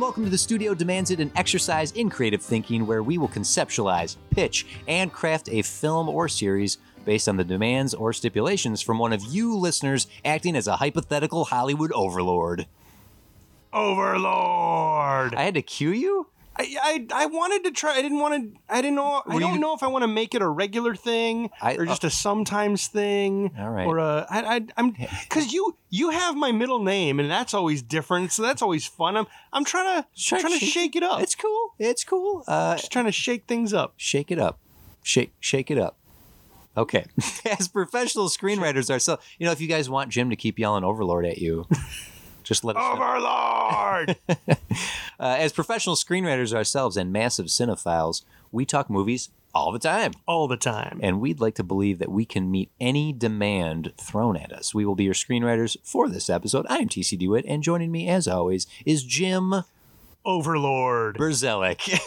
[0.00, 3.28] And welcome to the Studio Demands It, an exercise in creative thinking where we will
[3.28, 8.98] conceptualize, pitch, and craft a film or series based on the demands or stipulations from
[8.98, 12.66] one of you listeners acting as a hypothetical Hollywood overlord.
[13.74, 15.34] Overlord.
[15.34, 16.28] I had to cue you?
[16.62, 17.94] I, I, I wanted to try.
[17.96, 18.60] I didn't want to.
[18.68, 19.22] I didn't know.
[19.26, 21.74] I Were don't you- know if I want to make it a regular thing I-
[21.76, 23.52] or just a sometimes thing.
[23.58, 23.86] All right.
[23.86, 24.26] Or a.
[24.28, 28.32] I, I, I'm because you you have my middle name and that's always different.
[28.32, 29.16] So that's always fun.
[29.16, 31.20] I'm I'm trying to Sure, trying to shake- shake it up.
[31.22, 31.74] It's cool.
[31.78, 32.44] It's cool.
[32.46, 33.94] Uh, just trying to shake things up.
[33.96, 34.58] shake it up.
[35.02, 35.96] Shake shake it up.
[36.76, 37.04] Okay.
[37.58, 41.24] As professional screenwriters ourselves, you know, if you guys want Jim to keep yelling overlord
[41.26, 41.66] at you,
[42.50, 42.82] just let us.
[42.82, 44.16] Overlord.
[45.20, 50.12] Uh, as professional screenwriters ourselves and massive cinephiles, we talk movies all the time.
[50.26, 50.98] All the time.
[51.02, 54.74] And we'd like to believe that we can meet any demand thrown at us.
[54.74, 56.64] We will be your screenwriters for this episode.
[56.70, 59.62] I am TC DeWitt, and joining me, as always, is Jim
[60.24, 61.18] Overlord.
[61.18, 62.00] Burzelic.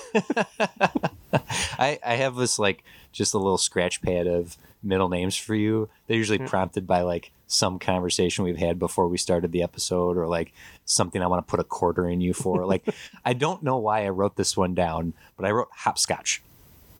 [1.78, 5.88] I, I have this like just a little scratch pad of middle names for you.
[6.08, 10.28] They're usually prompted by like some conversation we've had before we started the episode or
[10.28, 10.52] like
[10.86, 12.66] something I want to put a quarter in you for.
[12.74, 12.84] Like
[13.24, 16.42] I don't know why I wrote this one down, but I wrote hopscotch.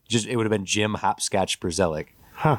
[0.08, 2.08] Just it would have been Jim Hopscotch Burzelic.
[2.34, 2.58] Huh.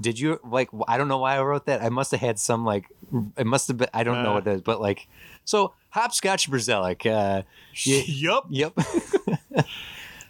[0.00, 0.68] Did you like?
[0.86, 1.82] I don't know why I wrote that.
[1.82, 2.86] I must have had some like.
[3.36, 3.88] It must have been.
[3.92, 4.34] I don't know Uh.
[4.34, 5.06] what it is, but like.
[5.44, 7.04] So hopscotch Burzelic.
[7.06, 7.42] Uh,
[7.86, 8.46] y- Yup.
[8.48, 8.72] Yep.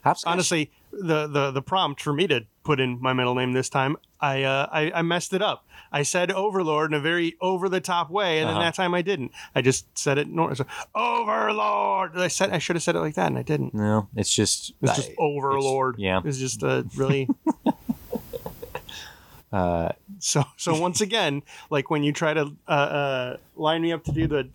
[0.08, 0.30] Hopscotch.
[0.32, 3.96] Honestly, the, the the prompt for me to put in my middle name this time,
[4.20, 5.64] I uh, I, I messed it up.
[5.90, 8.58] I said Overlord in a very over the top way, and Uh-huh.
[8.58, 9.32] then that time I didn't.
[9.54, 10.56] I just said it normal.
[10.56, 12.16] So, Overlord.
[12.18, 13.72] I said I should have said it like that, and I didn't.
[13.74, 15.96] no, it's just It's just I- Overlord.
[15.98, 16.20] yeah.
[16.24, 17.28] it's just a really.
[19.52, 24.04] uh, so so once again, like when you try to uh, uh, line me up
[24.04, 24.48] to do the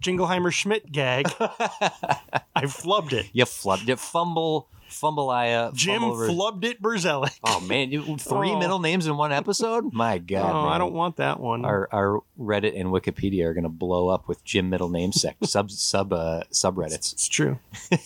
[0.00, 3.26] Jingleheimer Schmidt gag, I flubbed it.
[3.32, 3.98] you flubbed it.
[3.98, 5.28] Fumble, fumble,
[5.74, 7.38] Jim flubbed it, Burzelic.
[7.44, 8.58] Oh man, three Oh.
[8.58, 9.92] middle names in one episode.
[9.92, 11.64] My God, oh, I don't want that one.
[11.64, 15.36] Our, our Reddit and Wikipedia are going to blow up with Jim middle name sec
[15.44, 17.12] sub sub uh, subreddits.
[17.12, 17.58] it's true.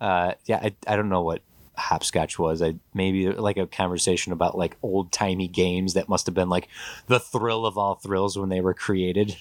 [0.00, 1.42] Uh, yeah, I, I don't know what
[1.76, 2.62] hopscotch was.
[2.62, 6.68] I maybe like a conversation about like old timey games that must have been like
[7.06, 9.36] the thrill of all thrills when they were created.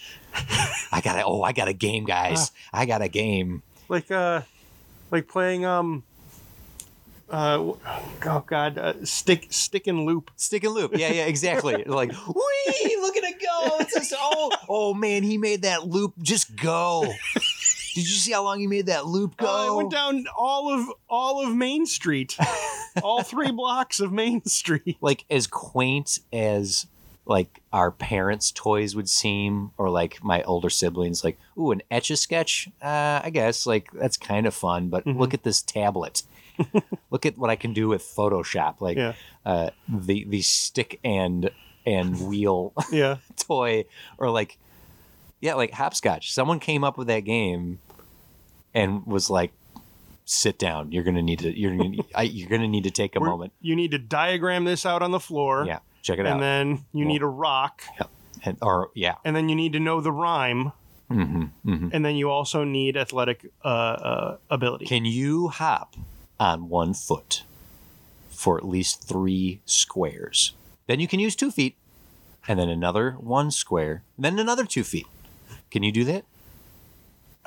[0.91, 2.51] I got to oh, I got a game, guys.
[2.73, 3.61] I got a game.
[3.87, 4.41] like uh
[5.11, 6.03] like playing um
[7.29, 10.95] uh oh god uh, stick stick and loop Stick and loop.
[10.95, 11.83] Yeah, yeah, exactly.
[11.85, 13.77] like, wee, look at it go.
[13.79, 17.05] It's just, oh, oh man, he made that loop just go.
[17.33, 19.47] Did you see how long he made that loop go?
[19.47, 22.37] I went down all of all of Main Street,
[23.03, 24.97] all three blocks of Main Street.
[25.01, 26.85] like as quaint as
[27.27, 32.09] like our parents' toys would seem, or like my older siblings, like, ooh, an etch
[32.09, 32.69] a sketch.
[32.81, 35.19] Uh, I guess like that's kind of fun, but Mm-hmm.
[35.19, 36.23] look at this tablet.
[37.11, 39.13] look at what I can do with Photoshop, like Yeah.
[39.45, 41.51] uh, the the stick and
[41.85, 43.85] and wheel Yeah, toy,
[44.17, 44.57] or like
[45.39, 46.33] yeah, like hopscotch.
[46.33, 47.79] Someone came up with that game
[48.73, 49.51] and was like,
[50.25, 50.91] "Sit down.
[50.91, 51.55] You're gonna need to.
[51.57, 51.97] You're gonna.
[52.15, 53.53] I, you're gonna need to take a We're- moment.
[53.61, 55.65] you need to diagram this out on the floor.
[55.67, 56.33] Yeah, check it and out.
[56.33, 57.83] And then you need a rock,
[58.43, 60.71] and, or yeah, and then you need to know the rhyme,
[61.09, 64.85] hmm hmm and then you also need athletic uh, uh, ability.
[64.85, 65.95] Can you hop
[66.39, 67.43] on one foot
[68.29, 70.53] for at least three squares?
[70.87, 71.75] Then you can use two feet,
[72.47, 75.07] and then another one square, and then another two feet.
[75.69, 76.23] Can you do that?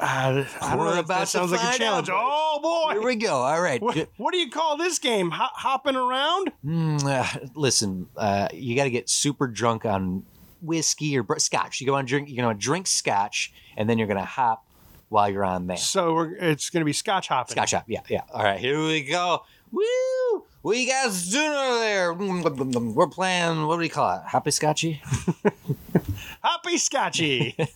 [0.00, 0.91] Uh, I don't We're know.
[0.94, 2.09] That, about that to sounds like a find challenge.
[2.09, 2.93] out, oh boy!
[2.94, 3.34] Here we go.
[3.34, 3.83] All right.
[3.83, 5.31] What, what do you call this game?
[5.31, 6.50] Ho- hopping around?
[6.65, 10.25] Mm, uh, listen, uh, you got to get super drunk on
[10.62, 11.81] whiskey or br- scotch.
[11.81, 12.28] You go on drink.
[12.31, 14.65] You're gonna drink scotch, and then you're gonna hop
[15.10, 15.78] while you're on that.
[15.80, 17.51] So we're, it's going to be Scotch hopping.
[17.53, 17.84] Scotch hop.
[17.89, 18.21] Yeah, yeah.
[18.33, 19.42] All right, here we go.
[19.72, 20.45] Woo!
[20.62, 22.12] What you guys doing over there?
[22.12, 23.66] We're playing.
[23.66, 24.22] What do we call it?
[24.27, 25.03] Happy scotchy.
[26.42, 27.57] Happy Scotchy.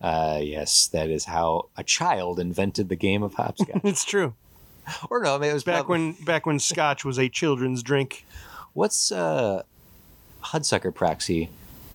[0.00, 3.80] Uh, yes, that is how a child invented the game of hopscotch.
[3.84, 4.34] it's true.
[5.08, 8.26] or no, maybe it was Back prob- when back when Scotch was a children's drink.
[8.74, 9.62] What's uh,
[10.42, 11.48] Hudsucker Proxy?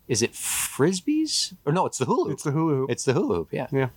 [0.08, 1.86] Is it frisbees or no?
[1.86, 2.26] It's the hula.
[2.30, 2.34] hoop.
[2.34, 2.90] It's the hula hoop.
[2.90, 3.50] It's the hula hoop.
[3.52, 3.68] Yeah.
[3.72, 3.90] Yeah.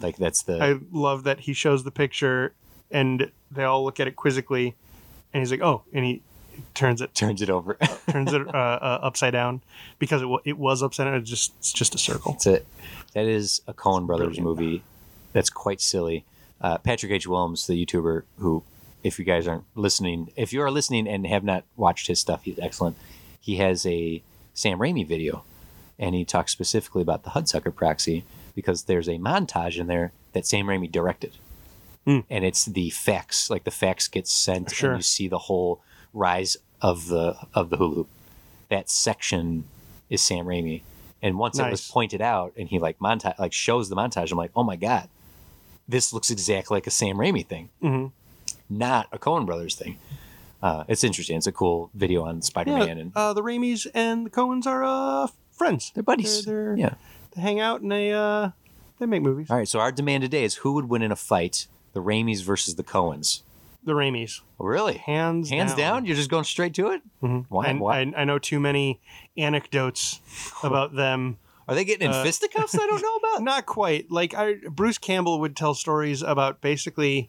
[0.00, 0.60] Like that's the.
[0.60, 2.54] I love that he shows the picture
[2.90, 4.74] and they all look at it quizzically,
[5.32, 6.22] and he's like, "Oh," and he
[6.74, 7.74] turns it turns it over.
[8.10, 9.62] turns it uh, uh, upside down
[9.98, 11.14] because it, wa- it was upside down.
[11.14, 12.34] It's just it's just a circle.
[12.34, 12.62] It's a,
[13.14, 14.44] that is a Coen Brothers Brilliant.
[14.60, 14.82] movie
[15.32, 16.24] that's quite silly.
[16.60, 17.26] Uh, Patrick H.
[17.26, 18.62] Willems, the YouTuber, who,
[19.02, 22.44] if you guys aren't listening, if you are listening and have not watched his stuff,
[22.44, 22.96] he's excellent.
[23.40, 24.22] He has a
[24.54, 25.42] Sam Raimi video,
[25.98, 28.24] and he talks specifically about the Hudsucker Proxy,
[28.54, 31.32] because there's a montage in there that Sam Raimi directed.
[32.04, 32.20] Hmm.
[32.28, 34.90] And it's the fax, like the fax gets sent Sure.
[34.92, 35.80] and you see the whole
[36.12, 38.08] rise of the of the hula hoop.
[38.68, 39.64] That section
[40.10, 40.82] is Sam Raimi.
[41.22, 44.38] And once it was pointed out and he like montage like shows the montage, I'm
[44.38, 45.08] like, oh my God,
[45.86, 48.06] this looks exactly like a Sam Raimi thing, hmm
[48.68, 49.98] not a Coen Brothers thing.
[50.62, 51.36] Uh, it's interesting.
[51.36, 54.64] It's a cool video on Spider Yeah, Man and uh, the Raimis and the Coens
[54.66, 55.90] are uh, friends.
[55.94, 56.44] they're buddies.
[56.44, 56.94] They're, they're, yeah.
[57.36, 58.50] They hang out and they uh,
[58.98, 59.50] they make movies.
[59.50, 59.68] All right.
[59.68, 62.84] So our demand today is who would win in a fight, the Raimis versus the
[62.84, 63.42] Coens.
[63.84, 64.94] The Raimis, Oh, really?
[64.98, 66.06] hands Hands down.
[66.06, 67.02] You're just going straight to it.
[67.22, 67.46] Mhm.
[67.48, 69.00] Why- And why- I, I know too many
[69.36, 70.20] anecdotes
[70.62, 71.38] about them.
[71.68, 72.74] Are they getting in Uh, fisticuffs?
[72.74, 73.42] I don't know about.
[73.52, 74.10] Not quite.
[74.10, 77.28] Like I, Bruce Campbell would tell stories about basically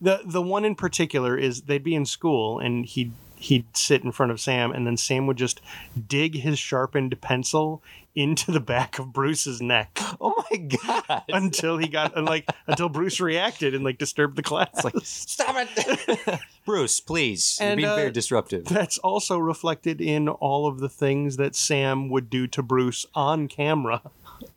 [0.00, 3.12] the the one in particular is they'd be in school and he'd
[3.42, 5.60] he'd sit in front of Sam and then Sam would just
[6.08, 7.82] dig his sharpened pencil
[8.14, 11.22] into the back of Bruce's neck Oh my god!
[11.28, 14.68] until he got and like until Bruce reacted and like disturbed the class.
[14.74, 17.00] It's like stop it, Bruce.
[17.00, 18.66] Please, And, you're being uh, very disruptive.
[18.66, 23.48] That's also reflected in all of the things that Sam would do to Bruce on
[23.48, 24.02] camera.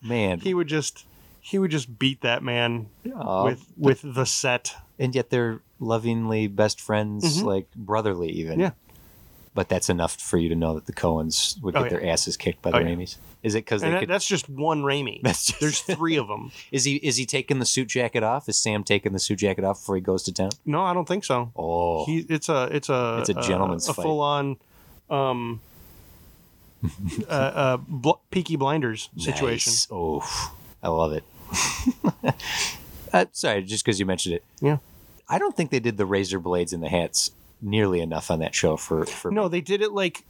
[0.01, 1.05] Man, He would just
[1.39, 4.75] he would just beat that man Aw, with with the set.
[4.99, 7.43] and yet they're lovingly best friends, Mhm.
[7.43, 8.59] like brotherly even.
[8.59, 8.71] Yeah.
[9.53, 11.97] But that's enough for you to know that the Coens would Oh, get yeah.
[11.99, 12.87] their asses kicked by the Oh, yeah.
[12.87, 13.15] Raimis.
[13.41, 14.09] Is it because that, could?
[14.09, 15.21] that's just one Raimi.
[15.23, 16.51] That's just- There's three of them.
[16.71, 18.49] Is he is he taking the suit jacket off?
[18.49, 20.49] Is Sam taking the suit jacket off before he goes to town?
[20.65, 21.51] No, I don't think so.
[21.55, 24.01] Oh, He it's a it's a It's a gentleman's a, fight.
[24.03, 24.57] full on
[25.11, 25.61] um
[27.29, 29.71] uh, uh bl- Peaky Blinders situation.
[29.71, 29.87] Nice.
[29.91, 30.51] Oh,
[30.83, 31.23] I love it.
[33.13, 34.43] uh, sorry, just because you mentioned it.
[34.59, 34.77] Yeah.
[35.27, 37.31] I don't think they did the razor blades and the hats
[37.61, 40.23] nearly enough on that show for for No, they did it like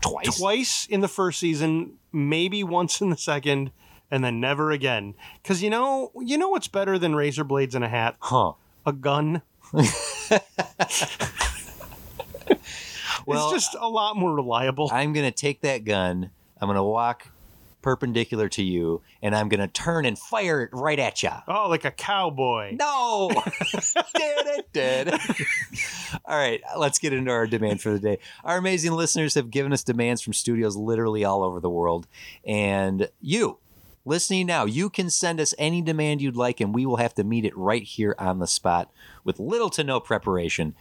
[0.00, 0.38] twice.
[0.38, 3.70] twice in the first season, maybe once in the second,
[4.10, 5.14] and then never again.
[5.42, 8.16] Because you know, you know what's better than razor blades and a hat?
[8.20, 8.52] Huh.
[8.86, 9.42] A gun.
[13.26, 14.90] Well, it's just a lot more reliable.
[14.92, 16.30] I'm gonna take that gun.
[16.60, 17.28] I'm gonna walk
[17.84, 21.28] perpendicular to you, and I'm gonna turn and fire it right at you.
[21.46, 22.74] oh, like a cowboy.
[22.80, 23.30] No!
[24.16, 25.12] Did it, did.
[26.24, 28.18] All right, let's get into our demand for the day.
[28.42, 32.06] Our amazing listeners have given us demands from studios literally all over the world.
[32.46, 33.58] And you,
[34.06, 37.24] listening now, you can send us any demand you'd like, and we will have to
[37.24, 38.90] meet it right here on the spot
[39.24, 40.74] with little to no preparation.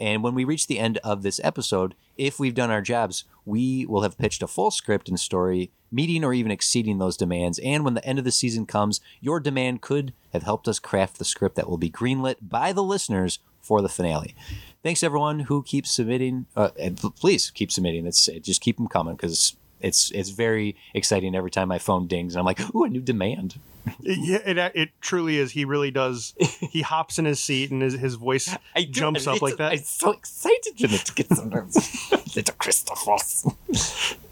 [0.00, 3.86] And when we reach the end of this episode, if we've done our jobs, we
[3.86, 7.58] will have pitched a full script and story, meeting or even exceeding those demands.
[7.60, 11.18] And when the end of the season comes, your demand could have helped us craft
[11.18, 14.34] the script that will be greenlit by the listeners for the finale.
[14.82, 16.46] Thanks everyone who keeps submitting.
[16.54, 18.06] Uh, and please keep submitting.
[18.06, 22.34] It's just keep them coming because it's it's very exciting every time my phone dings
[22.34, 23.58] and I'm like, ooh, a new demand.
[24.02, 25.52] It, yeah, it, it truly is.
[25.52, 26.34] He really does.
[26.70, 29.72] He hops in his seat and his, his voice I do- jumps up like that.
[29.72, 33.46] I'm so excited when it gets little Christophers.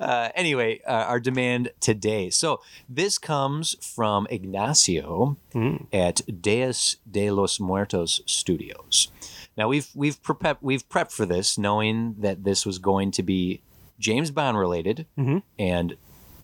[0.00, 2.30] uh, anyway, uh, our demand today.
[2.30, 5.86] So this comes from Ignacio Mm.
[5.92, 9.08] at Deus de los Muertos Studios.
[9.56, 13.60] Now we've we've prepped we've prepped for this, knowing that this was going to be
[13.98, 15.42] James Bond related Mhm.
[15.58, 15.96] and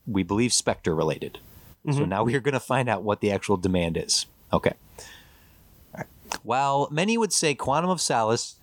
[0.06, 1.38] we believe Spectre related.
[1.87, 2.08] So Mhm.
[2.08, 4.26] now we are going to find out what the actual demand is.
[4.52, 4.73] Okay.
[4.99, 5.04] All
[5.99, 6.06] right.
[6.42, 8.56] While many would say Quantum of Solace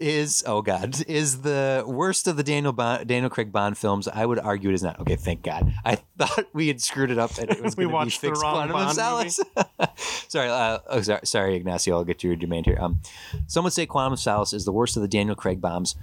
[0.00, 4.26] is oh god is the worst of the Daniel Bond, Daniel Craig Bond films, I
[4.26, 4.98] would argue it is not.
[5.00, 5.72] Okay, thank God.
[5.84, 8.20] I thought we had screwed it up and it was We going to be watched
[8.20, 9.40] the fixed wrong Quantum of Bond Solace.
[10.28, 11.96] sorry, uh, oh, sorry, sorry, Ignacio.
[11.96, 12.76] I'll get to your demand here.
[12.80, 13.00] Um,
[13.46, 15.94] some would say Quantum of Solace is the worst of the Daniel Craig bombs.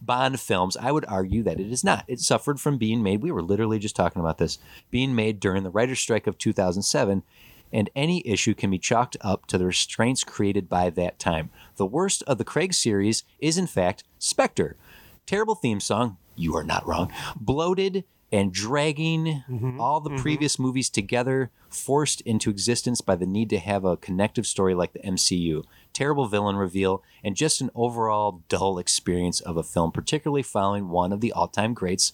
[0.00, 0.76] Bond films.
[0.76, 2.04] I would argue that it is not.
[2.08, 3.22] It suffered from being made.
[3.22, 4.58] We were literally just talking about this
[4.90, 7.22] being made during the writer's strike of 2007,
[7.72, 11.50] and any issue can be chalked up to the restraints created by that time.
[11.76, 14.76] The worst of the Craig series is, in fact, Spectre.
[15.26, 16.18] Terrible theme song.
[16.36, 17.12] You are not wrong.
[17.34, 20.22] Bloated and dragging mm-hmm, all the mm-hmm.
[20.22, 24.92] previous movies together, forced into existence by the need to have a connective story like
[24.92, 25.64] the MCU.
[25.96, 31.10] Terrible villain reveal, and just an overall dull experience of a film, particularly following one
[31.10, 32.12] of the all time greats,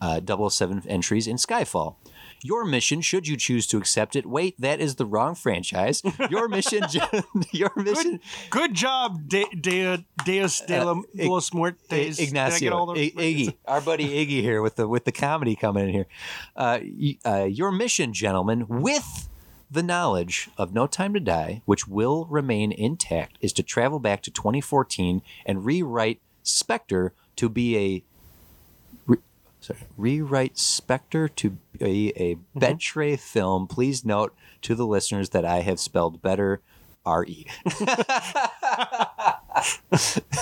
[0.00, 1.96] uh, 007 entries in Skyfall.
[2.44, 6.00] Your mission, should you choose to accept it, wait, that is the wrong franchise.
[6.30, 6.84] Your mission,
[7.50, 11.88] your mission, Good job, De, De, Deus de la- Uh, los Muertes.
[11.88, 15.06] Did I get Ignacio, all the- I- Iggy, our buddy Iggy here with the with
[15.06, 16.06] the comedy coming in here.
[16.54, 16.78] Uh,
[17.24, 19.28] uh, your mission, gentlemen, with
[19.70, 24.22] the knowledge of No Time to Die, which will remain intact, is to travel back
[24.22, 28.04] to 2014 and rewrite Spectre to be a.
[29.06, 29.18] Re-
[29.60, 32.58] sorry, rewrite Spectre to be a mm-hmm.
[32.58, 33.66] Betray film.
[33.66, 36.60] Please note to the listeners that I have spelled better
[37.04, 37.46] R E.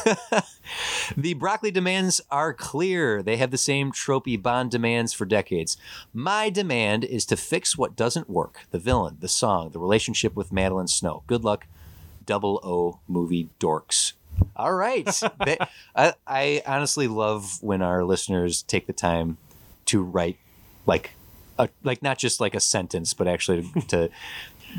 [1.17, 3.23] the broccoli demands are clear.
[3.23, 5.77] They have the same tropey Bond demands for decades.
[6.13, 10.53] My demand is to fix what doesn't work the villain, the song, the relationship with
[10.53, 11.23] Madeline Snow.
[11.27, 11.67] Good luck,
[12.27, 14.13] double O movie dorks.
[14.57, 15.07] All right.
[15.45, 15.59] They-
[15.95, 19.37] I, I honestly love when our listeners take the time
[19.87, 20.39] to write
[20.87, 21.11] like
[21.59, 24.11] a, like not just like a sentence, but actually to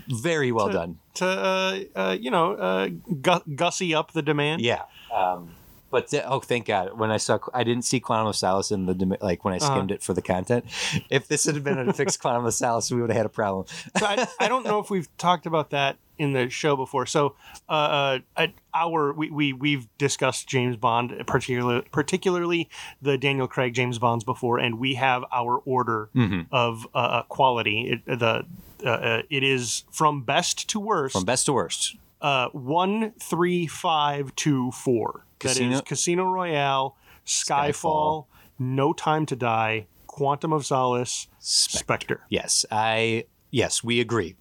[0.08, 1.00] very well done.
[1.16, 2.90] To uh, uh, you know, uh,
[3.22, 4.62] gu- gussy up the demand.
[4.62, 4.84] Yeah.
[5.14, 5.50] Um,
[5.92, 6.98] but th- oh, thank God!
[6.98, 9.60] When I saw, I didn't see Quantum of Solace in the dem- like when I
[9.60, 10.66] skimmed it for the content.
[11.10, 13.66] If this had been a fixed Quantum of Solace, we would have had a problem.
[13.98, 17.06] so I, I don't know if we've talked about that in the show before.
[17.06, 17.36] So,
[17.70, 22.70] uh, uh, at our we, we we've discussed James Bond, particularly particularly
[23.02, 26.10] the Daniel Craig James Bonds before, and we have our order
[26.52, 28.02] of uh, uh, quality.
[28.06, 28.46] It, the
[28.86, 31.14] uh, uh, it is from best to worst.
[31.14, 35.26] From best to worst, uh, one, three, five, two, four.
[35.40, 36.96] That Casino- is Casino Royale,
[37.26, 38.26] Skyfall, Skyfall.
[38.58, 42.22] No Time to Die, Quantum of Solace, Spec- Spectre.
[42.30, 44.36] yes, I yes, we agree.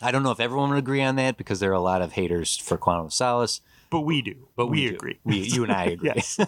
[0.00, 2.12] I don't know if everyone would agree on that because there are a lot of
[2.12, 4.48] haters for Quantum of Solace, But we do.
[4.56, 4.94] but we, we, do.
[4.94, 5.18] agree.
[5.24, 6.12] We, you and I agree.
[6.14, 6.38] Yes.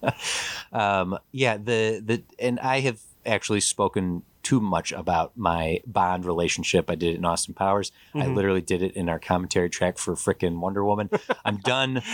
[0.72, 6.90] um, yeah, the the and I have actually spoken too much about my Bond relationship.
[6.90, 7.92] I did it in Austin Powers.
[8.14, 11.10] I literally did it in our commentary track for frickin' Wonder Woman.
[11.44, 12.02] I'm done.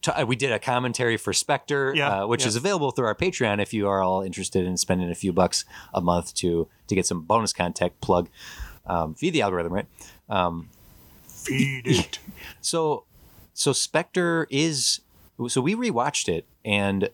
[0.00, 2.48] T- uh, We did a commentary for Spectre, Yeah, uh, which yeah.
[2.48, 5.64] is available through our Patreon if you are all interested in spending a few bucks
[5.92, 7.92] a month to to get some bonus content.
[8.00, 8.28] Plug,
[8.86, 9.86] um, feed the algorithm, right?
[10.28, 10.68] Um,
[11.26, 12.18] Feed it.
[12.60, 13.04] so
[13.52, 15.00] so Spectre is
[15.48, 17.08] so we rewatched it and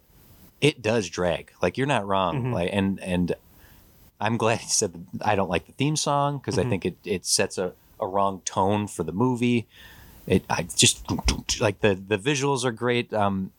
[0.61, 1.53] it does drag.
[1.63, 2.53] Like you're not wrong.
[2.53, 3.35] Like and and
[4.21, 6.97] I'm glad you said that I don't like the theme song because I think it
[7.05, 9.67] it sets a, a wrong tone for the movie.
[10.27, 11.05] It I just
[11.61, 13.13] like the the visuals are great.
[13.13, 13.53] Um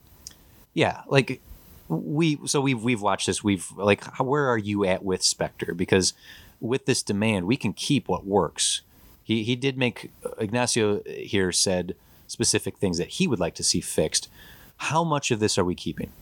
[0.73, 1.41] yeah, like
[1.87, 3.43] we so we've we've watched this.
[3.43, 5.73] We've like how, where are you at with Spectre?
[5.73, 6.13] Because
[6.61, 8.81] with this demand, we can keep what works.
[9.23, 11.95] He he did make Ignacio here said
[12.27, 14.29] specific things that he would like to see fixed.
[14.77, 16.11] How much of this are we keeping?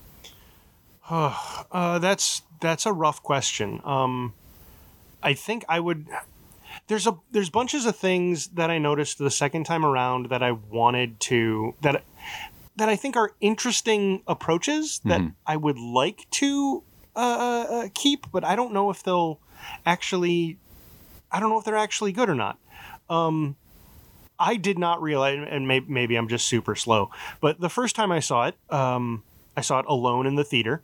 [1.72, 3.80] Uh, that's that's a rough question.
[3.84, 4.34] Um,
[5.22, 6.08] I think I would.
[6.88, 10.52] There's a there's bunches of things that I noticed the second time around that I
[10.52, 12.04] wanted to that
[12.76, 16.84] that I think are interesting approaches that I would like to
[17.16, 19.40] uh, uh, uh, keep, but I don't know if they'll
[19.86, 20.58] actually.
[21.32, 22.58] I don't know if they're actually good or not.
[23.08, 23.56] Um,
[24.40, 27.12] I did not realize, and maybe, maybe I'm just super slow,
[27.42, 29.24] but the first time I saw it, um,
[29.56, 30.82] I saw it alone in the theater.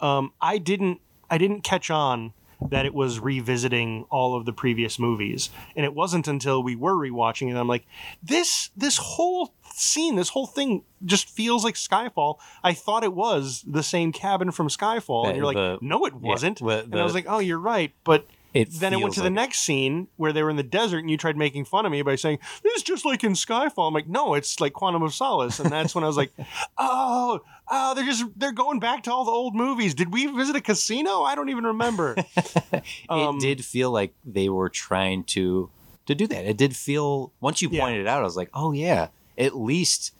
[0.00, 1.00] Um, I didn't,
[1.30, 2.32] I didn't catch on
[2.70, 6.94] that it was revisiting all of the previous movies, and it wasn't until we were
[6.94, 7.86] rewatching it I'm like,
[8.22, 12.36] this, this whole scene, this whole thing just feels like Skyfall.
[12.62, 16.14] I thought it was the same cabin from Skyfall, and you're like, the- no, it
[16.14, 16.60] wasn't.
[16.60, 19.26] well, and I was like, oh, you're right, but It then it went to the
[19.26, 21.92] like- next scene where they were in the desert and you tried making fun of
[21.92, 25.02] me by saying this is just like in skyfall i'm like no it's like quantum
[25.02, 26.30] of solace and that's when i was like
[26.78, 27.40] oh
[27.70, 30.60] oh they're just they're going back to all the old movies did we visit a
[30.60, 32.14] casino i don't even remember
[33.08, 35.70] Um, it did feel like they were trying to
[36.06, 36.44] to do that.
[36.46, 37.80] It did feel once you Yeah.
[37.82, 40.12] pointed it out, I was like, oh yeah, at least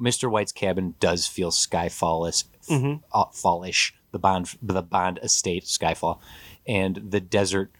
[0.00, 0.28] Mr.
[0.30, 3.02] White's cabin does feel Skyfallish, Mhm.
[3.12, 3.94] uh, fallish.
[4.10, 6.18] The Bond, the Bond estate, Skyfall,
[6.66, 7.70] and the desert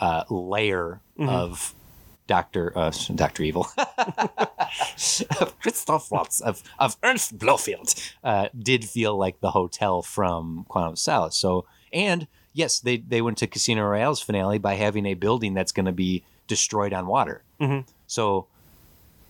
[0.00, 1.28] uh, layer Mm-hmm.
[1.28, 1.74] of
[2.26, 3.66] Doctor uh, Doctor Evil,
[5.40, 10.92] of Christoph Waltz of of Ernst Blofeld, uh, did feel like the hotel from Quantum
[10.92, 11.36] of Solace.
[11.36, 15.72] So, and yes, they they went to Casino Royale's finale by having a building that's
[15.72, 17.42] going to be destroyed on water.
[17.60, 17.86] Mhm.
[18.06, 18.46] So,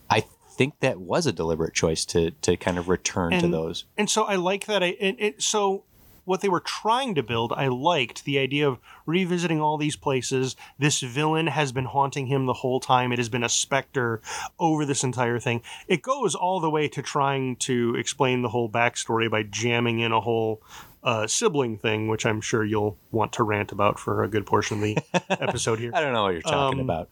[0.09, 0.25] I
[0.57, 3.85] think that was a deliberate choice to to kind of return to those.
[3.97, 5.83] and so i like that i it, it so
[6.25, 10.55] what they were trying to build i liked the idea of revisiting all these places.
[10.79, 13.13] This villain has been haunting him the whole time.
[13.13, 14.21] It has been a specter
[14.61, 15.61] over this entire thing.
[15.89, 20.13] It goes all the way to trying to explain the whole backstory by jamming in
[20.13, 20.63] a whole
[21.03, 24.77] uh, sibling thing which i'm sure you'll want to rant about for a good portion
[24.77, 24.97] of the
[25.43, 25.91] episode here.
[25.93, 27.09] I don't know what you're talking Um, about.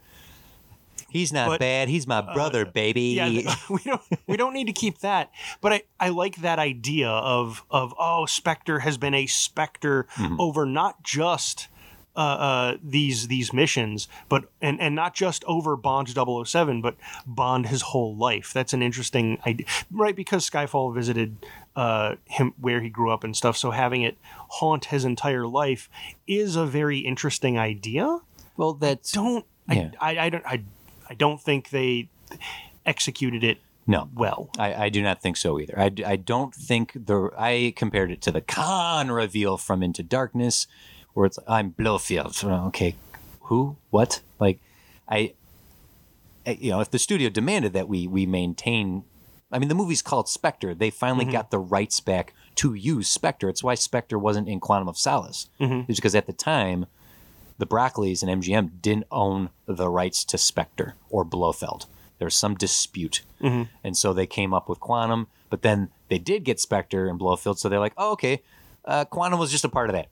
[1.11, 1.89] He's not but, uh, bad.
[1.89, 3.03] He's my brother, baby.
[3.17, 7.09] yeah we don't we don't need to keep that but i i like that idea
[7.09, 10.41] of of oh spectre has been a specter Mm-hmm.
[10.41, 11.69] over not just
[12.17, 17.67] uh, uh, these these missions, but and and not just over Bond 007, but Bond
[17.67, 18.53] his whole life.
[18.53, 20.15] That's an interesting idea, right?
[20.15, 21.37] Because Skyfall visited
[21.77, 23.57] uh, him where he grew up and stuff.
[23.57, 25.89] So having it haunt his entire life
[26.27, 28.19] is a very interesting idea.
[28.57, 29.91] Well, that's Don't Yeah.
[30.01, 30.63] I, I I don't I
[31.11, 32.09] I don't think they
[32.87, 34.09] executed it no.
[34.15, 34.49] well.
[34.57, 35.75] I, I do not think so either.
[35.77, 40.69] I, I don't think the I compared it to the Khan reveal from Into Darkness,
[41.13, 42.43] where it's I'm Blofeld.
[42.69, 42.95] Okay,
[43.43, 43.77] who?
[43.91, 44.21] What?
[44.39, 44.61] Like,
[45.09, 45.35] I,
[46.47, 49.03] I- you know, if the studio demanded that we we maintain,
[49.51, 50.75] I mean, the movie's called Spectre.
[50.75, 51.33] They finally mm-hmm.
[51.33, 53.49] got the rights back to use Spectre.
[53.49, 55.49] It's why Spectre wasn't in Quantum of Solace.
[55.61, 55.91] Mm-hmm.
[55.91, 56.87] It's because at the time,
[57.61, 61.87] the Broccolis and MGM didn't own the rights to Spectre or Blofeld.
[62.19, 63.23] There was some dispute.
[63.85, 67.59] And so they came up with Quantum, but then they did get Spectre and Blofeld.
[67.59, 68.43] So they're like, oh, okay,
[68.85, 70.09] uh, Quantum was just a part of that.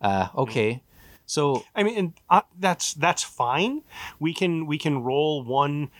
[0.00, 0.82] Uh, okay.
[1.26, 3.82] So, I mean, and, uh, that's that's fine.
[4.20, 5.90] We can we can roll one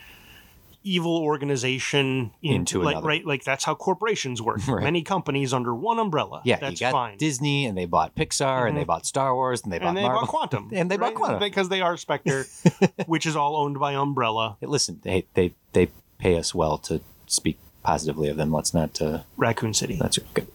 [0.86, 3.06] evil organization Into like another.
[3.08, 4.60] right like that's how corporations work.
[4.68, 4.82] Right.
[4.82, 6.42] Many companies under one umbrella.
[6.44, 7.18] yeah, that's you got fine.
[7.18, 10.02] Disney and they bought Pixar and they bought Star Wars and they bought and they
[10.02, 10.22] Marvel.
[10.22, 11.14] bought Quantum, And they bought?
[11.14, 11.40] Quantum.
[11.40, 12.46] because they are Spectre,
[13.06, 17.00] which is all owned by Umbrella, Hey, Listen, they, they, they pay us well to
[17.26, 18.52] speak positively of them.
[18.52, 19.96] Let's not, uh, Raccoon City.
[20.00, 20.48] that's good.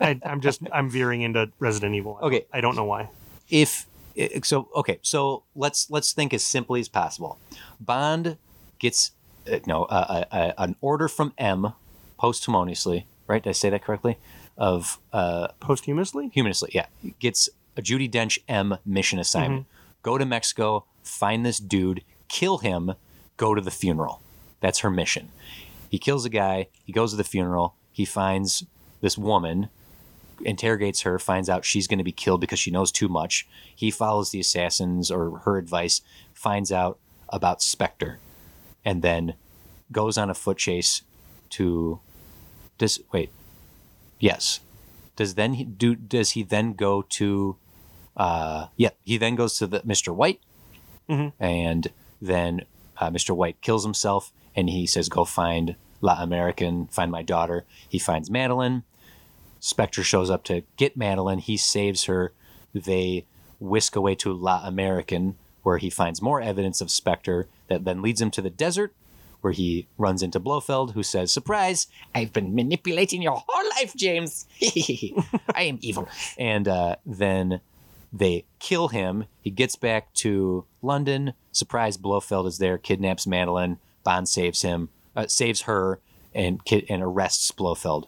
[0.00, 2.18] I, I'm just I'm veering into Resident Evil.
[2.20, 2.46] Okay.
[2.52, 3.10] I don't know why.
[3.48, 3.86] if
[4.44, 7.36] so okay so let's let's think as simply as possible
[7.80, 8.36] bond
[8.78, 9.12] gets
[9.50, 11.74] uh, no uh, uh, uh, an order from m
[12.18, 13.42] posthumously right?
[13.42, 14.18] Did i say that correctly?
[14.56, 16.86] Of uh Posthumously, humanously yeah.
[17.18, 19.66] Gets a Judi Dench m mission assignment.
[20.02, 22.94] Go to mexico find this dude kill him
[23.36, 24.20] go to the funeral.
[24.60, 25.30] That's her mission.
[25.90, 28.64] He kills a guy he goes to the funeral he finds
[29.00, 29.68] this woman
[30.42, 33.46] interrogates her, finds out she's going to be killed because she knows too much.
[33.74, 36.00] He follows the assassins or her advice,
[36.32, 38.18] finds out about Spectre,
[38.84, 39.34] and then
[39.92, 41.02] goes on a foot chase
[41.50, 42.00] to.
[42.78, 43.30] Does wait?
[44.18, 44.60] Yes.
[45.16, 45.94] Does then he do?
[45.94, 47.56] Does he then go to?
[48.16, 50.14] Uh, yeah, he then goes to the Mr.
[50.14, 50.40] White,
[51.38, 51.88] and
[52.20, 52.62] then
[52.98, 53.34] uh, Mr.
[53.34, 58.82] White kills himself, and he says, "Go find L'Américain, find my daughter." He finds Madeline.
[59.60, 61.38] Spectre shows up to get Madeline.
[61.38, 62.32] He saves her.
[62.74, 63.24] They
[63.60, 65.34] whisk away to L'Américain,
[65.64, 68.94] where he finds more evidence of Spectre that then leads him to the desert,
[69.40, 74.46] where he runs into Blofeld, who says, Surprise, I've been manipulating your whole life, James.
[75.54, 76.08] I am evil.
[76.38, 77.60] And uh, then
[78.12, 79.24] they kill him.
[79.40, 81.34] He gets back to London.
[81.50, 83.78] Surprise, Blofeld is there, kidnaps Madeline.
[84.04, 85.98] Bond saves him, uh, saves her,
[86.34, 88.06] and, and arrests Blofeld.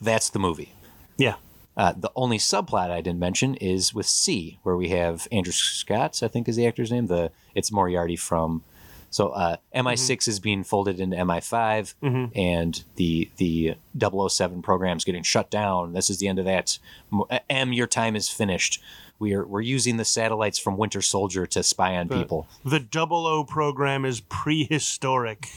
[0.00, 0.72] That's the movie.
[1.16, 1.36] yeah.
[1.76, 6.22] Uh, the only subplot I didn't mention is with C, where we have Andrew Scott,
[6.22, 7.06] I think is the actor's name.
[7.06, 8.62] The it's Moriarty from.
[9.10, 11.94] So uh, MI6 is being folded into MI5,
[12.34, 15.92] and the the 007 program is getting shut down.
[15.92, 16.78] This is the end of that.
[17.12, 18.82] M- M, your time is finished.
[19.18, 23.26] We are we're using the satellites from Winter Soldier to spy on people, The Double
[23.26, 25.48] O program is prehistoric.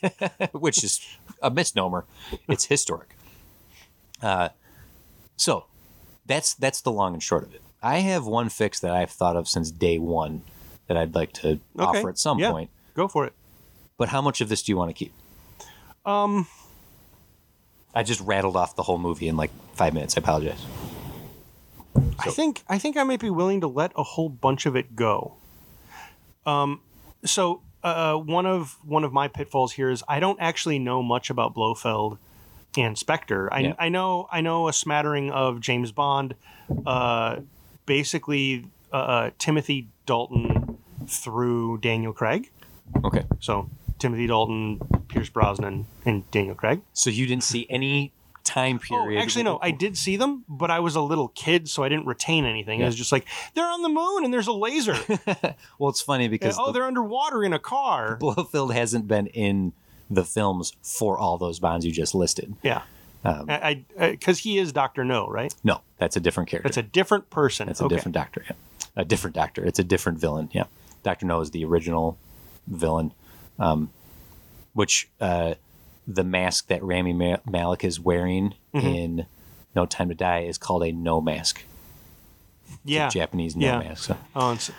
[0.52, 1.00] which is
[1.40, 2.04] a misnomer.
[2.48, 3.16] It's historic.
[4.20, 4.48] Uh,
[5.38, 5.64] so
[6.26, 7.62] that's that's the long and short of it.
[7.82, 10.42] I have one fix that I've thought of since day one
[10.88, 11.60] that I'd like to Okay.
[11.98, 12.50] offer at some Yeah.
[12.50, 12.70] point.
[12.94, 13.32] Go for it.
[13.96, 15.12] But how much of this do you want to keep?
[16.04, 16.46] Um,
[17.94, 20.16] I just rattled off the whole movie in like five minutes.
[20.16, 20.64] I apologize.
[22.20, 24.94] I think I think I might be willing to let a whole bunch of it
[24.96, 25.34] go.
[26.46, 26.80] Um,
[27.24, 31.30] so uh, one of one of my pitfalls here is I don't actually know much
[31.30, 32.18] about Blofeld
[32.80, 33.52] and Spectre.
[33.52, 33.74] I, Yeah.
[33.78, 36.34] I know I know a smattering of James Bond,
[36.86, 37.36] uh,
[37.86, 42.50] basically uh, uh, Timothy Dalton through Daniel Craig.
[43.04, 43.24] Okay.
[43.40, 46.80] So Timothy Dalton, Pierce Brosnan, and Daniel Craig.
[46.92, 48.12] So you didn't see any
[48.48, 49.02] time period.
[49.02, 49.22] Oh, period?
[49.22, 49.58] actually, no.
[49.60, 52.80] I did see them, but I was a little kid, so I didn't retain anything.
[52.80, 52.86] Yeah.
[52.86, 54.96] I was just like, they're on the moon and there's a laser.
[55.78, 58.16] Well, it's funny because oh, the they're underwater in a car.
[58.20, 59.72] Blofeld hasn't been in
[60.10, 62.54] the films for all those bonds you just listed.
[62.62, 62.82] Yeah.
[63.24, 65.52] Um, I because he is Doctor No, right?
[65.64, 66.68] no, that's a different character.
[66.68, 67.66] That's a different person.
[67.66, 67.96] That's a Okay.
[67.96, 68.44] different doctor.
[68.48, 68.56] Yeah.
[68.96, 69.64] A different doctor.
[69.64, 70.50] It's a different villain.
[70.52, 70.64] Yeah.
[71.02, 72.16] Doctor No is the original
[72.68, 73.12] villain,
[73.58, 73.90] um,
[74.72, 75.54] which uh,
[76.06, 78.86] the mask that Rami Ma- Malik is wearing Mm-hmm.
[78.86, 79.26] in
[79.74, 81.64] No Time to Die is called a Noh mask.
[82.84, 83.08] Yeah.
[83.08, 83.78] Japanese no Yeah.
[83.80, 84.04] mask.
[84.04, 84.16] So.
[84.36, 84.70] Oh, it's,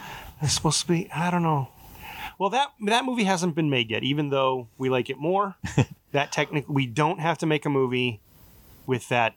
[0.42, 1.10] it's supposed to be.
[1.12, 1.68] I don't know.
[2.40, 5.56] Well, that that movie hasn't been made yet, even though we like it more.
[6.14, 8.22] that technically, we don't have to make a movie
[8.88, 9.36] with that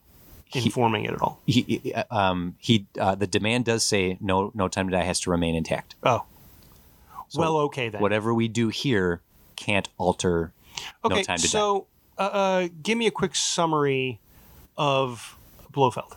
[0.54, 1.40] informing it at all.
[1.46, 5.18] he, he- um he uh, the demand does say no no time to die has
[5.20, 5.94] to remain intact.
[6.04, 6.24] Oh,
[7.28, 8.00] So well, okay then.
[8.00, 9.20] Whatever we do here
[9.56, 10.52] can't alter
[11.04, 11.48] okay, no time to die.
[11.48, 11.86] so
[12.18, 14.20] uh, uh, give me a quick summary
[14.76, 15.36] of
[15.72, 16.16] Blofeld.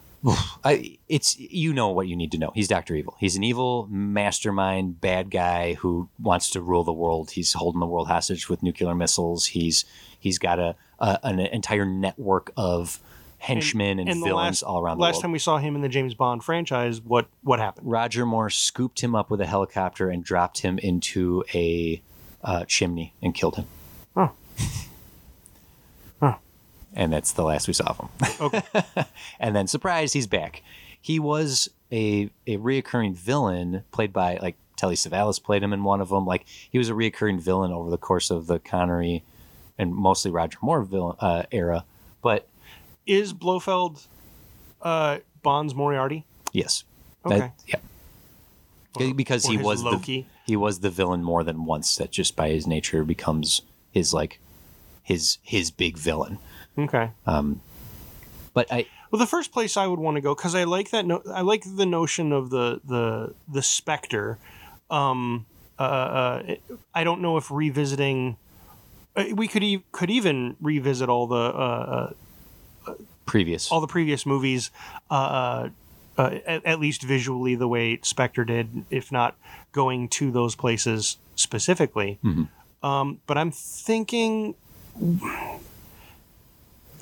[0.63, 2.51] I, it's you know what you need to know.
[2.55, 3.15] He's Doctor Evil.
[3.19, 7.31] He's an evil mastermind, bad guy who wants to rule the world.
[7.31, 9.47] He's holding the world hostage with nuclear missiles.
[9.47, 9.85] He's
[10.19, 12.99] he's got a, a an entire network of
[13.37, 15.21] henchmen and, And the villains last, all around the last world.
[15.23, 17.89] time we saw him in the James Bond franchise, what what happened?
[17.89, 22.01] Roger Moore scooped him up with a helicopter and dropped him into a
[22.43, 23.65] uh, chimney and killed him.
[24.15, 24.29] Huh.
[26.19, 26.37] Huh.
[26.95, 28.09] And that's the last we saw of him.
[28.39, 28.61] Okay.
[29.39, 30.63] and then surprise, he's back.
[31.01, 35.99] He was a a reoccurring villain played by like Telly Savalas played him in one
[36.01, 36.25] of them.
[36.25, 39.23] Like he was a reoccurring villain over the course of the Connery
[39.77, 41.83] and mostly Roger Moore villain uh, era.
[42.21, 42.47] But
[43.05, 44.07] Is Blofeld
[44.81, 46.25] uh, Bond's Moriarty?
[46.53, 46.83] yes,
[47.25, 47.39] Okay.
[47.39, 50.27] that, yeah, because Or he his was the Loki.
[50.45, 51.97] he was the villain more than once.
[51.97, 54.39] That just by his nature becomes his like
[55.03, 56.39] his his big villain.
[56.77, 57.11] Okay.
[57.25, 57.61] Um,
[58.53, 61.05] but I Well, the first place I would want to go because I like that.
[61.05, 64.37] No- I like the notion of the the the specter.
[64.89, 65.45] Um,
[65.79, 66.55] uh, uh,
[66.93, 68.37] I don't know if revisiting.
[69.15, 72.13] uh, We could e- could even revisit all the uh,
[72.87, 72.93] uh,
[73.25, 74.71] previous all the previous movies,
[75.09, 75.69] uh,
[76.17, 79.35] at, at least visually, the way Spectre did, if not
[79.73, 82.19] going to those places specifically.
[82.23, 82.47] Mhm.
[82.83, 84.55] Um, but I'm thinking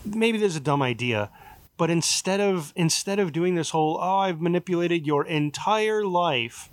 [0.06, 1.30] maybe there's a dumb idea,
[1.78, 6.70] but instead of instead of doing this whole oh I've manipulated your entire life,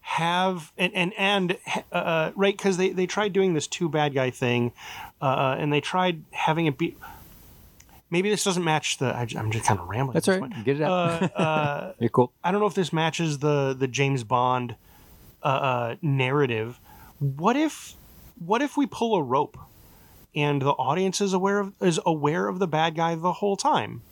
[0.00, 1.58] have and and and
[1.92, 4.72] uh, right because they they tried doing this two bad guy thing,
[5.20, 6.96] uh, and they tried having it be.
[8.08, 9.06] Maybe this doesn't match the.
[9.06, 10.14] I, am just kind of rambling.
[10.14, 10.52] That's at all this right.
[10.52, 10.64] point.
[10.64, 11.22] Get it out.
[11.22, 12.32] Uh, uh, You're cool.
[12.44, 14.76] I don't know if this matches the the James Bond
[15.42, 16.78] uh, uh, narrative.
[17.18, 17.94] What if
[18.38, 19.58] what if we pull a rope
[20.36, 24.02] and the audience is aware of is aware of the bad guy the whole time,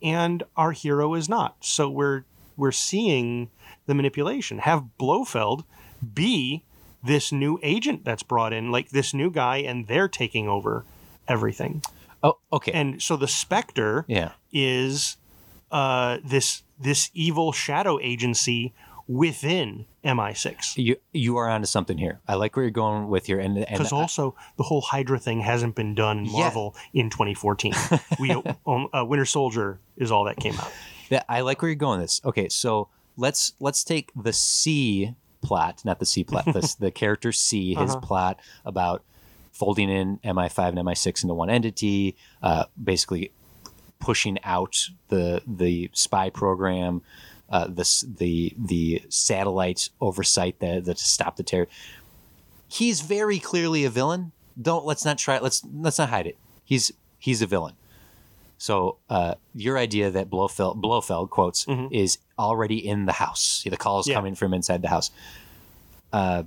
[0.00, 1.56] and our hero is not.
[1.60, 2.24] So we're
[2.56, 3.50] we're seeing
[3.86, 4.58] the manipulation.
[4.60, 5.64] Have Blofeld
[6.14, 6.64] be
[7.02, 10.84] this new agent that's brought in, like this new guy, and they're taking over
[11.28, 11.82] everything.
[12.22, 12.72] Oh, okay.
[12.72, 14.32] And so the Spectre yeah.
[14.52, 15.16] is
[15.70, 18.72] uh, this this evil shadow agency
[19.08, 20.76] within MI6.
[20.76, 22.20] You you are onto something here.
[22.26, 25.40] I like where you're going with here, and and Because also the whole Hydra thing
[25.40, 26.40] hasn't been done in Yeah.
[26.40, 27.72] Marvel in 2014.
[28.18, 30.70] we uh, Winter Soldier is all that came out.
[31.10, 32.00] that I like where you're going.
[32.00, 32.48] With this okay.
[32.48, 36.44] So let's let's take the C plot, not the C plot.
[36.46, 38.00] the the character C, his Uh-huh.
[38.00, 39.02] plot about
[39.52, 43.32] folding in MI5 and MI6 into one entity, uh, basically
[43.98, 47.00] pushing out the the spy program,
[47.50, 51.66] uh, the the the satellite oversight that that to stop the terror.
[52.68, 54.32] He's very clearly a villain.
[54.60, 55.38] Don't let's not try.
[55.38, 56.36] Let's let's not hide it.
[56.64, 57.74] He's he's a villain.
[58.58, 61.92] So uh, your idea that Blofeld Blofeld quotes Mhm.
[61.92, 63.62] is already in the house.
[63.68, 64.14] The call is Yeah.
[64.14, 65.10] coming from inside the house.
[66.12, 66.44] Uh,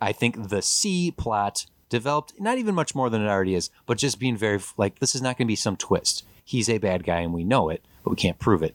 [0.00, 3.96] I think the C plot developed not even much more than it already is, but
[3.96, 6.22] just being very like this is not going to be some twist.
[6.44, 8.74] He's a bad guy and we know it, but we can't prove it.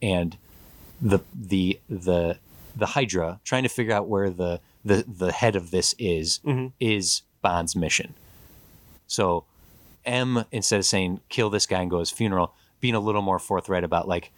[0.00, 0.36] And
[1.02, 2.38] the the the
[2.76, 6.72] the Hydra trying to figure out where the the the head of this is Mhm.
[6.80, 8.14] is Bond's mission.
[9.06, 9.44] So
[10.06, 13.22] M instead of saying kill this guy and go to his funeral, being a little
[13.22, 14.30] more forthright about like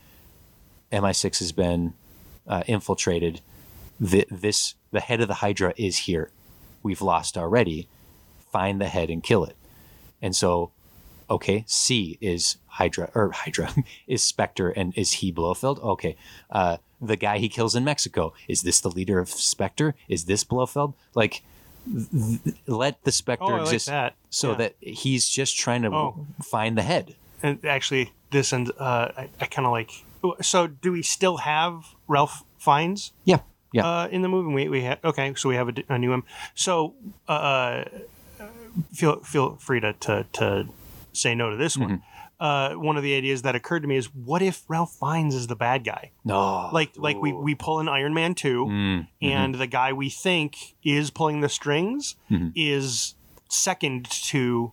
[0.90, 1.94] MI6 has been
[2.46, 3.40] uh, infiltrated.
[4.00, 6.30] The, this the head of the Hydra is here.
[6.82, 7.88] We've lost already.
[8.52, 9.56] Find the head and kill it.
[10.20, 10.70] And so,
[11.30, 13.74] okay, C is Hydra or Hydra
[14.06, 15.78] is Spectre, and is he Blofeld?
[15.82, 16.16] Okay,
[16.50, 19.94] uh, the guy he kills in Mexico is this the leader of Spectre?
[20.08, 20.94] Is this Blofeld?
[21.14, 21.42] Like,
[21.86, 24.14] th- th- let the Spectre Oh, I like exist that.
[24.30, 24.56] so Yeah.
[24.58, 26.26] that he's just trying to Oh.
[26.42, 27.14] find the head.
[27.42, 29.90] And actually, this and uh, I, I kind of like.
[30.40, 33.12] So, do we still have Ralph Fiennes?
[33.24, 33.40] Yeah,
[33.72, 33.86] yeah.
[33.86, 35.34] Uh, in the movie, we we ha- okay.
[35.36, 36.24] So we have a new him.
[36.54, 36.94] So,
[37.28, 37.84] uh,
[38.92, 40.66] feel feel free to to, to
[41.12, 42.02] say no to this one.
[42.40, 42.76] Mm-hmm.
[42.76, 45.46] Uh, one of the ideas that occurred to me is, what if Ralph Fiennes is
[45.46, 46.10] the bad guy?
[46.24, 50.10] No, Like like we we pull an Iron Man two, Mm, and the guy we
[50.10, 52.52] think is pulling the strings Mhm.
[52.54, 53.14] is
[53.48, 54.72] second to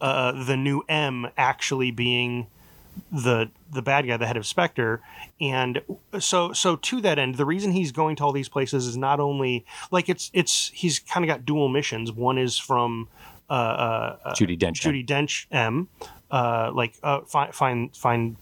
[0.00, 2.46] uh, the new M actually being
[3.12, 5.00] the the bad guy, the head of Spectre,
[5.40, 5.82] and
[6.18, 9.20] so so to that end, the reason he's going to all these places is not
[9.20, 12.10] only like it's it's he's kind of got dual missions.
[12.10, 13.08] One is from
[13.48, 14.80] uh, uh, uh, Judi Dench.
[14.80, 15.88] Judi Dench M,
[16.30, 18.36] uh, like uh, find find find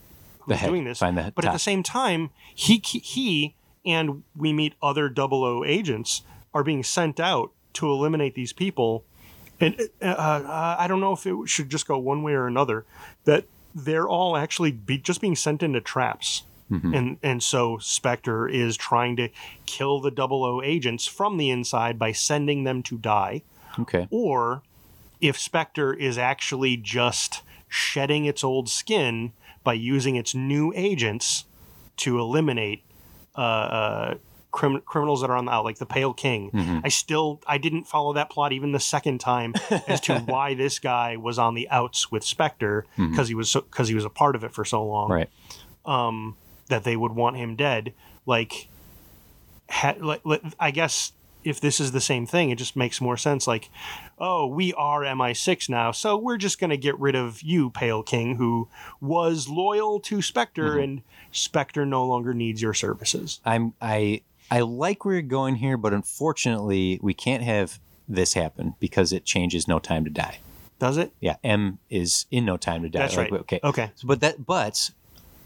[0.46, 0.68] The who's head.
[0.68, 0.98] doing this.
[0.98, 5.64] Find the but at the same time, he he and we meet other double O
[5.64, 6.22] agents
[6.54, 9.04] are being sent out to eliminate these people.
[9.60, 12.84] And uh, uh, I don't know if it should just go one way or another.
[13.24, 13.44] That
[13.74, 16.42] they're all actually be, just being sent into traps.
[16.70, 16.94] Mm-hmm.
[16.94, 19.28] And and so Spectre is trying to
[19.66, 23.42] kill the double O agents from the inside by sending them to die
[23.78, 24.08] Okay.
[24.10, 24.62] or
[25.20, 27.42] if Spectre is actually just
[27.74, 29.32] shedding its old skin
[29.64, 31.44] by using its new agents
[31.96, 32.82] to eliminate
[33.36, 34.14] uh, uh,
[34.52, 36.50] crim- criminals that are on the out, like the Pale King.
[36.52, 36.78] Mm-hmm.
[36.84, 39.54] I still I didn't follow that plot even the second time
[39.88, 43.88] as to why this guy was on the outs with Spectre because he was because
[43.88, 45.30] he was a part of it for so long Right.
[45.84, 46.36] um,
[46.68, 47.92] that they would want him dead.
[48.26, 48.68] Like,
[49.68, 51.12] ha- like, like, I guess
[51.44, 53.46] if this is the same thing, it just makes more sense.
[53.46, 53.70] Like,
[54.18, 58.04] oh, we are MI6 now, so we're just going to get rid of you, Pale
[58.04, 58.68] King, who
[59.00, 61.02] was loyal to Spectre, and
[61.32, 63.40] Spectre no longer needs your services.
[63.44, 68.74] I'm I I like where you're going here, but unfortunately, we can't have this happen
[68.80, 70.38] because it changes No Time to Die.
[70.78, 71.12] Does it?
[71.20, 72.98] Yeah, M is in No Time to Die.
[72.98, 73.40] That's Like, right.
[73.40, 73.60] Okay.
[73.62, 73.90] Okay.
[73.94, 74.90] So, but that but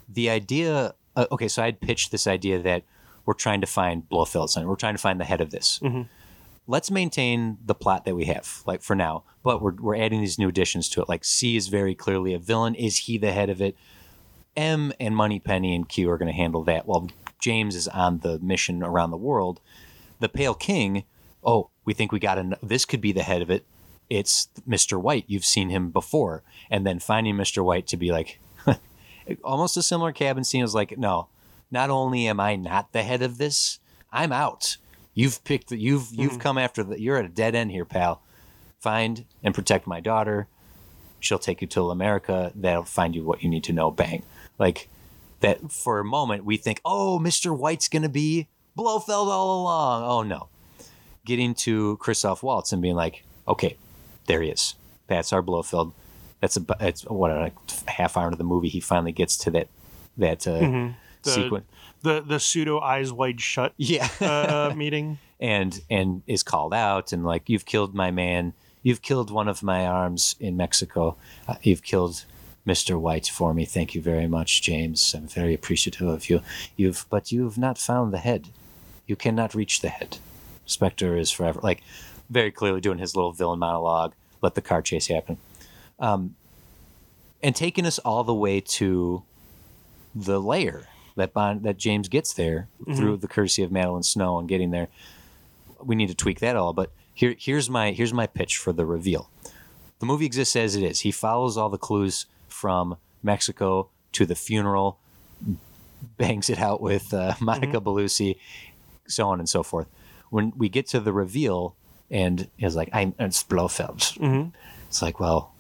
[0.08, 0.94] the idea.
[1.16, 2.84] Uh, okay, so I'd pitched this idea that
[3.28, 4.50] we're trying to find Blofeld.
[4.64, 5.80] We're trying to find the head of this.
[5.82, 6.08] Mhm.
[6.66, 9.22] Let's maintain the plot that we have, like for now.
[9.42, 11.10] But we're we're adding these new additions to it.
[11.10, 12.74] Like C is very clearly a villain.
[12.74, 13.76] Is he the head of it?
[14.56, 16.86] M and Moneypenny and Q are going to handle that.
[16.86, 19.60] While James is on the mission around the world.
[20.20, 21.04] The Pale King.
[21.44, 23.66] Oh, we think we got an, This could be the head of it.
[24.08, 24.98] It's Mr.
[24.98, 25.24] White.
[25.26, 27.62] You've seen him before, and then finding Mr.
[27.62, 28.40] White to be like,
[29.44, 31.28] almost a similar cabin scene is like, no,
[31.70, 33.78] not only am I not the head of this,
[34.12, 34.76] I'm out.
[35.14, 35.68] You've picked.
[35.68, 37.00] The, you've you've come after the.
[37.00, 38.22] You're at a dead end here, pal.
[38.78, 40.46] Find and protect my daughter.
[41.20, 42.52] She'll take you to America.
[42.54, 43.90] That'll find you what you need to know.
[43.90, 44.22] Bang.
[44.58, 44.88] Like
[45.40, 45.72] that.
[45.72, 50.04] For a moment, we think, oh, Mister White's gonna be Blofeld all along.
[50.04, 50.48] Oh no.
[51.24, 53.76] Getting to Christoph Waltz and being like, okay,
[54.26, 54.76] there he is.
[55.08, 55.92] That's our Blofeld.
[56.40, 56.60] That's a.
[56.60, 57.52] That's what a
[57.88, 58.68] half hour into the movie.
[58.68, 59.68] He finally gets to that
[60.16, 60.92] that uh, Mm-hmm.
[61.28, 61.66] The- sequence.
[62.02, 64.08] The the pseudo eyes wide shut Yeah.
[64.20, 65.18] uh, meeting.
[65.40, 68.52] and and is called out and like you've killed my man.
[68.82, 71.16] You've killed one of my arms in mexico.
[71.48, 72.24] Uh, you've killed
[72.66, 73.64] mr white for me.
[73.64, 75.14] Thank you very much james.
[75.14, 76.40] I'm very appreciative of you.
[76.76, 78.48] You've but you've not found the head.
[79.06, 80.18] You cannot reach the head.
[80.66, 81.82] Spectre is forever like
[82.30, 84.12] very clearly doing his little villain monologue
[84.42, 85.38] let the car chase happen.
[85.98, 86.36] Um,
[87.42, 89.22] and taking us all the way to
[90.14, 90.87] the layer
[91.18, 94.88] that Bond that James gets there through the courtesy of Madeline Snow and getting there.
[95.82, 98.84] We need to tweak that all, but here here's my here's my pitch for the
[98.86, 99.30] reveal.
[100.00, 101.00] The movie exists as it is.
[101.00, 104.98] He follows all the clues from Mexico to the funeral,
[106.16, 108.36] bangs it out with uh, Monica Bellucci,
[109.06, 109.88] so on and so forth.
[110.30, 111.74] When we get to the reveal,
[112.10, 114.52] and is like, "I'm it's Blofeld." Mhm.
[114.88, 115.52] It's like, well,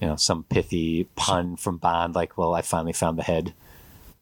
[0.00, 3.54] you know, some pithy pun from Bond, like, "Well, I finally found the head."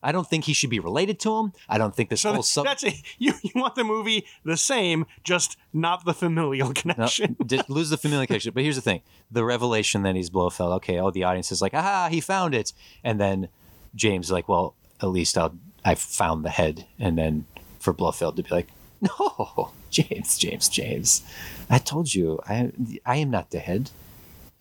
[0.02, 1.52] I don't think he should be related to him.
[1.68, 2.94] I don't think this So whole sub- that's it.
[3.18, 7.36] You, you want the movie the same, just not the familial No, connection.
[7.46, 8.52] did lose the familial connection.
[8.54, 10.72] But here's the thing: the revelation that he's Blofeld.
[10.76, 12.72] Okay, oh, the audience is like, "Aha, he found it!"
[13.04, 13.48] And then
[13.94, 17.46] James is like, "Well, at least I'll I found the head." And then
[17.78, 18.68] for Blofeld to be like,
[19.02, 21.22] "No, James, James, James,
[21.68, 22.72] I told you, I
[23.04, 23.90] I am not the head.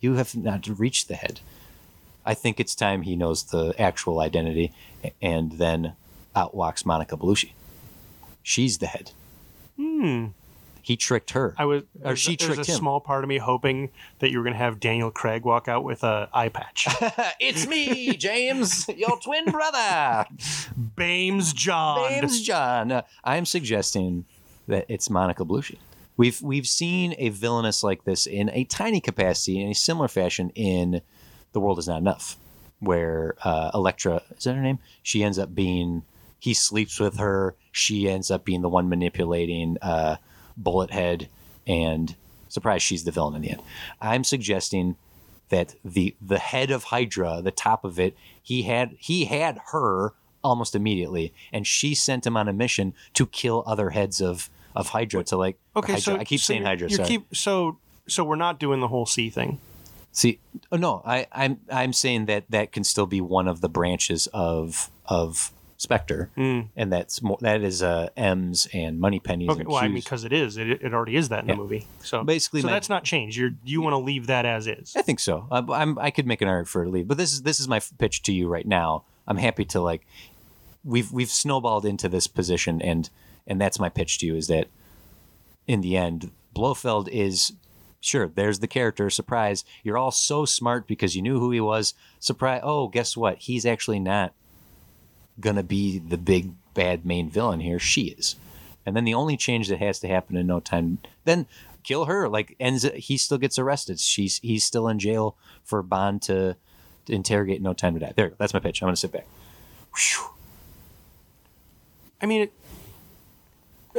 [0.00, 1.40] You have not reached the head."
[2.24, 4.72] I think it's time he knows the actual identity,
[5.22, 5.94] and then
[6.36, 7.52] out walks Monica Bellucci.
[8.42, 9.12] She's the head.
[9.76, 10.26] Hmm.
[10.82, 11.54] He tricked her.
[11.58, 12.78] I was, Or she there's tricked a him.
[12.78, 15.84] small part of me hoping that you were going to have Daniel Craig walk out
[15.84, 16.86] with a eye patch.
[17.40, 20.24] it's me, James, your twin brother,
[20.96, 22.08] Bames John.
[22.10, 22.92] James John.
[22.92, 24.24] Uh, I'm suggesting
[24.68, 25.76] that it's Monica Bellucci.
[26.16, 30.50] We've we've seen a villainess like this in a tiny capacity in a similar fashion
[30.54, 31.02] in
[31.52, 32.36] The World Is Not Enough,
[32.78, 34.78] where uh, Elektra is that her name?
[35.02, 36.02] She ends up being
[36.38, 37.54] he sleeps with her.
[37.70, 40.16] She ends up being the one manipulating uh,
[40.56, 41.28] Bullet Head,
[41.66, 42.16] and
[42.48, 43.62] surprise, she's the villain in the end.
[44.00, 44.96] I'm suggesting
[45.50, 50.14] that the the head of Hydra, the top of it, he had he had her
[50.42, 54.88] almost immediately, and she sent him on a mission to kill other heads of of
[54.88, 55.58] Hydra to like.
[55.76, 56.02] Okay, Hydra.
[56.02, 56.88] so I keep so saying Hydra.
[56.88, 59.60] you keep so so we're not doing the whole C thing.
[60.12, 60.40] See,
[60.72, 64.26] oh no, I, I'm I'm saying that that can still be one of the branches
[64.32, 66.68] of of Spectre, Mm.
[66.76, 70.32] and that's more that is uh, M's and Moneypenny's Okay, well, I mean, because it
[70.32, 71.54] is, it, it already is that in Yeah.
[71.54, 71.86] the movie.
[72.02, 73.36] So Basically, so my- that's not changed.
[73.38, 74.94] You're you want to leave that as is.
[74.96, 75.46] I think so.
[75.50, 77.60] I, I'm I could make an argument for it to leave, but this is this
[77.60, 79.04] is my pitch to you right now.
[79.26, 80.04] I'm happy to like
[80.84, 83.08] we've we've snowballed into this position, and
[83.46, 84.66] and that's my pitch to you is that
[85.66, 87.52] in the end, Blofeld is
[88.00, 89.64] sure there's the character surprise.
[89.82, 91.94] You're all so smart because you knew who he was.
[92.18, 92.60] Surprise!
[92.62, 93.38] Oh, guess what?
[93.38, 94.32] He's actually not
[95.38, 97.78] gonna be the big bad main villain here.
[97.78, 98.36] She is,
[98.84, 101.46] and then the only change that has to happen in no time then
[101.82, 105.34] kill her like ends he still gets arrested she's he's still in jail
[105.64, 106.54] for bond to,
[107.06, 109.26] to interrogate no time to die there that's my pitch i'm gonna sit back
[109.96, 110.30] Whew.
[112.22, 112.52] I mean, it,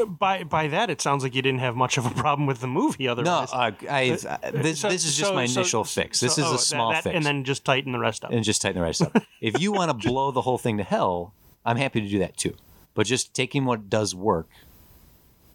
[0.07, 2.67] by by that it sounds like you didn't have much of a problem with the
[2.67, 3.05] movie.
[3.05, 6.19] no Otherwise, uh, I've, uh, this, So- this is just so- my so- initial fix.
[6.19, 7.15] this so- is oh, a small that- fix.
[7.15, 8.31] and then just tighten the rest up.
[8.31, 10.83] and just tighten the right stuff if you want to blow the whole thing to
[10.83, 11.33] hell
[11.65, 12.55] i'm happy to do that too.
[12.93, 14.49] But just taking what does work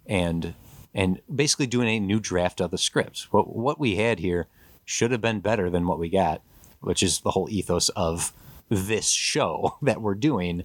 [0.06, 0.54] and
[0.94, 4.46] and basically doing a new draft of the script what what we had here
[4.84, 6.40] should have been better than what we got
[6.80, 8.32] which is the whole ethos of
[8.68, 10.62] this show that we're doing.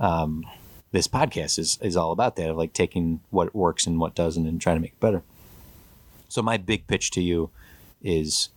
[0.00, 0.44] Um,
[0.92, 4.46] this podcast is is all about that of like taking what works and what doesn't
[4.46, 5.22] and trying to make it better
[6.32, 7.50] so my big pitch to you
[8.02, 8.48] is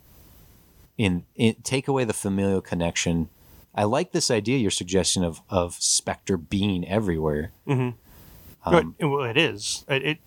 [0.97, 3.27] in, in take away the familial connection.
[3.75, 7.51] I like this idea you're suggesting of of Spectre being everywhere.
[7.67, 7.89] Mm-hmm.
[8.73, 9.07] Um, Good.
[9.07, 9.83] well, it is.
[9.89, 10.17] It, it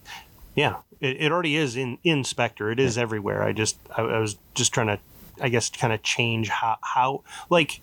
[0.54, 2.70] yeah, it, it already is in in Spectre.
[2.70, 3.42] It is everywhere.
[3.42, 4.98] I just I, I was just trying to,
[5.40, 7.80] I guess, kind of change how how like.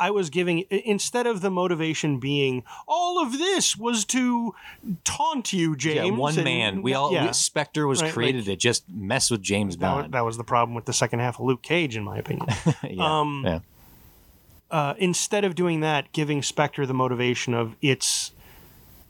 [0.00, 4.54] I was giving instead of the motivation being all of this was to
[5.04, 5.96] taunt you, James.
[5.96, 6.82] Yeah, one and- man.
[6.82, 7.26] We all yeah.
[7.26, 10.14] we, Spectre was Right, created to just mess with James that, Bond.
[10.14, 12.48] that was the problem with the second half of Luke Cage, in my opinion.
[12.82, 13.58] yeah, um, yeah.
[14.70, 18.32] uh, instead of doing that, giving Spectre the motivation of it's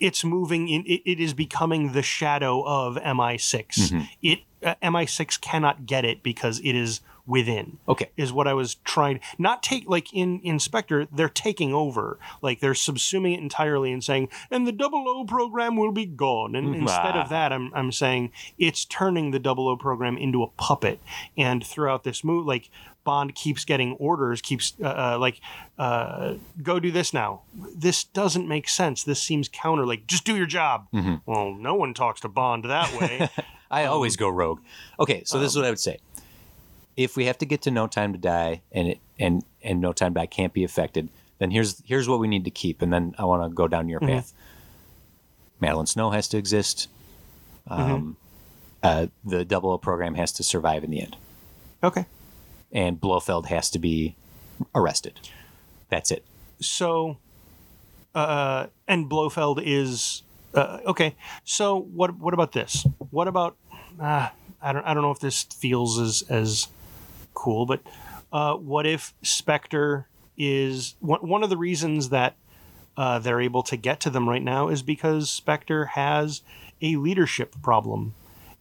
[0.01, 3.67] it's moving in, it, it is becoming the shadow of MI6.
[3.67, 4.01] Mm-hmm.
[4.23, 7.79] It uh, MI6 cannot get it because it is within.
[7.89, 8.11] Okay.
[8.17, 12.19] Is what I was trying not take like in Inspector, they're taking over.
[12.43, 16.55] Like they're subsuming it entirely and saying, and the double O program will be gone.
[16.55, 17.23] And instead Ah.
[17.23, 21.01] of that, I'm I'm saying it's turning the double O program into a puppet.
[21.37, 22.71] And throughout this movie, like
[23.05, 25.41] Bond keeps getting orders, keeps uh, uh, like,
[25.79, 27.43] uh, go do this now.
[27.75, 29.03] This doesn't make sense.
[29.03, 29.87] This seems counter.
[29.87, 30.87] Like, just do your job.
[30.93, 31.15] Mm-hmm.
[31.25, 33.31] Well, no one talks to Bond that way.
[33.71, 34.61] I um, always go rogue.
[34.99, 35.99] Okay, so this is what I would say.
[37.03, 39.93] If we have to get to No Time to Die and it and and No
[39.93, 41.09] Time to Die can't be affected,
[41.39, 43.89] then here's here's what we need to keep, and then I want to go down
[43.89, 44.33] your path.
[45.61, 46.89] Madeline Snow has to exist.
[47.69, 48.17] Um,
[48.83, 51.17] uh, the Double O program has to survive in the end,
[51.85, 52.07] okay.
[52.73, 54.17] and Blofeld has to be
[54.75, 55.21] arrested.
[55.89, 56.25] That's it.
[56.61, 57.17] so
[58.15, 60.23] uh and blofeld is
[60.55, 63.57] uh, okay so what what about this what about
[64.01, 64.29] uh,
[64.61, 66.69] i don't i don't know if this feels as as
[67.35, 67.81] cool but
[68.33, 72.35] uh what if spectre is one, one of the reasons that
[72.97, 76.43] uh, they're able to get to them right now is because spectre has
[76.83, 78.15] a leadership problem.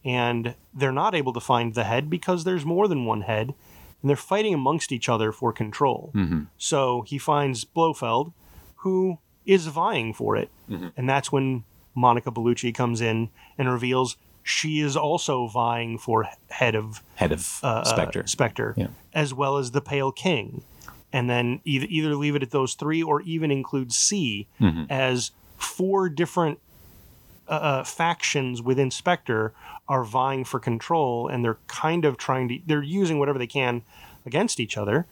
[0.05, 3.53] And they're not able to find the head because there's more than one head
[4.01, 6.11] and they're fighting amongst each other for control.
[6.57, 8.31] So he finds Blofeld,
[8.77, 10.49] who is vying for it.
[10.95, 14.15] And that's when Monica Bellucci comes in and reveals
[14.49, 18.21] she is also vying for head of Head of uh, Spectre.
[18.23, 18.87] uh, Spectre, Yeah.
[19.13, 20.63] as well as the Pale King.
[21.13, 24.85] And then either, either leave it at those three or even include C Mm-hmm.
[24.89, 26.57] as four different
[27.47, 29.53] uh, uh, factions within Spectre
[29.87, 33.81] are vying for control and they're kind of trying to, they're using whatever they can
[34.25, 35.05] against each other.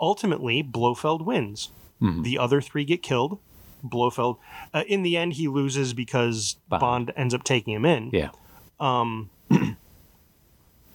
[0.00, 1.70] Ultimately, Blofeld wins.
[2.02, 2.22] Mm-hmm.
[2.22, 3.38] The other three get killed.
[3.84, 4.36] Blofeld,
[4.74, 6.80] uh, in the end, he loses because Bond.
[6.80, 8.30] Bond ends up taking him in yeah.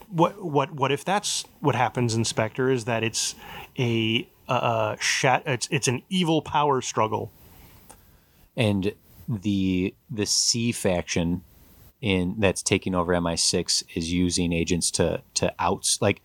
[0.10, 2.70] what what what if that's what happens in Spectre?
[2.72, 3.36] Is that it's
[3.78, 7.32] a uh, it's it's an evil power struggle.
[8.56, 8.94] and
[9.28, 11.44] the the C faction
[12.02, 16.22] in that's taking over MI6 is using agents to to outs like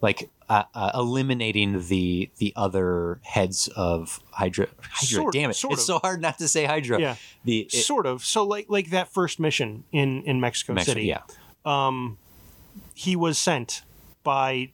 [0.00, 4.66] like uh, uh, eliminating the the other heads of Hydra.
[4.82, 5.52] Hydra Sort- damn it!
[5.52, 5.80] it's of.
[5.80, 7.00] so hard not to say Hydra.
[7.00, 7.16] Yeah.
[7.44, 8.24] The it- sort of.
[8.24, 11.06] So like like that first mission in in Mexico, Mexico- City.
[11.06, 11.22] yeah.
[11.64, 12.18] um,
[12.94, 13.82] He was sent
[14.24, 14.70] by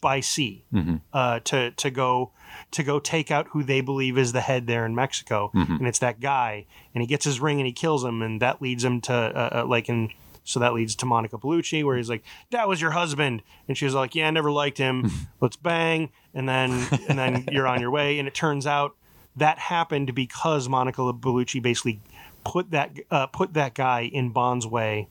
[0.00, 0.96] by C Mm-hmm.
[1.12, 2.30] uh, to to go
[2.70, 5.72] to go take out who they believe is the head there in Mexico, Mm-hmm.
[5.74, 8.62] and it's that guy, and he gets his ring and he kills him, and that
[8.62, 10.10] leads him to uh, uh, like in.
[10.48, 13.92] So that leads to Monica Bellucci, where he's like, "That was your husband," and she's
[13.92, 15.10] like, "Yeah, I never liked him.
[15.40, 16.70] Let's bang." And then,
[17.08, 18.18] and then you're on your way.
[18.18, 18.96] And it turns out
[19.36, 22.00] that happened because Monica Bellucci basically
[22.44, 25.08] put that uh, put that guy in Bond's way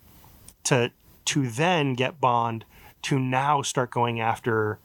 [0.63, 0.91] to
[1.25, 2.65] to then get Bond
[3.03, 4.79] to now start going after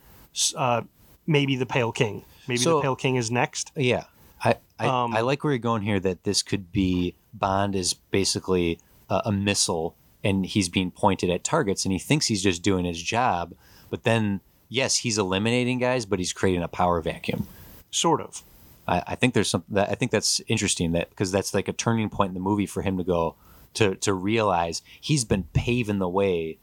[0.55, 0.83] uh,
[1.27, 2.25] maybe the Pale King.
[2.47, 3.73] Maybe So- the Pale King is next.
[3.75, 4.05] Yeah,
[4.45, 5.99] I I, Um, I like where you're going here.
[5.99, 8.79] That this could be Bond is basically
[9.09, 12.85] a, a missile, and he's being pointed at targets, and he thinks he's just doing
[12.85, 13.55] his job,
[13.91, 17.47] but then yes, he's eliminating guys, but he's creating a power vacuum.
[17.91, 18.43] Sort of.
[18.89, 21.73] I, I think there's some that I think that's interesting that because that's like a
[21.73, 23.35] turning point in the movie for him to go
[23.75, 26.59] to to realize he's been paving the way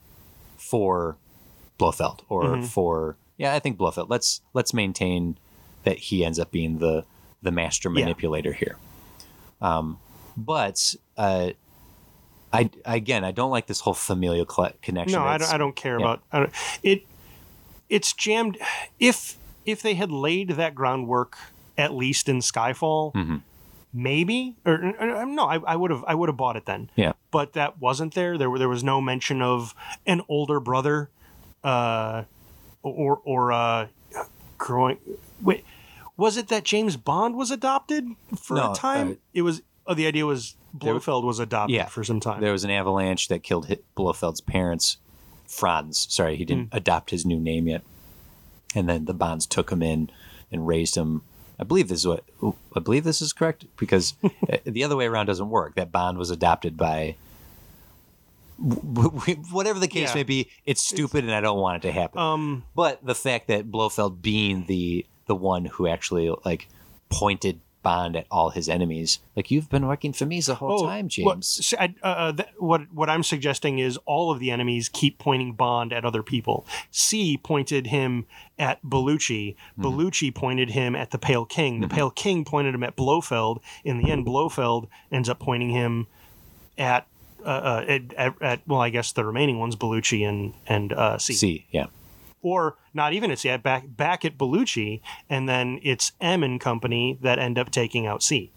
[0.57, 1.17] for
[1.77, 2.65] Blofeld or Mhm.
[2.65, 4.09] for yeah I think Blofeld.
[4.09, 5.37] Let's let's maintain
[5.83, 7.05] that he ends up being the
[7.41, 8.01] the master Yeah.
[8.05, 8.77] manipulator here.
[9.61, 9.99] Um,
[10.35, 11.51] but uh,
[12.51, 15.19] I again I don't like this whole familial connection.
[15.19, 16.05] No, I don't, I don't care yeah.
[16.05, 16.51] about I don't,
[16.83, 17.03] it.
[17.89, 18.57] It's jammed.
[18.99, 21.37] If if they had laid that groundwork
[21.77, 23.41] at least in Skyfall, Mhm.
[23.93, 26.89] maybe or, or- no, I, would have I would have bought it then.
[26.95, 27.13] Yeah.
[27.31, 28.37] but that wasn't there.
[28.37, 29.73] There were there was no mention of
[30.05, 31.09] an older brother,
[31.63, 32.23] uh,
[32.83, 33.87] or or uh,
[34.57, 34.97] growing.
[35.41, 35.63] Wait,
[36.17, 39.11] was it that James Bond was adopted for No, a time?
[39.11, 39.61] uh, it was.
[39.87, 41.85] Oh, the idea was Blofeld was adopted Yeah.
[41.87, 42.41] for some time.
[42.41, 43.67] There was an avalanche that killed
[43.97, 44.97] Blofeld's parents.
[45.47, 47.81] Franz, sorry, he didn't adopt his new name yet.
[48.75, 50.11] And then the Bonds took him in
[50.51, 51.23] and raised him.
[51.59, 52.23] I believe this is what
[52.75, 55.73] I believe this is correct because uh, the other way around doesn't work.
[55.75, 57.15] That Bond was adopted by
[58.59, 60.15] whatever the case Yeah.
[60.15, 60.49] may be.
[60.65, 62.19] It's stupid, and I don't want it to happen.
[62.19, 66.67] um, but the fact that Blofeld being the the one who actually like
[67.09, 71.05] pointed Bond at all his enemies, like you've been working for me the whole time,
[71.05, 71.73] What, James.
[71.79, 75.53] I- uh, uh, th- what what I'm suggesting is all of the enemies keep pointing
[75.53, 76.65] Bond at other people.
[76.91, 78.25] C pointed him
[78.57, 79.55] at Bellucci.
[79.55, 79.85] Mm-hmm.
[79.85, 81.81] Bellucci pointed him at the Pale King.
[81.81, 83.59] The Pale King pointed him at Blofeld.
[83.83, 86.07] In the end, Blofeld ends up pointing him
[86.77, 87.07] at.
[87.41, 91.17] Uh, uh, at, at, at well, I guess the remaining ones, Bellucci and and uh,
[91.17, 91.31] C.
[91.33, 91.85] See, yeah.
[92.41, 97.17] Or not even C, at back back at Bellucci, and then it's M and company
[97.21, 98.51] that end up taking out C.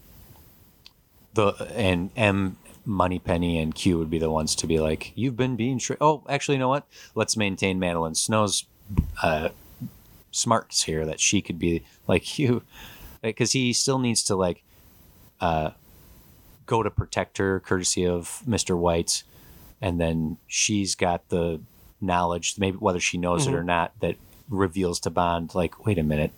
[1.33, 5.55] the and M Moneypenny and Q would be the ones to be like, you've been
[5.55, 5.79] being.
[5.79, 6.87] Tra- oh, actually, you know what?
[7.15, 8.65] Let's maintain Madeline Snow's
[9.21, 9.49] uh,
[10.31, 12.63] smarts here that she could be like you,
[13.21, 14.63] because he still needs to like
[15.39, 15.71] uh,
[16.65, 19.23] go to protect her, courtesy of Mister White,
[19.81, 21.61] and then she's got the
[22.03, 24.15] knowledge, maybe whether she knows it or not, that
[24.49, 26.31] reveals to Bond like, wait a minute,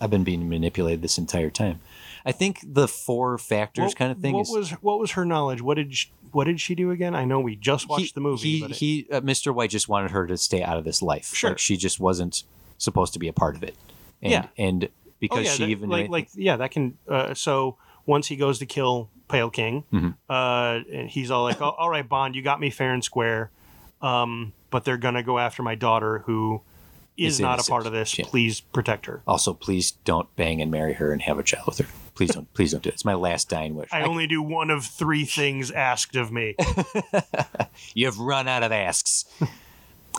[0.00, 1.80] I've been being manipulated this entire time.
[2.24, 5.62] I think the four factors kind of thing What is was what was her knowledge?
[5.62, 7.14] What did she, what did she do again?
[7.14, 8.58] I know we just watched he, the movie.
[8.58, 9.54] He, it- he uh, Mr.
[9.54, 11.32] White just wanted her to stay out of this life.
[11.34, 11.50] Sure.
[11.50, 12.42] Like she just wasn't
[12.78, 13.76] supposed to be a part of it.
[14.20, 14.46] And, Yeah.
[14.58, 14.88] And oh,
[15.20, 16.98] because yeah, she that- even like like yeah, that can.
[17.08, 17.76] Uh, so
[18.06, 20.14] once he goes to kill Pale King, Mhm.
[20.28, 23.50] uh, and he's all like, "All right, Bond, you got me fair and square,
[24.02, 26.62] um, but they're gonna go after my daughter who
[27.16, 28.18] is not a part of this.
[28.18, 28.26] Yeah.
[28.28, 31.78] Please protect her." also please don't bang and marry her and have a child with
[31.78, 31.86] her.
[32.14, 32.52] Please don't.
[32.54, 32.94] please don't do it.
[32.94, 33.90] It's my last dying wish.
[33.92, 36.56] I only do one of three things asked of me.
[37.94, 39.24] You've run out of asks.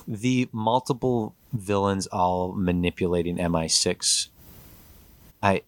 [0.07, 4.29] the multiple villains all manipulating MI6.
[5.41, 5.63] I,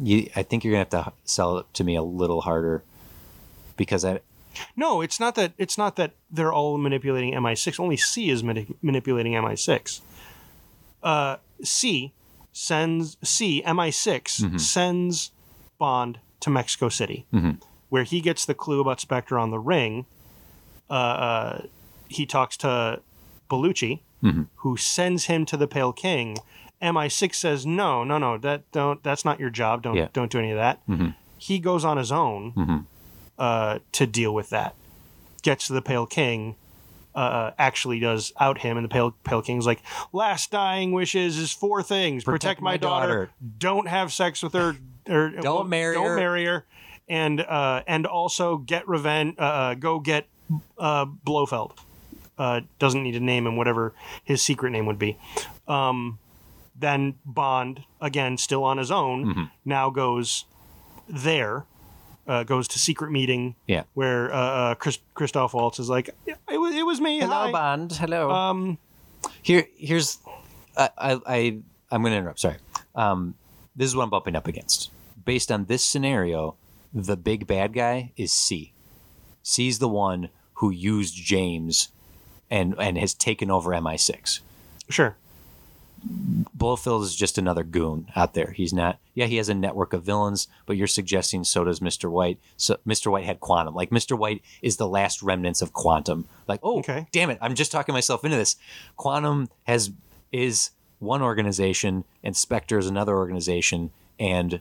[0.00, 2.82] you, I think you're gonna have to sell it to me a little harder,
[3.76, 4.20] because I,
[4.76, 5.52] No, it's not that.
[5.58, 7.78] It's not that they're all manipulating MI6.
[7.80, 10.00] Only C is mani- manipulating MI6.
[11.02, 12.12] Uh, C
[12.52, 15.30] sends C MI6 sends
[15.78, 17.60] Bond to Mexico City, Mhm.
[17.88, 20.06] where he gets the clue about Spectre on the ring.
[20.88, 21.62] Uh, uh,
[22.08, 23.00] he talks to
[23.48, 24.48] Bellucci, Mhm.
[24.56, 26.36] who sends him to the Pale King.
[26.82, 28.38] MI6 says, "No, no, no.
[28.38, 29.02] That don't.
[29.02, 29.82] That's not your job.
[29.82, 30.08] Don't Yeah.
[30.12, 31.14] don't do any of that." Mhm.
[31.38, 32.84] He goes on his own Mhm.
[33.38, 34.74] uh, to deal with that.
[35.42, 36.56] Gets to the Pale King,
[37.14, 39.80] uh, actually does out him, and the Pale Pale King's like,
[40.12, 44.76] "Last dying wishes is four things: protect, my, daughter, don't have sex with her,
[45.08, 46.16] or Don't marry don't her.
[46.16, 46.66] marry her,
[47.08, 49.34] and uh, and also get revenge.
[49.38, 50.26] Uh, go get
[50.78, 51.72] uh, Blofeld.
[52.38, 53.92] Uh, doesn't need to name him whatever
[54.24, 55.18] his secret name would be.
[55.68, 56.18] Um,
[56.74, 59.44] then Bond again, still on his own, Mm-hmm.
[59.66, 60.44] now goes
[61.08, 61.64] there.
[62.26, 63.82] Uh, goes to secret meeting Yeah.
[63.94, 67.18] where uh, uh, Chris, Christoph Waltz is like, it was, it was me.
[67.18, 67.92] Hello, hi." Bond.
[67.92, 68.30] Hello.
[68.30, 68.78] Um,
[69.42, 70.18] Here, here's,
[70.76, 71.36] I, I, I
[71.90, 72.38] I'm going to interrupt.
[72.40, 72.56] Sorry.
[72.94, 73.34] Um,
[73.74, 74.90] this is what I'm bumping up against.
[75.24, 76.54] Based on this scenario,
[76.94, 78.72] the big bad guy is C.
[79.42, 81.88] C's the one who used James,
[82.50, 84.40] and and has taken over MI6.
[84.88, 85.16] sure.
[86.02, 88.52] Blofeld is just another goon out there.
[88.52, 88.98] He's not.
[89.14, 92.10] Yeah, he has a network of villains, but you're suggesting so does Mr.
[92.10, 92.38] White.
[92.56, 93.10] So Mr.
[93.10, 93.74] White had Quantum.
[93.74, 94.16] Like Mr.
[94.18, 96.26] White is the last remnants of Quantum.
[96.48, 97.06] Like, oh, Okay.
[97.12, 98.56] damn it, I'm just talking myself into this.
[98.96, 99.92] Quantum has
[100.32, 100.70] is
[101.00, 104.60] one organization, and Spectre is another organization, and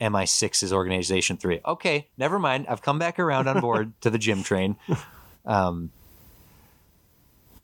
[0.00, 1.60] MI6 is organization three.
[1.64, 2.66] Okay, never mind.
[2.68, 4.76] I've come back around on board to the Jim train.
[5.46, 5.90] Um,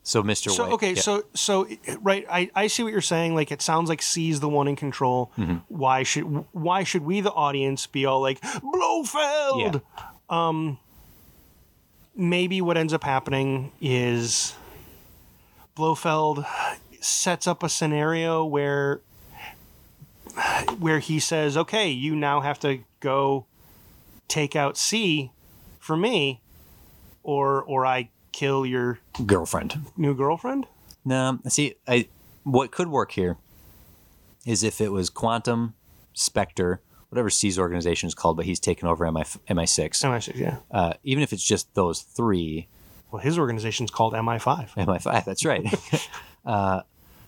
[0.03, 0.51] so Mr.
[0.51, 0.72] So White.
[0.74, 1.01] okay, yeah.
[1.01, 1.68] so so
[2.01, 3.34] right, I, I see what you're saying.
[3.34, 5.30] Like it sounds like C's the one in control.
[5.36, 5.59] Mm-hmm.
[5.68, 9.82] Why should why should we the audience be all like Blofeld?
[10.28, 10.78] Um,
[12.16, 14.55] maybe what ends up happening is
[15.76, 16.44] Blofeld
[17.01, 19.01] sets up a scenario where
[20.78, 23.46] where he says, "Okay, you now have to go
[24.28, 25.30] take out C
[25.78, 26.40] for me,
[27.22, 29.78] or or I kill your girlfriend.
[29.97, 30.66] new girlfriend."
[31.05, 32.09] No, see, I
[32.45, 33.37] what could work here
[34.47, 35.74] is if it was Quantum,
[36.12, 40.03] Spectre, whatever C's organization is called, but he's taken over MI MI6.
[40.05, 40.57] MI6, yeah.
[40.70, 42.68] Uh, even if it's just those three,
[43.11, 44.70] Well, his organization's called MI5.
[44.76, 45.24] MI5.
[45.26, 45.64] That's right.
[46.45, 46.83] uh,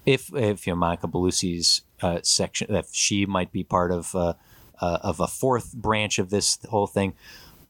[0.06, 4.34] if if you know Monica Bellucci's uh, section, if she might be part of uh,
[4.80, 7.14] uh, of a fourth branch of this whole thing,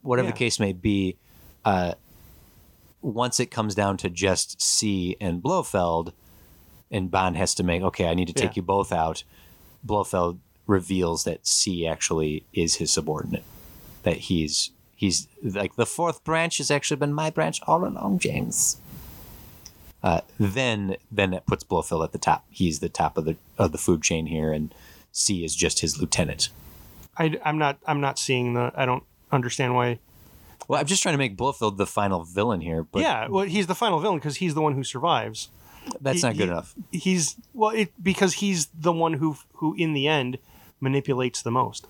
[0.03, 0.33] whatever Yeah.
[0.33, 1.17] the case may be,
[1.65, 1.95] uh,
[3.03, 6.13] once it comes down to just C and Blofeld,
[6.91, 8.57] and Bond has to make okay, I need to take Yeah.
[8.57, 9.25] you both out.
[9.85, 13.45] Blofeld reveals that C actually is his subordinate.
[14.05, 18.79] That he's he's like the fourth branch has actually been my branch all along, James.
[20.03, 22.45] Uh, then then that puts Blofeld at the top.
[22.51, 24.75] He's the top of the of the food chain here, and
[25.13, 26.49] C is just his lieutenant.
[27.17, 27.79] I, am not.
[27.87, 28.73] I'm not seeing the.
[28.75, 29.99] I don't understand why.
[30.69, 33.67] Well, I'm just trying to make Blofeld the final villain here, but yeah, well, he's
[33.67, 35.49] the final villain because he's the one who survives.
[36.01, 36.75] that's he- not good he- enough.
[36.93, 40.39] He's well, it because he's the one who who in the end
[40.81, 41.87] manipulates the most.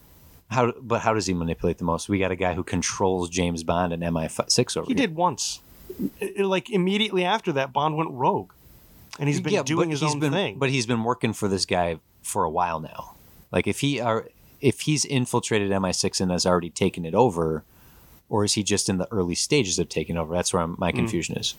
[0.51, 2.09] How, but how does he manipulate the most?
[2.11, 5.07] We got a guy who controls James Bond and MI6 over He here.
[5.07, 5.61] did once.
[6.21, 8.53] I- I- like immediately after that, Bond went rogue,
[9.19, 10.59] and he's been Yeah, doing his own been, thing.
[10.59, 13.15] But he's been working for this guy for a while now.
[13.51, 14.29] Like if he are
[14.61, 17.65] if he's infiltrated MI6 and has already taken it over,
[18.33, 20.35] or is he just in the early stages of taking over?
[20.35, 20.81] That's where I'm, Hmm.
[20.81, 21.55] my confusion is.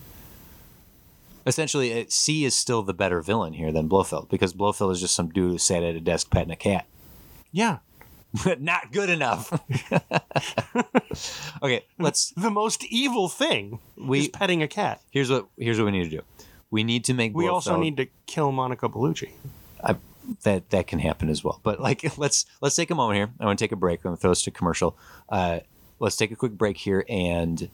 [1.46, 5.30] Essentially, C is still the better villain here than Blofeld because Blofeld is just some
[5.30, 6.86] dude who sat at a desk petting a cat.
[7.52, 7.80] yeah,
[8.44, 9.52] But Not good enough.
[11.62, 15.02] okay, let's the most evil thing We- is petting a cat.
[15.12, 16.22] here's what here's what we need to do.
[16.72, 19.30] We need to make We Blofeld, also need to kill Monica Bellucci.
[19.84, 19.96] I,
[20.44, 21.60] that that can happen as well.
[21.62, 23.30] But like, let's let's take a moment here.
[23.40, 24.00] I want to take a break.
[24.00, 24.98] I'm gonna throw this to commercial.
[25.30, 25.60] Uh,
[26.04, 27.70] let's take a quick break here, and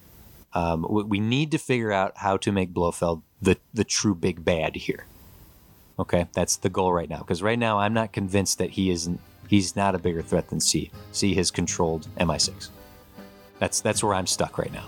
[0.53, 4.45] um, we, we need to figure out how to make Blofeld the the true big
[4.45, 5.05] bad here.
[5.97, 7.17] Okay, that's the goal right now.
[7.17, 9.19] Because right now, I'm not convinced that he isn't.
[9.47, 10.91] He's not a bigger threat than C.
[11.11, 12.69] C has controlled MI6.
[13.57, 14.87] That's that's where I'm stuck right now.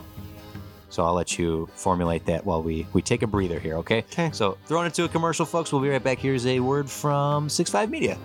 [0.89, 3.77] So I'll let you formulate that while we we take a breather here.
[3.77, 3.99] Okay.
[4.11, 4.29] Okay.
[4.31, 5.73] So throwing it to a commercial, folks.
[5.73, 6.19] We'll be right back.
[6.19, 8.17] Here's a word from Six Five Media.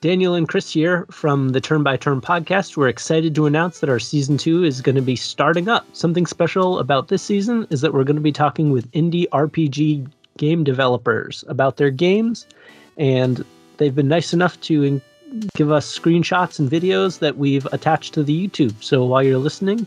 [0.00, 2.76] Daniel and Chris here from the Turn by Turn podcast.
[2.76, 5.84] We're excited to announce that our season two is going to be starting up.
[5.92, 10.08] Something special about this season is that we're going to be talking with indie RPG
[10.36, 12.46] game developers about their games,
[12.96, 13.44] and
[13.78, 15.00] they've been nice enough to
[15.56, 18.80] give us screenshots and videos that we've attached to the YouTube.
[18.80, 19.84] So while you're listening,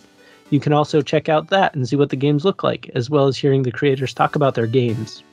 [0.49, 3.28] you can also check out that and see what the games look like, as well
[3.28, 5.24] as hearing the creators talk about their games.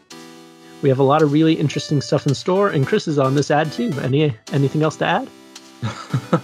[0.83, 3.51] We have a lot of really interesting stuff in store, and Chris is on this
[3.51, 3.93] ad too.
[4.01, 5.29] Any anything else to add?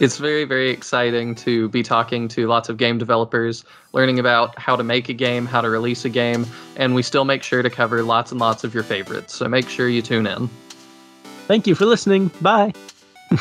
[0.00, 4.76] it's very, very exciting to be talking to lots of game developers, learning about how
[4.76, 7.70] to make a game, how to release a game, and we still make sure to
[7.70, 9.34] cover lots and lots of your favorites.
[9.34, 10.48] So make sure you tune in.
[11.46, 12.30] Thank you for listening.
[12.40, 12.72] Bye.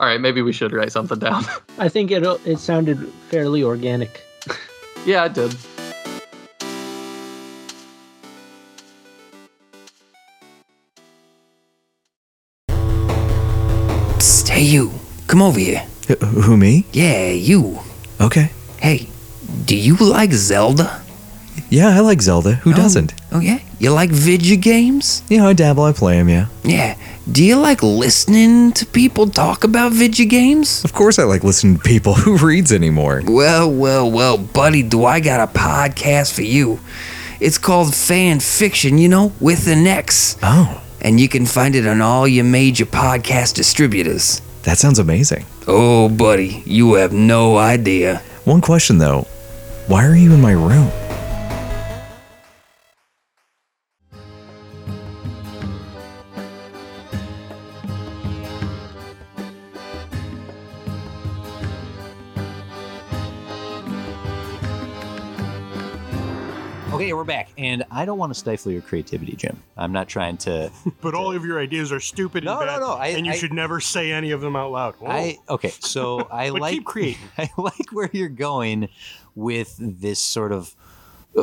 [0.00, 1.44] All right, maybe we should write something down.
[1.78, 2.98] I think it it sounded
[3.30, 4.22] fairly organic.
[5.06, 5.56] yeah, it did.
[14.58, 14.90] Hey you,
[15.28, 15.86] come over here.
[16.08, 16.84] Wh- Who, me?
[16.92, 17.78] Yeah, you.
[18.20, 18.50] Okay.
[18.78, 19.08] Hey,
[19.64, 21.00] do you like Zelda?
[21.70, 22.54] Yeah, I like Zelda.
[22.54, 22.74] Who oh.
[22.74, 23.14] doesn't?
[23.30, 23.60] Oh yeah?
[23.78, 25.22] You like video games?
[25.28, 25.84] Yeah, I dabble.
[25.84, 26.46] I play them, yeah.
[26.64, 26.96] Yeah.
[27.30, 30.82] Do you like listening to people talk about video games?
[30.84, 32.14] Of course I like listening to people.
[32.24, 33.22] Who reads anymore?
[33.24, 36.80] Well, well, well, buddy, do I got a podcast for you.
[37.38, 40.36] It's called Fan Fiction, you know, with an X.
[40.42, 44.42] Oh, And you can find it on all your major podcast distributors.
[44.68, 45.46] That sounds amazing.
[45.66, 48.20] Oh, buddy, you have no idea.
[48.44, 49.22] One question though.
[49.86, 50.90] Why are you in my room?
[67.08, 69.62] Okay, we're back, and I don't want to stifle your creativity, Jim.
[69.78, 70.70] I'm not trying to.
[71.00, 73.32] But all of your ideas are stupid No, and no, bad, no, I- and you
[73.32, 74.94] I- should never say any of them out loud.
[74.96, 75.08] Whoa.
[75.10, 77.22] I okay, so I But like keep creating.
[77.38, 78.90] I like where you're going
[79.34, 80.76] with this sort of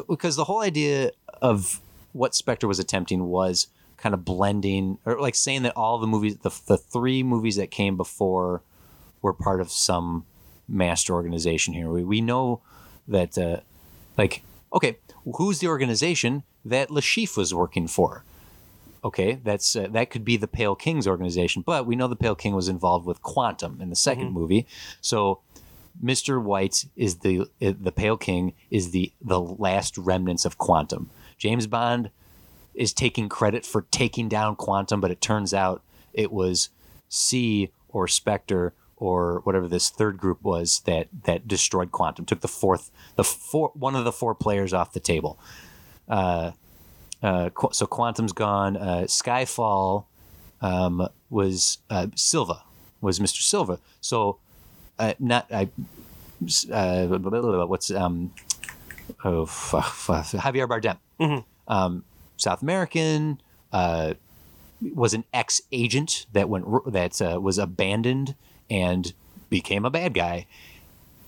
[0.07, 1.09] because the whole idea
[1.41, 1.81] of
[2.13, 3.65] what Spectre was attempting was
[3.97, 7.71] kind of blending or like saying that all the movies, the the three movies that
[7.71, 8.61] came before,
[9.23, 10.25] were part of some
[10.67, 11.89] master organization here.
[11.89, 12.61] We we know
[13.07, 13.61] that uh,
[14.15, 14.97] like okay,
[15.35, 18.23] who's the organization that Le Chiffre was working for?
[19.05, 22.35] okay that's uh, that could be the pale king's organization but we know the pale
[22.35, 24.65] king was involved with quantum in the 2nd movie.
[24.99, 25.39] So
[26.03, 31.11] mr white is the uh, the pale king is the the last remnants of quantum.
[31.37, 32.09] James bond
[32.73, 36.69] is taking credit for taking down quantum but it turns out it was
[37.07, 42.47] c or spectre or whatever this third group was that that destroyed quantum took the
[42.47, 45.37] fourth the four one of the four players off the table
[47.25, 48.77] uh, Qu- so Quantum's gone.
[48.77, 50.05] Uh, Skyfall
[50.61, 52.63] um, was uh, Silva,
[53.01, 53.41] was Mr.
[53.41, 53.79] Silva.
[54.01, 54.37] So
[54.99, 55.69] uh, not I.
[56.71, 57.07] Uh,
[57.65, 58.33] what's um
[59.23, 62.03] oh Javier Bardem, um,
[62.37, 63.41] South American,
[63.71, 64.15] uh,
[64.93, 68.35] was an ex agent that went that uh, was abandoned
[68.69, 69.13] and
[69.49, 70.47] became a bad guy.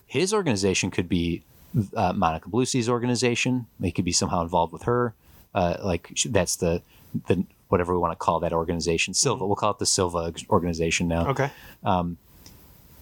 [0.06, 1.44] His organization could be
[1.96, 3.68] uh, Monica Bellucci's organization.
[3.82, 5.14] He could be somehow involved with her.
[5.54, 6.82] Uh, like that's the
[7.28, 9.14] the whatever we want to call that organization.
[9.14, 9.46] Silva.
[9.46, 11.28] We'll call it the Silva organization now.
[11.30, 11.52] okay.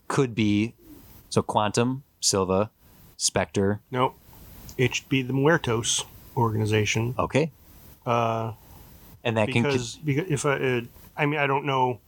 [0.08, 0.74] Could be
[1.30, 2.70] so Quantum, Silva,
[3.18, 3.82] Spectre.
[3.90, 4.16] Nope.
[4.78, 6.06] It should be the Muertos
[6.38, 7.16] organization.
[7.18, 7.52] Okay.
[8.06, 8.54] Uh,
[9.24, 10.82] And that can because because if I, uh,
[11.18, 12.00] I mean I don't know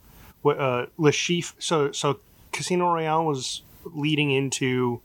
[0.45, 2.19] uh Le Chiffre so so
[2.51, 3.61] Casino Royale was
[3.93, 5.01] leading into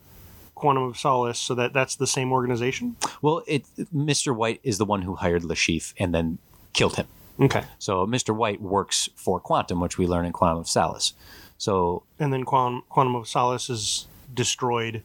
[0.54, 2.96] Quantum of Solace so that that's the same organization.
[3.20, 3.64] well, it
[3.94, 4.34] Mr.
[4.34, 6.38] White is the one who hired Le Chiffre and then
[6.72, 7.06] killed him.
[7.40, 7.64] Okay.
[7.78, 8.34] So Mr.
[8.34, 11.14] White works for Quantum, which we learn in Quantum of Solace.
[11.58, 15.02] So And then Quantum Quantum of Solace is destroyed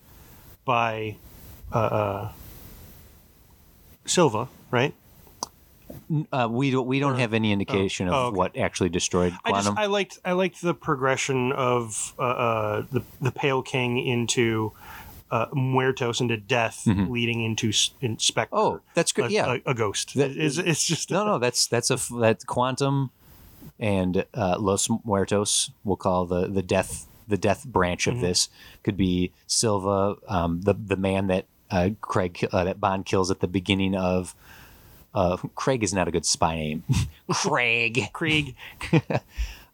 [0.63, 1.17] by
[1.73, 2.32] uh, uh
[4.05, 4.93] Silva, right?
[6.31, 8.38] Uh, we don't we don't have any indication oh, of okay.
[8.38, 9.77] what actually destroyed I just Quantum.
[9.77, 14.73] I liked I liked the progression of uh, uh, the the Pale King into
[15.31, 17.71] uh, Muertos into death, leading into
[18.01, 18.55] in Spectre.
[18.55, 18.75] Mm-hmm.
[18.75, 19.31] oh, that's good.
[19.31, 19.57] Yeah.
[19.65, 20.15] a, a ghost.
[20.15, 23.11] That- it's, it's just no, no, that's that's a that Quantum
[23.79, 25.71] and uh, Los Muertos.
[25.83, 28.23] We'll call the the death the death branch of Mm-hmm.
[28.23, 28.49] this
[28.83, 33.39] could be Silva, um, the the man that uh, Craig uh, that Bond kills at
[33.39, 34.35] the beginning of.
[35.14, 36.84] Uh, Craig is not a good spy name.
[37.32, 38.10] Craig.
[38.14, 38.55] Krieg.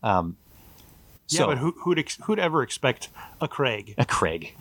[0.02, 0.36] Um,
[1.30, 3.08] Yeah, so, but who, who'd ex- who'd ever expect
[3.40, 3.96] a Craig?
[3.98, 4.54] a Craig.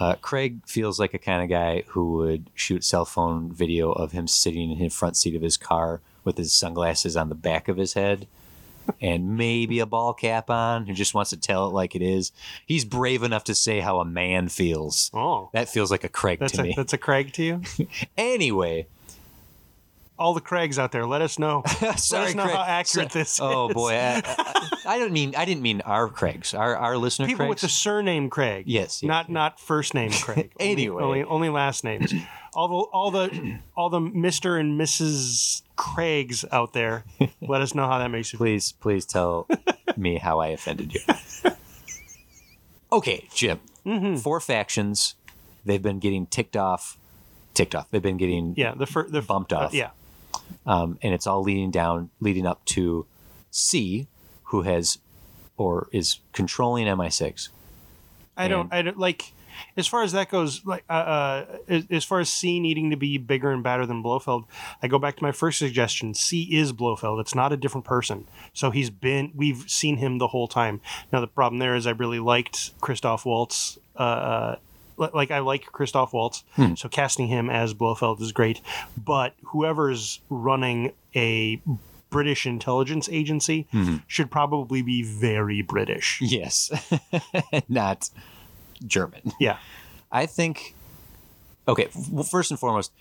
[0.00, 4.12] uh, Craig feels like a kind of guy who would shoot cell phone video of
[4.12, 7.68] him sitting in the front seat of his car with his sunglasses on the back
[7.68, 8.26] of his head
[9.00, 12.32] and maybe a ball cap on, who just wants to tell it like it is.
[12.66, 15.10] He's brave enough to say how a man feels.
[15.14, 16.74] Oh, That feels like a Craig that's to a me.
[16.76, 17.62] that's a Craig to you.
[18.16, 18.86] Anyway,
[20.18, 21.62] All the Craigs out there, let us know.
[21.66, 21.94] sorry, let
[22.28, 22.54] us know Craig.
[22.56, 23.74] how accurate So- this Oh is.
[23.74, 27.46] boy, I, I, I don't mean I didn't mean our Craigs, our our listener People
[27.46, 27.50] Craigs.
[27.50, 28.64] with the surname Craig.
[28.68, 30.52] Yes, yes, not not first name Craig.
[30.60, 31.02] Only- Anyway.
[31.02, 32.14] only, only last names.
[32.54, 35.62] All the all the all the Mister and Mrs.
[35.76, 37.04] Craigs out there,
[37.40, 38.44] let us know how that makes you feel.
[38.46, 39.46] please please tell
[39.96, 41.00] me how i offended you
[42.92, 44.16] okay jim Mm-hmm.
[44.16, 45.14] four factions
[45.66, 46.96] they've been getting ticked off
[47.52, 49.74] ticked off they've been getting Yeah, the fir- the Bumped uh, off.
[49.74, 49.90] yeah,
[50.64, 53.04] um, and it's all leading down leading up to
[53.50, 54.06] c
[54.44, 54.98] who has
[55.58, 57.50] or is controlling mi6
[58.38, 58.72] I don't.
[58.72, 59.33] I don't like.
[59.76, 61.58] As far as that goes, like uh, uh,
[61.90, 64.44] as, far as C needing to be bigger and badder than Blofeld,
[64.82, 66.14] I go back to my first suggestion.
[66.14, 67.20] C is Blofeld.
[67.20, 68.26] It's not a different person.
[68.52, 69.32] So he's been.
[69.34, 70.80] We've seen him the whole time.
[71.12, 73.78] Now the problem there is I really liked Christoph Waltz.
[73.96, 74.56] Uh, uh,
[75.12, 76.44] like I like Christoph Waltz,
[76.76, 78.60] so casting him as Blofeld is great.
[78.96, 81.60] But whoever's running a
[82.10, 83.66] British intelligence agency
[84.06, 86.20] should probably be very British.
[86.22, 86.70] yes
[87.68, 88.08] not
[88.86, 89.58] german Yeah.
[90.12, 90.74] I think.
[91.66, 92.92] Okay, well, first and foremost,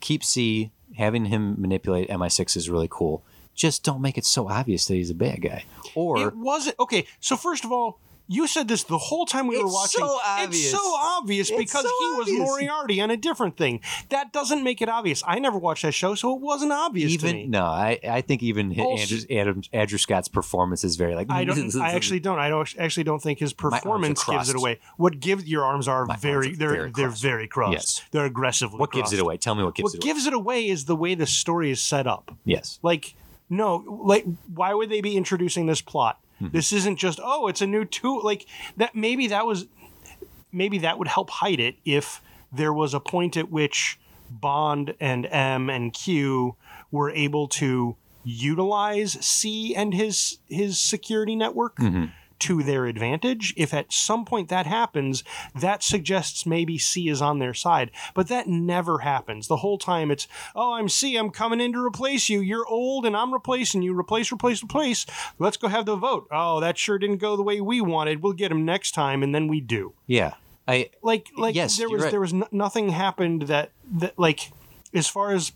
[0.00, 3.22] keep C having him manipulate MI6 is really cool.
[3.54, 5.64] just don't make it so obvious that he's a bad guy.
[5.94, 7.06] Or It wasn't okay.
[7.20, 10.06] So first of all, you said this the whole time we were It's watching.
[10.06, 12.38] so It's so obvious It's because so he was obvious.
[12.40, 13.80] Moriarty on a different thing.
[14.10, 15.22] That doesn't make it obvious.
[15.26, 17.30] I never watched that show, so it wasn't obvious to me.
[17.40, 21.44] even no, I I think even Andrew, Adam, Andrew Scott's performance is very like I
[21.44, 21.74] don't.
[21.80, 22.38] I actually don't.
[22.38, 24.78] I don't actually don't think his performance gives it away.
[24.98, 26.52] What gives your arms are My arms very.
[26.52, 27.72] are they're very they're very crossed.
[27.72, 28.02] Yes.
[28.10, 28.78] They're aggressively.
[28.78, 29.36] what gives it away?
[29.38, 30.12] Tell me what gives What it away.
[30.12, 32.34] gives it away is the way the story is set up.
[32.44, 32.78] yes.
[32.82, 33.14] Like,
[33.50, 36.18] no, like, why would they be introducing this plot?
[36.40, 36.56] Mm-hmm.
[36.56, 38.22] This isn't just oh, it's a new tool.
[38.24, 38.94] Like that.
[38.94, 39.66] Maybe that was,
[40.52, 42.20] maybe that would help hide it if
[42.52, 43.98] there was a point at which
[44.30, 46.56] Bond and M and Q
[46.90, 52.06] were able to utilize C and his his security network Mm-hmm.
[52.40, 53.54] To their advantage.
[53.56, 55.24] If at some point that happens,
[55.54, 57.90] that suggests maybe C is on their side.
[58.14, 59.48] But that never happens.
[59.48, 62.40] The whole time it's, oh, I'm C, I'm coming in to replace you.
[62.40, 63.98] You're old and I'm replacing you.
[63.98, 65.06] Replace, replace, replace.
[65.38, 66.28] Let's go have the vote.
[66.30, 68.22] Oh, that sure didn't go the way we wanted.
[68.22, 69.94] We'll get him next time, and then we do.
[70.06, 70.34] Yeah.
[70.66, 72.10] I Like, like Yes, there was right.
[72.10, 74.52] there was n- nothing happened that that like
[74.92, 75.52] as far as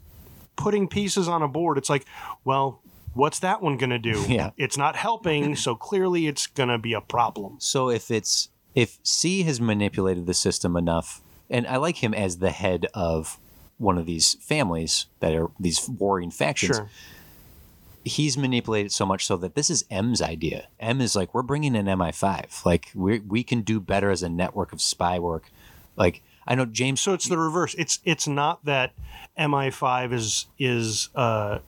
[0.57, 1.79] putting pieces on a board.
[1.79, 2.07] It's like,
[2.45, 2.81] well.
[3.15, 4.25] What's that one gonna do?
[4.29, 4.51] Yeah.
[4.57, 7.57] It's not helping, so clearly it's gonna be a problem.
[7.59, 12.39] So if it's if C has manipulated the system enough, and I like him as
[12.39, 13.39] the head of
[13.79, 16.77] one of these families that are these warring factions.
[16.77, 16.91] Sure.
[18.05, 20.67] He's manipulated so much so that this is M's idea.
[20.81, 22.65] M is like, we're bringing in MI5.
[22.65, 25.51] Like we we can do better as a network of spy work.
[25.97, 27.01] Like I know James.
[27.01, 27.75] So it's the reverse.
[27.75, 28.93] It's it's not that
[29.39, 31.59] MI5 is is uh,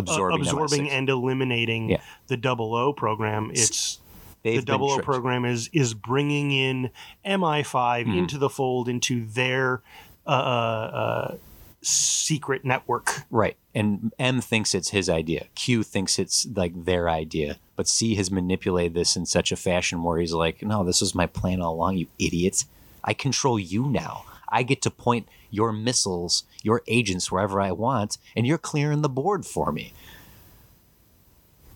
[0.00, 2.00] absorbing, absorbing and eliminating Yeah.
[2.26, 3.50] the double O program.
[3.52, 3.98] It's
[4.42, 5.06] They've the double O tricked.
[5.06, 6.90] program is is bringing in
[7.24, 8.12] MI5 Hmm.
[8.18, 9.82] into the fold into their
[10.26, 11.34] uh, uh,
[11.82, 13.22] secret network.
[13.30, 13.56] Right.
[13.74, 15.46] And M thinks it's his idea.
[15.54, 17.58] Q thinks it's like their idea.
[17.76, 21.14] But C has manipulated this in such a fashion where he's like, no, this was
[21.14, 22.66] my plan all along, you idiots.
[23.02, 24.24] I control you now.
[24.50, 29.08] I get to point your missiles, your agents wherever I want, and you're clearing the
[29.08, 29.92] board for me.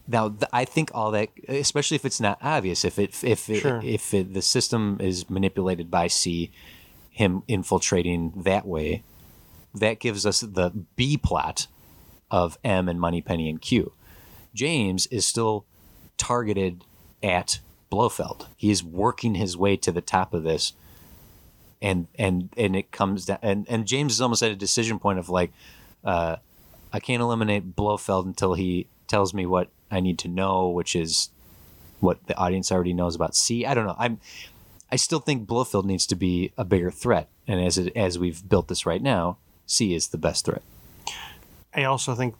[0.07, 3.61] Now, th- I think all that, especially if it's not obvious, if it, if it,
[3.61, 3.81] Sure.
[3.83, 6.51] if it, the system is manipulated by C,
[7.11, 9.03] him infiltrating that way,
[9.75, 11.69] that gives us the B plot
[12.31, 13.93] of M and Moneypenny and Q.
[14.55, 15.65] James is still
[16.17, 16.85] targeted
[17.23, 17.61] at
[17.91, 18.49] Blofeld.
[18.57, 20.75] He is working his way to the top of this,
[21.85, 23.39] and and and it comes down.
[23.43, 25.53] And and James is almost at a decision point of like,
[26.03, 26.37] uh,
[26.93, 31.29] I can't eliminate Blofeld until he tells me what I need to know, which is
[32.01, 33.67] what the audience already knows about C.
[33.67, 33.97] I don't know.
[33.99, 34.19] I'm.
[34.91, 38.49] I still think Blofeld needs to be a bigger threat, and as it, as we've
[38.49, 40.63] built this right now, C is the best threat.
[41.75, 42.35] I also think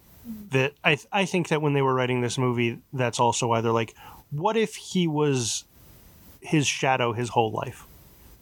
[0.49, 3.71] that I I think that when they were writing this movie, that's also why they're
[3.71, 3.93] like,
[4.31, 5.65] what if he was
[6.41, 7.85] his shadow his whole life?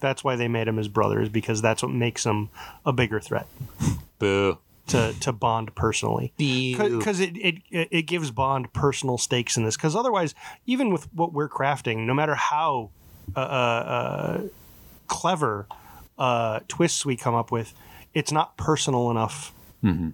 [0.04, 2.50] That's why they made him his brother, is because that's what makes him
[2.86, 3.48] a bigger threat
[4.20, 4.58] Boo.
[4.88, 6.34] to to Bond personally.
[6.98, 9.78] Because it, it it gives Bond personal stakes in this.
[9.78, 10.36] Because otherwise,
[10.66, 12.90] even with what we're crafting, no matter how
[13.34, 14.42] uh, uh,
[15.08, 15.68] clever
[16.18, 17.74] uh, twists we come up with,
[18.14, 19.54] it's not personal enough.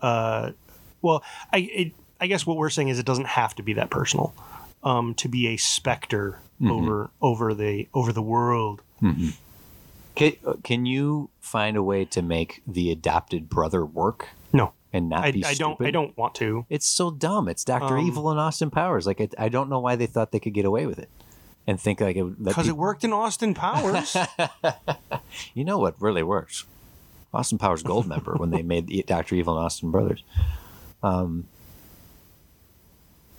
[0.04, 0.52] Uh,
[1.02, 3.90] well, I it, I guess what we're saying is it doesn't have to be that
[3.90, 4.36] personal
[4.84, 6.38] um, to be a specter
[6.70, 8.84] over over the over the world.
[10.20, 15.24] Can, can you find a way to make the adopted brother work No, and not
[15.24, 15.80] I, be I don't.
[15.82, 16.66] I don't want to.
[16.70, 17.48] It's so dumb.
[17.48, 19.08] It's Doctor Um, Evil and Austin Powers.
[19.08, 21.10] Like I, I don't know why they thought they could get away with it,
[21.66, 22.44] and think like it.
[22.44, 24.16] Because it worked in Austin Powers.
[25.54, 26.66] You know what really works?
[27.34, 30.24] Austin Powers Goldmember when they made the Doctor Evil and Austin Brothers.
[31.04, 31.48] Um,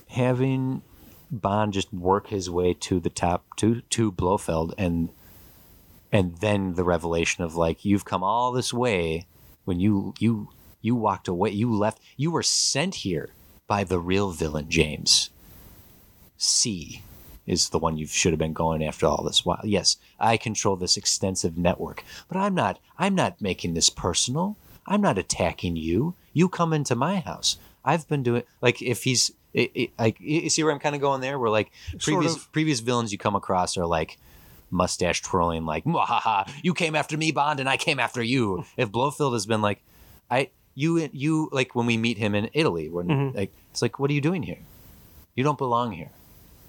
[0.08, 0.82] having
[1.30, 5.10] Bond just work his way to the top to to Blofeld and
[6.12, 9.26] and then the revelation of like you've come all this way
[9.64, 10.48] when you you
[10.80, 13.30] you walked away you left you were sent here
[13.66, 15.30] by the real villain James.
[16.36, 17.02] C
[17.46, 19.60] is the one you should have been going after all this while.
[19.64, 24.56] Yes I control this extensive network but I'm not I'm not making this personal.
[24.86, 26.14] I'm not attacking you.
[26.32, 27.58] You come into my house.
[27.84, 29.30] I've been doing like if he's
[29.98, 31.38] like you see where I'm kind of going there?
[31.38, 32.52] Where like Sort previous of.
[32.52, 34.18] previous villains you come across are like
[34.70, 38.90] mustache twirling like Mwahaha, you came after me bond and i came after you if
[38.90, 39.82] blofeld has been like
[40.30, 43.34] i you you like when we meet him in italy when Mhm.
[43.34, 44.58] like it's like what are you doing here
[45.34, 46.10] you don't belong here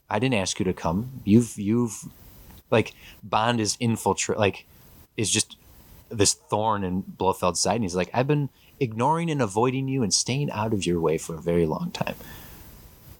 [0.09, 2.05] i didn't ask you to come you've you've
[2.71, 2.93] like
[3.23, 4.65] bond is infiltrate like
[5.17, 5.55] is just
[6.09, 8.49] this thorn in blofeld's side and he's like i've been
[8.79, 12.15] ignoring and avoiding you and staying out of your way for a very long time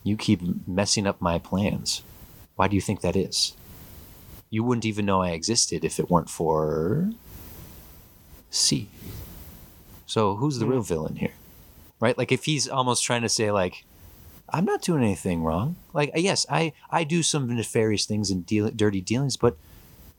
[0.03, 2.01] You keep messing up my plans.
[2.55, 3.53] Why do you think that is?
[4.51, 7.09] You wouldn't even know I existed if it weren't for
[8.51, 8.87] C.
[10.05, 10.73] So who's the mm-hmm.
[10.73, 11.33] real villain here?
[11.99, 12.15] Right?
[12.15, 13.83] Like if he's almost trying to say like
[14.49, 15.77] I'm not doing anything wrong.
[15.93, 19.57] Like yes, I I do some nefarious things and deal, dirty dealings, but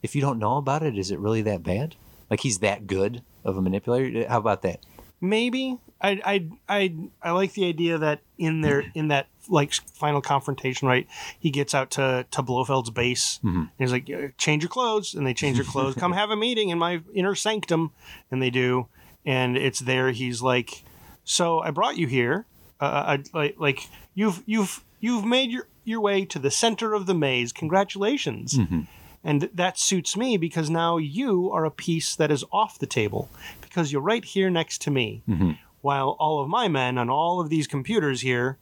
[0.02, 1.94] if you don't know about it, is it really that bad?
[2.28, 4.26] Like he's that good of a manipulator?
[4.28, 4.84] How about that?
[5.22, 10.20] maybe I I I I like the idea that in there in that like final
[10.20, 11.06] confrontation, right?
[11.38, 13.38] He gets out to to Blofeld's base.
[13.44, 13.58] Mm-hmm.
[13.58, 15.94] And he's like, "Change your clothes," and they change their clothes.
[15.94, 17.92] Come have a meeting in my inner sanctum,
[18.30, 18.88] and they do.
[19.24, 20.10] And it's there.
[20.10, 20.82] He's like,
[21.24, 22.46] "So I brought you here.
[22.80, 27.06] Uh, I, like like you've you've you've made your your way to the center of
[27.06, 27.52] the maze.
[27.52, 28.80] Congratulations." Mm-hmm.
[29.24, 33.30] And that suits me because now you are a piece that is off the table
[33.60, 35.22] because you're right here next to me.
[35.28, 35.52] Mm-hmm.
[35.82, 38.58] While all of my men on all of these computers here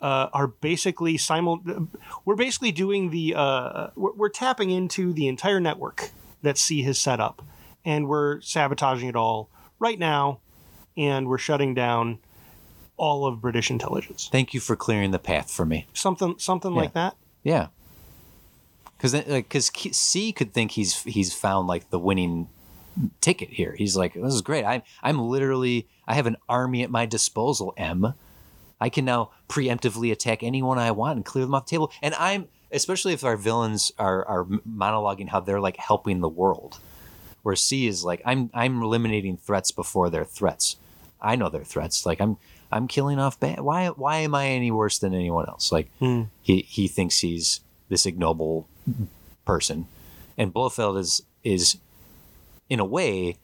[0.00, 1.60] uh, are basically simul.
[2.24, 3.34] We're basically doing the.
[3.34, 6.10] Uh, we're, we're tapping into the entire network
[6.42, 7.42] that C has set up,
[7.84, 10.40] and we're sabotaging it all right now,
[10.96, 12.18] and we're shutting down
[12.96, 14.28] all of British intelligence.
[14.30, 15.86] Thank you for clearing the path for me.
[15.94, 17.16] Something, something like that.
[17.42, 17.68] Yeah.
[18.96, 22.50] Because like, because C could think he's he's found like the winning
[23.20, 23.74] ticket here.
[23.76, 24.64] He's like, this is great.
[24.64, 27.74] I'm I'm literally I have an army at my disposal.
[27.76, 28.14] M,
[28.80, 31.92] I can now preemptively attack anyone I want and clear them off the table.
[32.02, 36.78] And I'm especially if our villains are are monologuing how they're like helping the world,
[37.42, 40.76] where C is like, I'm I'm eliminating threats before they're threats.
[41.20, 42.06] I know they're threats.
[42.06, 42.38] Like I'm
[42.72, 43.60] I'm killing off bad.
[43.60, 45.72] Why why am I any worse than anyone else?
[45.72, 46.24] Like hmm.
[46.42, 48.68] he he thinks he's this ignoble
[49.44, 49.86] person,
[50.38, 51.76] and Blofeld is is
[52.70, 53.36] in a way.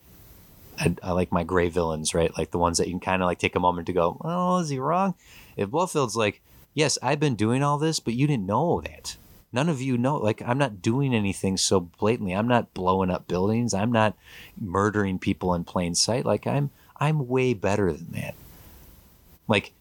[0.79, 2.37] I, I like my gray villains, right?
[2.37, 4.59] Like the ones that you can kind of like take a moment to go, "Oh,
[4.59, 5.15] is he wrong?"
[5.57, 6.41] If Blofeld's like,
[6.73, 9.17] "Yes, I've been doing all this, but you didn't know that.
[9.53, 10.17] None of you know.
[10.17, 12.35] Like, I'm not doing anything so blatantly.
[12.35, 13.75] I'm not blowing up buildings.
[13.75, 14.17] I'm not
[14.61, 16.25] murdering people in plain sight.
[16.25, 18.35] Like, I'm I'm way better than that."
[19.49, 19.73] Like,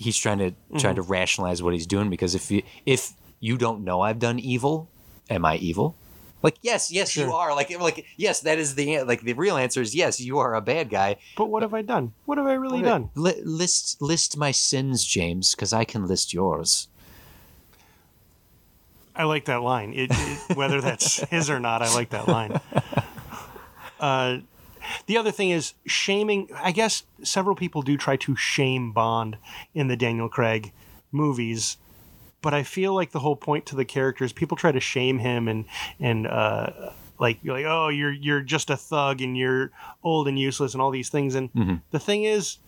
[0.00, 1.02] he's trying to trying mm-hmm.
[1.02, 4.88] to rationalize what he's doing because if you if you don't know I've done evil,
[5.28, 5.94] am I evil?
[6.42, 7.54] Like yes, yes, you are.
[7.54, 10.60] Like like yes, that is the like the real answer is yes, you are a
[10.60, 11.16] bad guy.
[11.36, 12.12] But what have I done?
[12.24, 13.10] What have I really done?
[13.14, 16.88] Li- list list my sins, James, because I can list yours.
[19.14, 19.92] I like that line.
[19.92, 22.60] It, it, whether that's his or not, I like that line.
[24.00, 24.38] Uh,
[25.04, 26.48] the other thing is shaming.
[26.56, 29.36] I guess several people do try to shame Bond
[29.74, 30.72] in the Daniel Craig
[31.12, 31.76] movies,
[32.42, 35.48] but I feel like the whole point to the characters, people try to shame him
[35.48, 35.64] and
[35.98, 39.70] and uh, like you're like, oh, you're you're just a thug and you're
[40.02, 41.34] old and useless and all these things.
[41.34, 41.50] And
[41.90, 42.58] the thing is,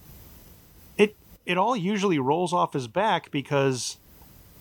[0.98, 1.16] it
[1.46, 3.96] it all usually rolls off his back because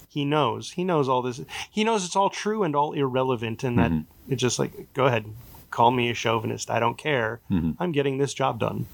[0.08, 1.40] he knows he knows all this
[1.70, 3.92] he knows it's all true and all irrelevant and that
[4.28, 5.26] it's just like go ahead
[5.70, 7.40] call me a chauvinist i don't care
[7.80, 8.88] i'm getting this job done.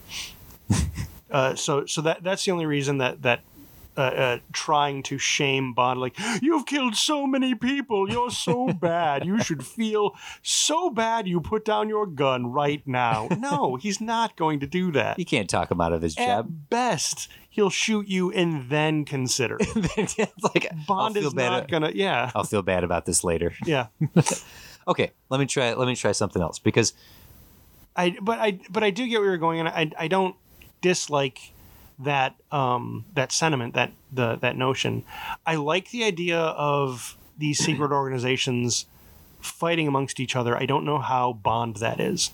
[1.29, 3.41] Uh, so so that that's the only reason that that
[3.97, 9.25] uh, uh, trying to shame Bond, like you've killed so many people, you're so bad.
[9.25, 11.27] You should feel so bad.
[11.27, 13.27] You put down your gun right now.
[13.47, 15.17] No, he's not going to do that.
[15.17, 16.45] You can't talk him out of his job.
[16.45, 19.57] At best, he'll shoot you and then consider.
[19.97, 21.91] It's like Bond is not gonna.
[21.93, 23.53] Yeah, I'll feel bad about this later.
[23.65, 23.87] yeah.
[24.87, 25.73] Okay, let me try.
[25.73, 26.93] Let me try something else because
[27.95, 30.35] I but I but I do get where you're going, and I I don't
[30.81, 31.53] dislike
[31.99, 35.03] that um that sentiment that the that notion.
[35.45, 38.85] I like the idea of these secret organizations
[39.39, 40.55] fighting amongst each other.
[40.57, 42.31] I don't know how Bond that is,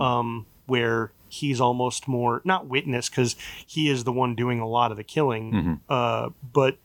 [0.00, 3.36] um, where he's almost more not witness because
[3.66, 6.78] he is the one doing a lot of the killing, uh, but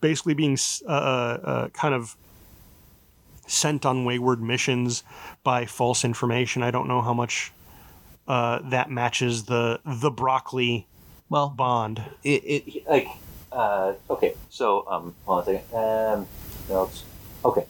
[0.00, 2.16] basically being uh, uh, uh, kind of
[3.46, 5.04] sent on wayward missions
[5.44, 6.62] by false information.
[6.62, 7.52] I don't know how much
[8.26, 10.86] uh, that matches the the broccoli
[11.28, 12.02] well, bond.
[12.22, 13.08] it, it like
[13.52, 14.34] uh, okay.
[14.50, 15.78] So um, hold on a second.
[15.78, 16.26] Um,
[16.68, 16.90] no,
[17.44, 17.66] okay.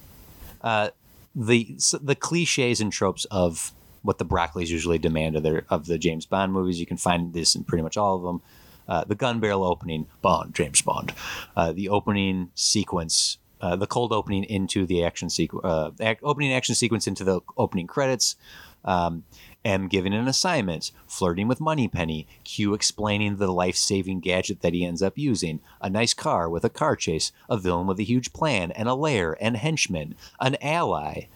[0.61, 0.90] Uh,
[1.34, 5.86] the so the cliches and tropes of what the Broccoli's usually demand of their of
[5.86, 6.80] the James Bond movies.
[6.80, 8.42] You can find this in pretty much all of them.
[8.88, 11.12] Uh, the gun barrel opening, Bond, James Bond.
[11.57, 16.52] Uh, the opening sequence, uh, the cold opening into the action sequence, uh, ac- opening
[16.52, 18.36] action sequence into the opening credits.
[18.84, 19.24] Um,
[19.67, 24.85] M giving an assignment, flirting with Moneypenny, Q explaining the life saving gadget that he
[24.85, 28.33] ends up using, a nice car with a car chase, a villain with a huge
[28.33, 31.27] plan and a lair and henchmen, an ally,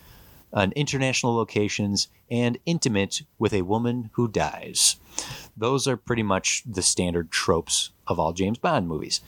[0.52, 4.96] an international locations, and intimate with a woman who dies.
[5.56, 9.20] Those are pretty much the standard tropes of all James Bond movies.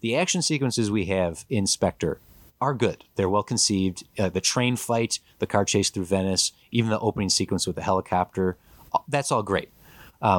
[0.00, 2.20] the action sequences we have in Spectre
[2.60, 3.04] are good.
[3.16, 4.04] They're well conceived.
[4.18, 7.82] Uh, the train fight, the car chase through Venice, even the opening sequence with the
[7.82, 8.56] helicopter,
[8.92, 9.70] uh, that's all great.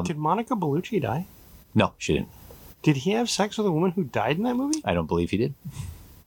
[0.04, 1.26] Did Monica Bellucci die?
[1.74, 2.28] No, she didn't.
[2.82, 4.80] Did he have sex with a woman who died in that movie?
[4.84, 5.54] I don't believe he did.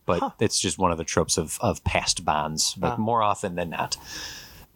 [0.06, 2.98] But it's just one of the tropes of, of past bonds, but Ah.
[2.98, 3.98] more often than not.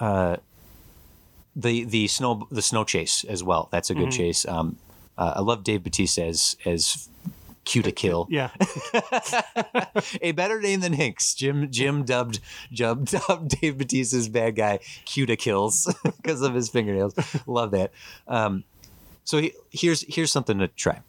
[0.00, 0.36] uh,
[1.56, 3.68] the the snow the snow chase as well.
[3.72, 4.46] That's a good chase.
[4.46, 4.76] Um,
[5.16, 7.08] uh, I love Dave Bautista as as
[7.68, 8.26] cute to kill.
[8.30, 8.50] Yeah.
[10.22, 11.36] a better name than Hinx.
[11.36, 12.40] Jim Jim dubbed
[12.72, 17.14] Jim dubbed Dave Bautista's bad guy Cuta Kills because of his fingernails.
[17.46, 17.92] Love that.
[18.26, 18.64] Um,
[19.24, 21.02] so he, here's here's something to try.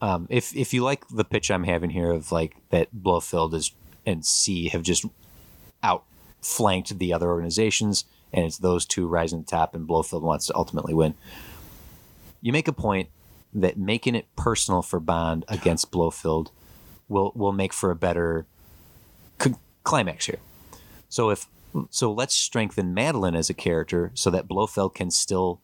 [0.00, 3.72] Um, if if you like the pitch I'm having here of like that Blofeld is
[4.04, 5.06] and C have just
[5.84, 10.48] outflanked the other organizations, and it's those two rising to the top, and Blofeld wants
[10.48, 11.14] to ultimately win.
[12.40, 13.08] You make a point
[13.52, 16.50] that making it personal for Bond against Blofeld
[17.08, 18.46] will will make for a better
[19.40, 20.38] c- climax here.
[21.08, 21.46] So if
[21.90, 25.60] so, let's strengthen Madeline as a character so that Blofeld can still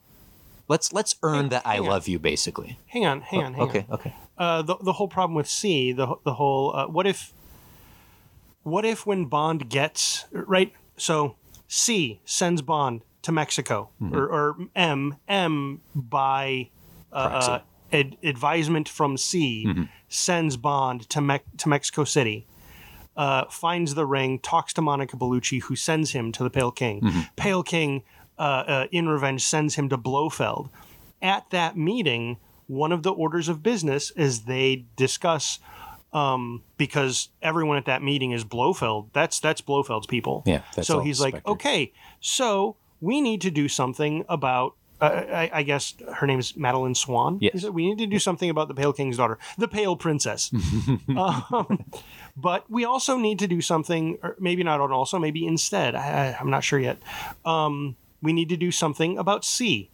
[0.69, 1.89] let's let's earn that I hang on.
[1.89, 2.79] love you basically.
[2.89, 3.95] Hang on, hang on, hang okay, on.
[3.95, 4.15] okay.
[4.37, 7.33] Uh, the the whole problem with C, the the whole uh, what if
[8.63, 10.73] what if when Bond gets right?
[10.97, 11.37] So
[11.69, 14.15] C sends Bond to Mexico, Mm-hmm.
[14.15, 16.69] or, or M M by
[17.13, 17.61] uh,
[17.93, 19.83] ad- advisement from C Mm-hmm.
[20.09, 22.47] sends Bond to Me- to Mexico City.
[23.17, 27.01] Uh, finds the ring, talks to Monica Bellucci, who sends him to the Pale King.
[27.01, 27.21] Mm-hmm.
[27.35, 28.03] Pale King,
[28.39, 30.69] uh, uh, in revenge, sends him to Blofeld.
[31.21, 32.37] At that meeting,
[32.69, 35.59] one of the orders of business is they discuss
[36.13, 39.09] um, because everyone at that meeting is Blofeld.
[39.13, 40.45] That's that's Blofeld's people.
[40.47, 44.75] Yeah, so he's like, okay, so we need to do something about.
[45.01, 47.39] Uh, I, I guess her name is Madeline Swan.
[47.41, 47.65] Yes.
[47.65, 47.73] It?
[47.73, 50.51] We need to do something about the Pale King's daughter, the Pale Princess.
[51.17, 51.85] um,
[52.37, 55.95] but we also need to do something, or maybe not on also, maybe instead.
[55.95, 56.99] I, I, I'm not sure yet.
[57.45, 59.91] Um, we need to do something about C.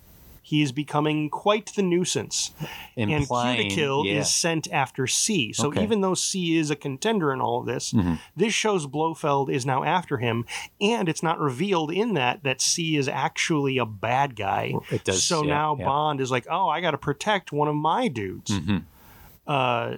[0.46, 2.52] He is becoming quite the nuisance.
[2.96, 4.20] Implying, and Cutikill yeah.
[4.20, 5.52] is sent after C.
[5.54, 5.82] So Okay.
[5.82, 8.14] even though C is a contender in all of this, Mm-hmm.
[8.36, 10.44] this shows Blofeld is now after him,
[10.80, 14.74] and it's not revealed in that that C is actually a bad guy.
[14.90, 15.86] It does, So yeah, now yeah.
[15.86, 18.50] Bond is like, oh, I got to protect one of my dudes.
[18.50, 18.78] Mm-hmm.
[19.46, 19.96] Uh,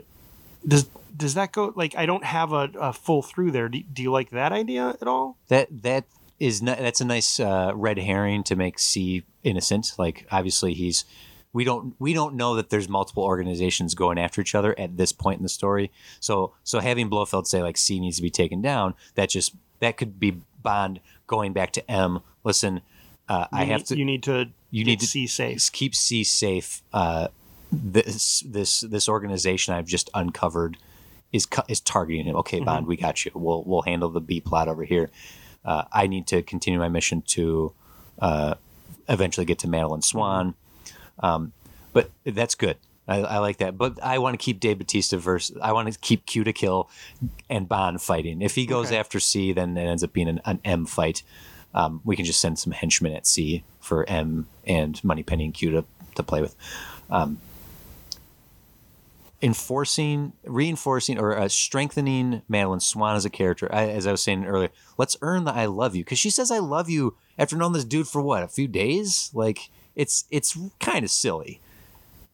[0.66, 3.68] does does that go like I don't have a, a full through there?
[3.68, 5.36] Do, do you like that idea at all?
[5.49, 6.05] That that
[6.39, 9.93] is not, that's a nice uh, red herring to make C innocent.
[9.99, 11.05] Like obviously he's
[11.53, 15.12] we don't we don't know that there's multiple organizations going after each other at this
[15.12, 15.91] point in the story.
[16.20, 19.97] So so having Blofeld say like C needs to be taken down, that just that
[19.97, 22.20] could be Bond going back to M.
[22.45, 22.80] Listen,
[23.28, 24.47] uh, I have need- to You need to.
[24.70, 25.72] you need to keep C safe.
[25.72, 26.82] keep C safe.
[26.93, 27.28] Uh,
[27.72, 30.76] this this this organization I've just uncovered
[31.32, 32.37] is is targeting him.
[32.37, 33.30] Okay, Bond, we got you.
[33.34, 35.11] We'll we'll handle the B plot over here.
[35.66, 37.72] Uh, I need to continue my mission to
[38.20, 38.54] uh,
[39.08, 40.54] eventually get to Madeline Swan.
[41.18, 41.52] Um,
[41.92, 42.76] but that's good.
[43.08, 43.76] I, I like that.
[43.76, 45.56] But I want to keep Dave Bautista versus.
[45.60, 46.88] I want to keep Q to kill
[47.50, 48.42] and Bond fighting.
[48.42, 48.98] If he goes Okay.
[48.98, 51.22] after C, then it ends up being an, an M fight.
[51.74, 55.70] Um, we can just send some henchmen at C for M and Moneypenny and Q
[55.72, 56.54] to, to play with.
[57.10, 57.38] Um,
[59.43, 63.68] enforcing, reinforcing, or uh, strengthening Madeline Swan as a character.
[63.72, 66.51] I, as I was saying earlier, let's earn the "I love you" because she says
[66.51, 69.30] "I love you" after knowing this dude for what a few days.
[69.34, 71.61] Like it's it's kind of silly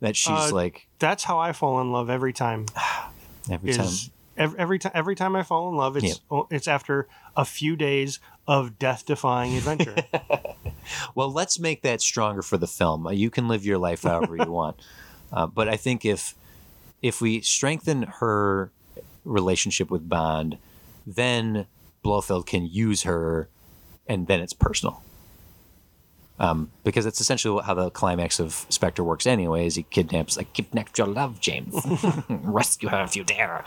[0.01, 2.67] that she's Uh, like That's how I fall in love every time.
[3.51, 3.89] every time.
[4.35, 7.77] Every, every time every time I fall in love, it's oh, it's after a few
[7.77, 9.95] days of death defying adventure.
[11.15, 13.07] Well, let's make that stronger for the film.
[13.07, 14.81] Uh, You can live your life however you want,
[15.33, 16.35] uh, but I think if
[17.03, 18.71] if we strengthen her
[19.25, 20.59] relationship with Bond,
[21.07, 21.67] then
[22.05, 23.49] Blofeld can use her,
[24.07, 25.03] and then it's personal.
[26.39, 29.75] Um, because it's essentially how the climax of Spectre works, anyways.
[29.75, 31.75] He kidnaps, like, kidnap your love, James.
[32.29, 33.65] Rescue her if you dare.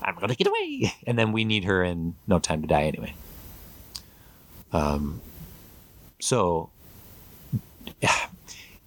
[0.00, 0.92] I'm gonna get away.
[1.06, 3.14] And then we need her in No Time to Die, anyway.
[4.72, 5.20] Um,
[6.20, 6.70] so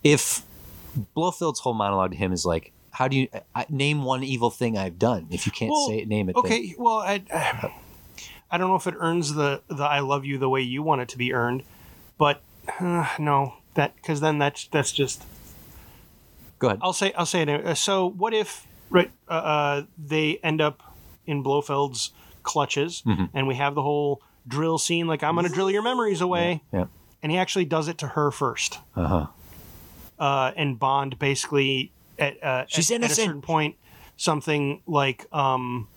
[0.03, 0.43] if
[1.15, 4.77] Blofeld's whole monologue to him is like, "How do you I, name one evil thing
[4.77, 6.33] I've done?" If you can't Well, say it, name it.
[6.35, 7.23] then- okay, well, I,
[8.51, 11.01] I don't know if it earns the the I love you the way you want
[11.01, 11.63] it to be earned,
[12.17, 12.41] but
[12.79, 15.23] uh, no, that because then that's that's just
[16.59, 16.79] go ahead.
[16.81, 17.49] I'll say I'll say it.
[17.49, 17.71] anyway.
[17.71, 20.81] Uh, So what if right uh, uh, they end up
[21.25, 22.11] in Blofeld's
[22.43, 23.25] clutches, Mm-hmm.
[23.33, 26.63] and we have the whole drill scene, like I'm going to drill your memories away,
[26.73, 26.85] Yeah.
[27.21, 29.27] and he actually does it to her first, Uh huh.
[30.19, 33.75] uh, and Bond basically at uh, She's at, at a certain point
[34.17, 35.87] something like um,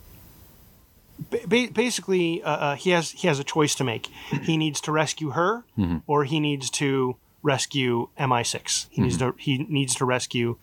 [1.30, 4.06] ba- ba- basically uh, uh, he has he has a choice to make.
[4.42, 5.64] He needs to rescue her,
[6.06, 8.86] or he needs to rescue MI6.
[8.90, 10.56] He needs to he needs to rescue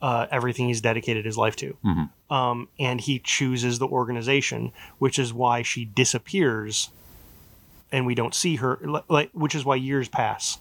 [0.00, 1.76] uh, everything he's dedicated his life to.
[2.30, 6.90] Um, and he chooses the organization, which is why she disappears,
[7.90, 8.78] and we don't see her.
[9.08, 10.58] Like, which is why years pass,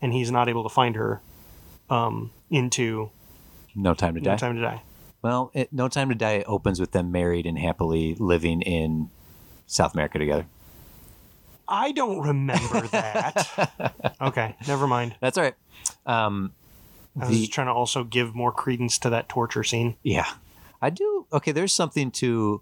[0.00, 1.20] and he's not able to find her.
[1.90, 3.10] Um, into
[3.74, 4.30] No Time to Die.
[4.30, 4.82] No Time to Die.
[5.22, 9.10] Well, it, No Time to Die opens with them married and happily living in
[9.66, 10.46] South America together.
[11.68, 14.16] I don't remember that.
[14.20, 15.14] okay, never mind.
[15.20, 15.54] That's all right.
[16.06, 16.52] Um,
[17.16, 19.96] I was The- just trying to also give more credence to that torture scene.
[20.02, 20.26] yeah,
[20.80, 21.26] I do.
[21.32, 22.60] Okay, there's something to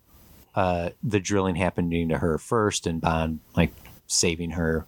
[0.54, 3.72] uh, the drilling happening to her first, and Bond like
[4.06, 4.84] saving her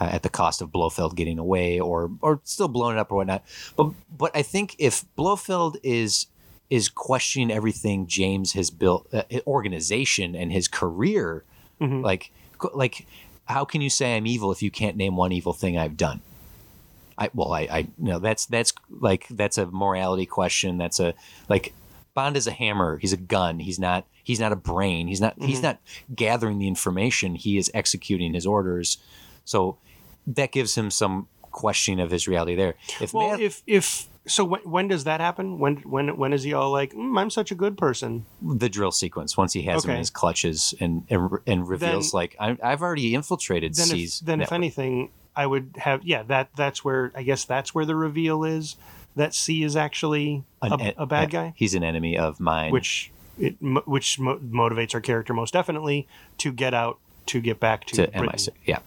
[0.00, 3.16] uh, at the cost of Blofeld getting away, or or still blowing it up or
[3.16, 3.44] whatnot.
[3.76, 6.26] But but I think if Blofeld is
[6.70, 11.44] is questioning everything James has built, uh, organization and his career,
[12.02, 12.30] like
[12.74, 13.06] like
[13.46, 16.20] how can you say I'm evil if you can't name one evil thing I've done?
[17.16, 20.78] I well, I, I you know that's that's like that's a morality question.
[20.78, 21.14] That's a
[21.48, 21.74] like
[22.14, 22.96] Bond is a hammer.
[22.98, 23.58] He's a gun.
[23.58, 24.06] He's not.
[24.22, 25.08] He's not a brain.
[25.08, 25.34] He's not.
[25.40, 25.80] He's not
[26.14, 27.34] gathering the information.
[27.34, 28.98] He is executing his orders.
[29.44, 29.78] So
[30.26, 32.74] that gives him some questioning of his reality there.
[33.00, 35.58] If Well, if if so, when, when does that happen?
[35.58, 38.24] When when when is he all like, mm, "I'm such a good person"?
[38.42, 42.18] the drill sequence once he has him in his clutches and and, and reveals Then-
[42.18, 44.20] like I, I've already infiltrated Then, C's.
[44.20, 46.22] if, then if anything, I would have yeah.
[46.22, 48.76] That that's where I guess that's where the reveal is
[49.16, 52.72] that C is actually a, An en- a bad guy, He's an enemy of mine.
[52.72, 57.84] which it which mo- motivates our character most definitely to get out to get back
[57.86, 58.26] to, to Britain.
[58.28, 58.48] MI6.
[58.64, 58.78] Yeah.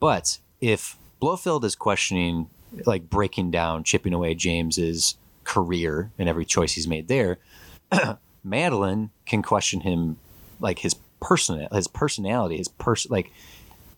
[0.00, 2.48] But if Blofeld is questioning,
[2.86, 7.38] like breaking down, chipping away James's career and every choice he's made there,
[8.44, 10.18] Madeline can question him,
[10.60, 13.32] like his person, his personality, his person, like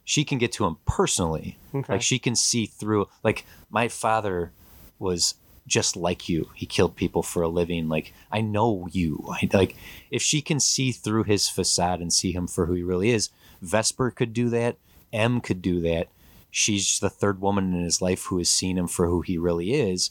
[0.05, 1.59] she can get to him personally.
[1.75, 1.93] Okay.
[1.95, 3.09] Like she can see through.
[3.23, 4.53] Like my father
[4.99, 5.35] was
[5.67, 6.51] just like you.
[6.55, 7.89] He killed people for a living.
[7.89, 9.25] Like I know you.
[9.31, 9.77] I, like
[10.11, 13.31] if she can see through his facade and see him for who he really is,
[13.63, 14.77] Vesper could do that.
[15.13, 16.09] M could do that.
[16.51, 19.73] She's the third woman in his life who has seen him for who he really
[19.73, 20.11] is.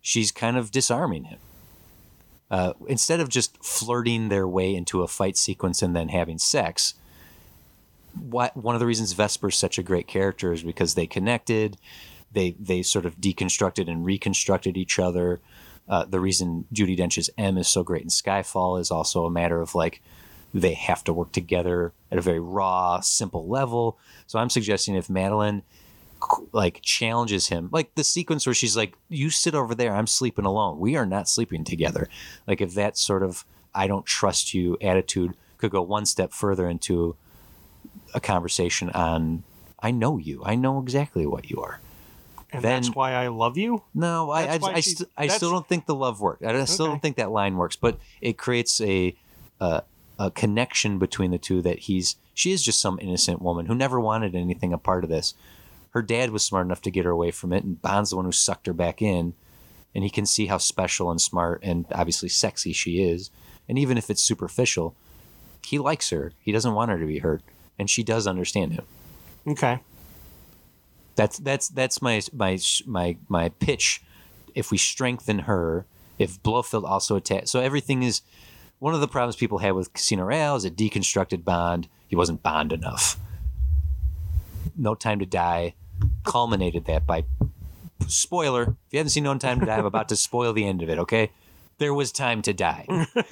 [0.00, 1.38] She's kind of disarming him.
[2.50, 6.94] Uh, instead of just flirting their way into a fight sequence and then having sex,
[8.14, 11.76] what one of the reasons Vesper's such a great character is because they connected,
[12.32, 15.40] they they sort of deconstructed and reconstructed each other.
[15.88, 19.60] Uh, the reason Judi Dench's M is so great in Skyfall is also a matter
[19.60, 20.00] of like
[20.54, 23.98] they have to work together at a very raw, simple level.
[24.28, 25.62] So I'm suggesting if Madeline
[26.52, 30.44] like challenges him, like the sequence where she's like, "You sit over there, I'm sleeping
[30.46, 30.78] alone.
[30.78, 32.08] We are not sleeping together."
[32.46, 33.44] Like if that sort of
[33.74, 37.16] "I don't trust you" attitude could go one step further into
[38.14, 39.42] a conversation on
[39.80, 40.42] I know you.
[40.46, 41.80] I know exactly what you are.
[42.52, 43.82] and then- that's why I love you.
[43.92, 46.42] No, I I, I, st- I still don't think the love works.
[46.44, 46.92] I still Okay.
[46.92, 49.14] don't think that line works, but it creates a,
[49.60, 49.82] a
[50.18, 54.00] a connection between the two that he's she is just some innocent woman who never
[54.00, 55.34] wanted anything a part of this.
[55.90, 58.24] Her dad was smart enough to get her away from it, and Bond's the one
[58.24, 59.34] who sucked her back in,
[59.94, 63.30] and he can see how special and smart and obviously sexy she is.
[63.68, 64.96] And even if it's superficial,
[65.64, 66.32] he likes her.
[66.40, 67.42] He doesn't want her to be hurt,
[67.78, 68.84] and she does understand him.
[69.46, 69.80] Okay.
[71.14, 74.02] That's that's that's my my my my pitch.
[74.54, 75.86] If we strengthen her,
[76.18, 78.22] if Blofeld also attack, so everything is.
[78.84, 81.88] One of the problems people had with Casino Royale is it deconstructed Bond.
[82.06, 83.18] He wasn't Bond enough.
[84.76, 85.72] No Time to Die
[86.22, 87.24] culminated that by
[88.06, 88.62] spoiler.
[88.64, 90.90] If you haven't seen No Time to Die, I'm about to spoil the end of
[90.90, 90.98] it.
[90.98, 91.30] Okay,
[91.78, 92.86] there was time to die.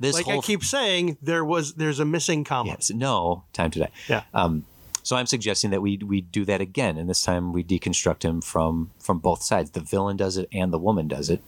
[0.00, 2.70] This Like whole I keep saying, there was there's a missing comma.
[2.70, 3.90] Yes, no time to die.
[4.08, 4.24] Yeah.
[4.34, 4.66] Um,
[5.02, 8.42] so I'm suggesting that we we do that again, and this time we deconstruct him
[8.42, 9.70] from from both sides.
[9.70, 11.40] The villain does it, and the woman does it,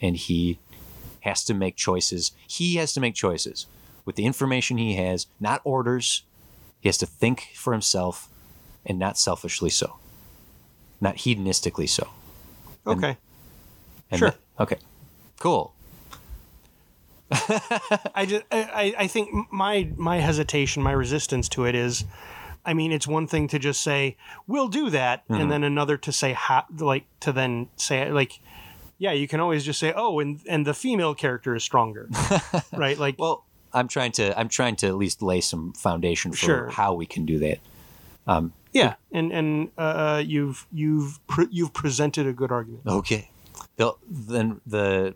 [0.00, 0.58] and he
[1.22, 2.32] has to make choices.
[2.46, 3.66] He has to make choices
[4.04, 6.22] with the information he has, not orders.
[6.80, 8.28] He has to think for himself,
[8.84, 9.96] and not selfishly so,
[11.00, 12.08] not hedonistically so.
[12.86, 13.16] Okay.
[14.10, 14.30] And Sure.
[14.30, 14.76] th- okay.
[15.38, 15.72] Cool.
[18.14, 22.04] I just I, I think my my hesitation, my resistance to it is,
[22.66, 24.16] I mean, it's one thing to just say
[24.46, 25.40] we'll do that, Mm-hmm.
[25.40, 28.40] and then another to say how, like to then say like,
[29.02, 32.08] yeah, you can always just say oh, and and the female character is stronger,
[32.72, 32.96] right?
[32.98, 36.68] Like, Well, I'm trying to I'm trying to at least lay some foundation for Sure.
[36.70, 37.58] how we can do that.
[38.72, 42.86] yeah, and and uh, you've you've pre- you've presented a good argument.
[42.86, 43.28] Okay.
[43.76, 45.14] The, then the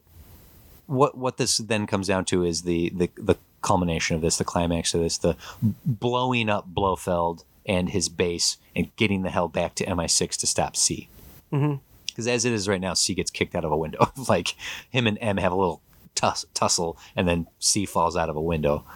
[0.87, 4.45] what what this then comes down to is the the the culmination of this, the
[4.45, 5.37] climax of this, the
[5.85, 10.77] blowing up Blofeld and his base and getting the hell back to MI6 to stop
[10.77, 11.09] C.
[11.53, 11.81] Mhm.
[12.17, 14.11] Because as it is right now, C gets kicked out of a window.
[14.29, 14.55] like
[14.89, 15.83] him and M have a little
[16.15, 18.87] tuss- tussle, and then C falls out of a window.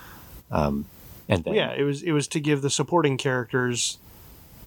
[0.51, 0.87] Um,
[1.29, 3.99] and then yeah, it was it was to give the supporting characters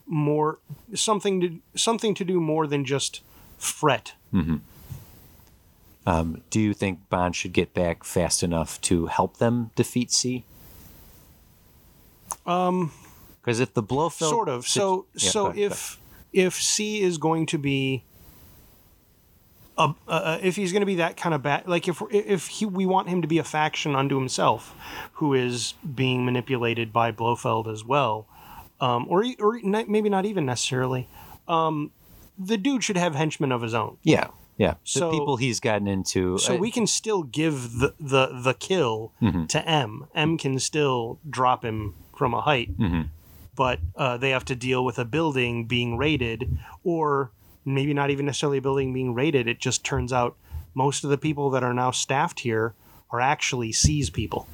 [0.05, 0.59] more
[0.93, 3.21] something to something to do more than just
[3.57, 4.13] fret.
[6.05, 10.43] Um, do you think Bond should get back fast enough to help them defeat C?
[12.45, 12.91] Um,
[13.41, 14.67] Because if the Blofeld sort of.
[14.67, 15.99] So Yeah, so go ahead, go if
[16.34, 18.03] if C is going to be
[19.77, 22.65] a, uh, if he's going to be that kind of bad, like if if he
[22.65, 24.75] we want him to be a faction unto himself,
[25.13, 28.27] who is being manipulated by Blofeld as well,
[28.79, 31.07] um, or or maybe not even necessarily.
[31.47, 31.91] Um,
[32.37, 33.97] the dude should have henchmen of his own.
[34.03, 34.27] yeah,
[34.57, 34.75] yeah.
[34.83, 36.37] So- the people he's gotten into.
[36.37, 39.45] So uh, we can still give the the, the kill Mm-hmm.
[39.47, 40.05] to M.
[40.15, 43.01] M can still drop him from a height, Mm-hmm.
[43.55, 47.31] but uh, they have to deal with a building being raided, or
[47.65, 49.48] maybe not even necessarily a building being raided.
[49.48, 50.35] It just turns out
[50.73, 52.73] most of the people that are now staffed here
[53.11, 54.48] are actually C's people.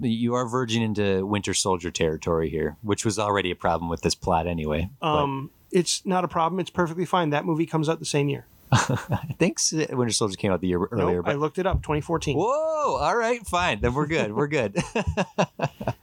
[0.00, 4.14] you are verging into Winter Soldier territory here, which was already a problem with this
[4.14, 4.88] plot anyway.
[5.00, 6.60] But Um, it's not a problem.
[6.60, 7.30] It's perfectly fine.
[7.30, 8.46] That movie comes out the same year.
[8.72, 9.58] I think
[9.90, 11.16] Winter Soldier came out the year earlier.
[11.16, 11.82] Nope, but I looked it up.
[11.82, 12.36] 2014.
[12.36, 12.44] Whoa!
[12.96, 13.80] All right, fine.
[13.80, 14.32] Then we're good.
[14.34, 14.76] We're good.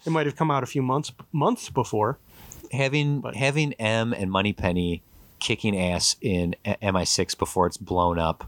[0.05, 2.17] It might have come out a few months months before.
[2.71, 5.01] having But- having M and Moneypenny
[5.39, 8.45] kicking ass in MI6 before it's blown up,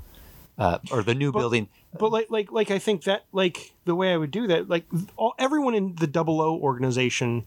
[0.57, 1.69] uh, or the new building.
[1.97, 4.85] but like like like I think that like the way I would do that like
[5.17, 7.45] all, everyone in the Double O organization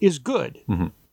[0.00, 0.60] is good.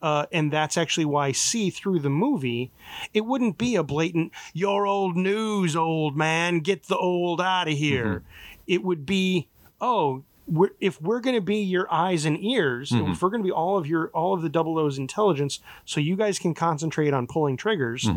[0.01, 2.71] Uh, and that's actually why I see through the movie,
[3.13, 7.75] it wouldn't be a blatant "your old news, old man, get the old out of
[7.75, 8.23] here."
[8.65, 9.47] It would be,
[9.79, 13.47] "Oh, we're, if we're going to be your eyes and ears, if we're going to
[13.47, 17.13] be all of your all of the Double O's intelligence, so you guys can concentrate
[17.13, 18.07] on pulling triggers."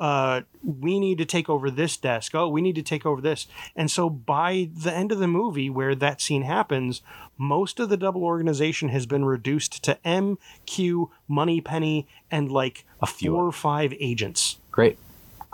[0.00, 2.34] uh, we need to take over this desk.
[2.34, 3.46] Oh, we need to take over this.
[3.76, 7.00] And so by the end of the movie, where that scene happens,
[7.38, 10.36] most of the double organization has been reduced to M,
[10.66, 13.32] Q, Moneypenny, and like A few.
[13.32, 14.58] four or five agents.
[14.72, 14.98] Great,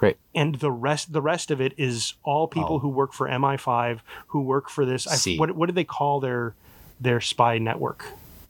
[0.01, 0.17] great.
[0.35, 2.79] And the rest, the rest of it is all people Oh.
[2.79, 5.07] who work for MI5, who work for this.
[5.07, 5.39] I, C.
[5.39, 6.55] what what did they call their
[7.01, 8.05] their spy network?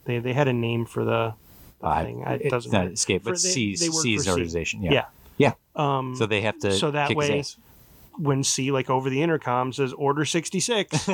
[0.04, 1.34] They they had a name for the,
[1.80, 2.22] the Uh, thing.
[2.24, 4.30] I- It doesn't not escape, but they- C's they C's for C.
[4.30, 4.82] organization.
[4.82, 5.04] Yeah, Yeah.
[5.36, 5.52] yeah.
[5.98, 6.70] Um, So they have to.
[6.72, 7.42] so that way-
[8.16, 11.08] when C like over the intercom says order 66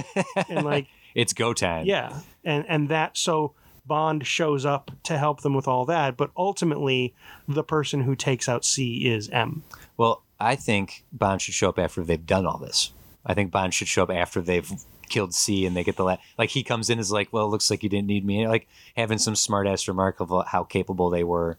[0.48, 1.86] and like it's go time.
[1.86, 3.52] yeah and and that so
[3.86, 7.14] Bond shows up to help them with all that but ultimately
[7.46, 9.62] the person who takes out C is M
[9.96, 12.92] Well, I think Bond should show up after they've done all this.
[13.24, 14.70] I think Bond should show up after they've
[15.08, 17.50] killed C and they get the la- like he comes in as like, well, it
[17.50, 18.46] looks like you didn't need me.
[18.46, 21.56] Like having some smart ass remark of how capable they were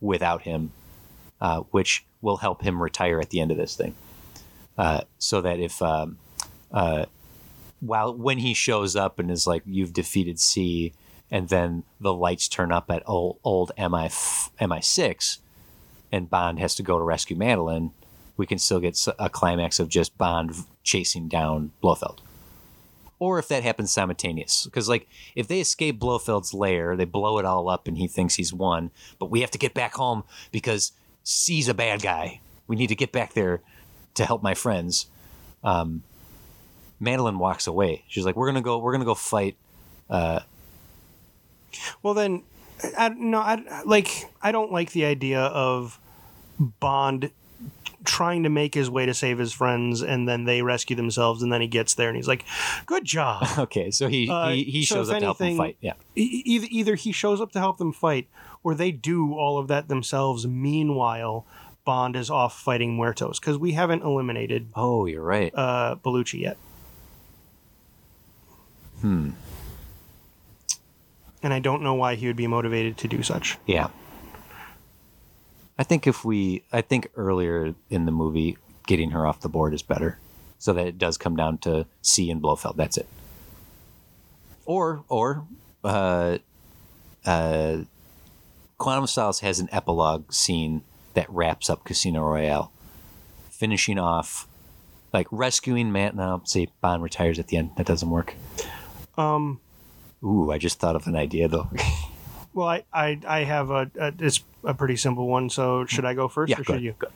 [0.00, 0.72] without him,
[1.40, 3.94] uh, which will help him retire at the end of this thing.
[4.76, 6.18] Uh, so that if um,
[6.72, 7.06] uh,
[7.80, 10.92] while when he shows up and is like, you've defeated C,
[11.30, 14.08] and then the lights turn up at old, old MI
[14.60, 15.38] MI6,
[16.12, 17.92] and Bond has to go to rescue Madeline,
[18.36, 22.20] we can still get a climax of just Bond chasing down Blofeld.
[23.18, 27.46] Or if that happens simultaneous, because like if they escape Blofeld's lair, they blow it
[27.46, 28.90] all up, and he thinks he's won.
[29.18, 30.92] But we have to get back home because
[31.24, 32.40] C's a bad guy.
[32.66, 33.62] We need to get back there
[34.14, 35.06] to help my friends.
[35.64, 36.02] Um,
[37.00, 38.04] Madeline walks away.
[38.06, 38.78] She's like, "We're gonna go.
[38.78, 39.56] We're gonna go fight."
[42.02, 42.42] well then
[42.96, 45.98] I, no I like I don't like the idea of
[46.58, 47.30] Bond
[48.06, 51.52] trying to make his way to save his friends and then they rescue themselves and
[51.52, 52.44] then he gets there and he's like
[52.86, 55.76] good job Okay, so he Uh, he, he shows up to help them fight.
[55.80, 55.92] Yeah.
[56.14, 58.28] Either either he shows up to help them fight
[58.64, 61.44] or they do all of that themselves meanwhile
[61.84, 65.52] bond is off fighting muertos because we haven't eliminated Oh, you're right.
[65.54, 66.56] uh Bellucci yet
[69.00, 69.30] Hmm.
[71.42, 73.88] and i don't know why he would be motivated to do such Yeah.
[75.78, 79.74] I think if we, I think earlier in the movie, getting her off the board
[79.74, 80.18] is better,
[80.58, 82.76] so that it does come down to C and Blofeld.
[82.76, 83.06] That's it.
[84.64, 85.44] Or, or,
[85.84, 86.38] uh,
[87.24, 87.78] uh,
[88.78, 90.82] Quantum of Solace has an epilogue scene
[91.14, 92.70] that wraps up Casino Royale,
[93.50, 94.46] finishing off,
[95.12, 96.14] like rescuing Matt.
[96.14, 97.70] No, say Bond retires at the end.
[97.76, 98.34] That doesn't work.
[99.16, 99.60] um
[100.22, 101.68] Ooh, I just thought of an idea though.
[102.54, 106.12] well i i, I have a, a it's a pretty simple one so should i
[106.12, 106.82] go first yeah, or go should ahead.
[106.84, 107.08] you Go.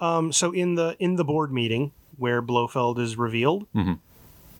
[0.00, 3.98] Um, so in the in the board meeting where Blofeld is revealed, Mhm.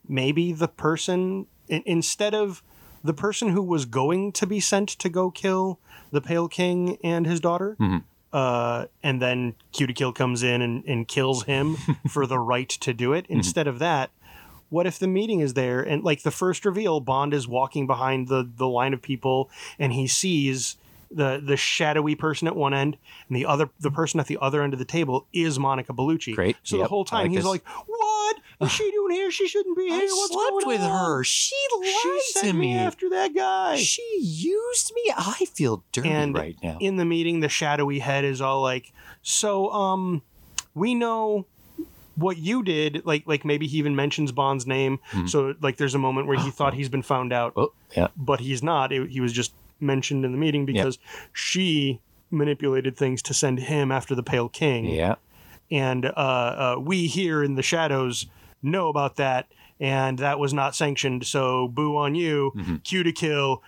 [0.08, 2.62] maybe the person in, instead of
[3.02, 5.78] the person who was going to be sent to go kill
[6.12, 7.76] the Pale King and his daughter.
[8.32, 11.76] Uh, and then Q to Kill comes in and, and kills him
[12.08, 13.26] for the right to do it.
[13.28, 14.10] Instead of that,
[14.70, 18.28] what if the meeting is there and like the first reveal, Bond is walking behind
[18.28, 20.76] the the line of people and he sees
[21.14, 22.96] the the shadowy person at one end
[23.28, 26.34] and the other the person at the other end of the table is Monica Bellucci.
[26.34, 26.56] Great.
[26.62, 27.46] So the whole time like he's this.
[27.46, 29.30] like, "What is she doing here?
[29.30, 30.00] She shouldn't be here.
[30.08, 30.90] What's going on?
[31.16, 31.24] Her.
[31.24, 31.56] She
[32.02, 35.12] She sent me after that guy." She used me.
[35.16, 36.78] I feel dirty and right now.
[36.80, 38.92] in the meeting, the shadowy head is all like,
[39.22, 40.22] "So, um,
[40.74, 41.46] we know."
[42.16, 45.00] What you did, like, like maybe he even mentions Bond's name.
[45.26, 48.06] So, like, there's a moment where he thought he's been found out, oh, yeah.
[48.16, 48.92] but he's not.
[48.92, 50.98] It- he was just mentioned in the meeting because
[51.32, 54.86] she manipulated things to send him after the Pale King.
[54.86, 55.16] Yeah.
[55.70, 58.26] And uh, uh, we here in the shadows
[58.62, 59.46] know about that,
[59.80, 61.26] and that was not sanctioned.
[61.26, 62.52] So boo on you.
[62.56, 62.76] Mm-hmm.
[62.76, 63.62] Q to kill,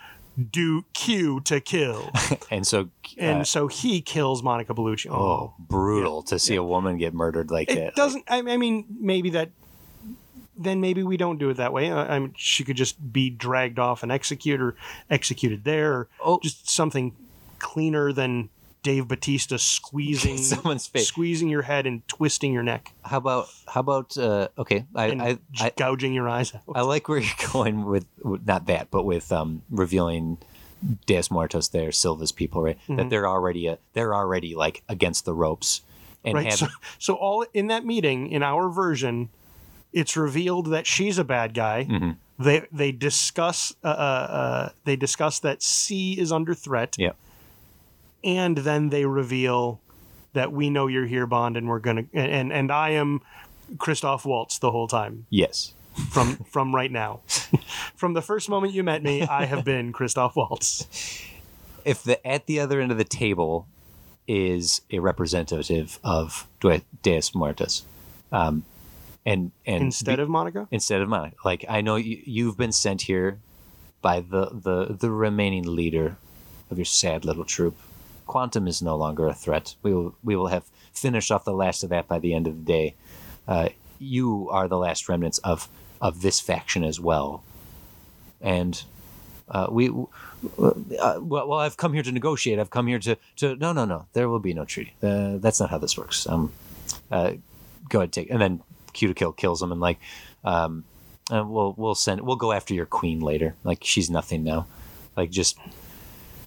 [0.50, 2.10] do Q to kill,
[2.50, 5.10] And so, and uh, so he kills Monica Bellucci.
[5.10, 7.94] oh, brutal to see a woman get murdered like it that.
[7.94, 8.24] doesn't.
[8.28, 9.50] I, I mean, maybe that.
[10.56, 11.90] Then maybe we don't do it that way.
[11.90, 14.74] I, I mean, she could just be dragged off and executed, or
[15.10, 16.40] executed there, or Oh.
[16.42, 17.14] just something
[17.58, 18.48] cleaner than
[18.82, 21.08] Dave Bautista squeezing Someone's face.
[21.08, 24.84] squeezing your head and twisting your neck How about how about uh, okay?
[24.94, 26.62] I, I, I gouging your eyes out.
[26.74, 30.38] I like where you're going with, with not that, but with um, revealing
[31.06, 32.78] Deus Muertos there, Silva's people, right?
[32.82, 32.96] Mm-hmm.
[32.96, 35.80] That they're already uh, they're already like against the ropes
[36.24, 36.46] and right.
[36.46, 36.66] have So,
[36.98, 39.30] so all in that meeting in our version,
[39.96, 41.86] it's revealed that she's a bad guy.
[41.88, 42.10] Mm-hmm.
[42.38, 46.96] They they discuss uh, uh, uh, they discuss that C is under threat.
[46.98, 47.12] yeah.
[48.22, 49.80] and then they reveal
[50.34, 53.20] that we know you're here, Bond, and we're gonna and and I am
[53.78, 55.72] Christoph Waltz the whole time Yes.
[56.10, 57.20] from from right now.
[57.96, 60.86] from the first moment you met me, I have been Christoph Waltz.
[61.86, 63.66] If the at the other end of the table
[64.28, 66.46] is a representative of
[67.02, 67.84] Deus Muertos,
[68.32, 68.64] um,
[69.26, 71.32] and and Instead of Monica, instead of mine.
[71.44, 73.40] Like I know you, you've been sent here
[74.00, 76.16] by the, the the remaining leader
[76.70, 77.76] of your sad little troop.
[78.26, 79.74] Quantum is no longer a threat.
[79.82, 82.56] We will we will have finished off the last of that by the end of
[82.56, 82.94] the day.
[83.46, 85.68] Uh, you are the last remnants of
[86.00, 87.42] of this faction as well,
[88.40, 88.84] and
[89.48, 89.90] uh, we.
[90.58, 92.58] Uh, well, well, I've come here to negotiate.
[92.60, 94.06] I've come here to to no, no, no.
[94.12, 94.94] There will be no treaty.
[95.02, 96.28] Uh, that's not how this works.
[96.28, 96.52] Um,
[97.10, 97.32] uh,
[97.88, 98.30] go ahead, take.
[98.30, 98.62] And then
[98.96, 99.98] Q to kill kills him, and like,
[100.44, 100.84] um,
[101.30, 103.54] uh, we'll we'll send we'll go after your queen later.
[103.62, 104.66] Like she's nothing now.
[105.16, 105.56] Like just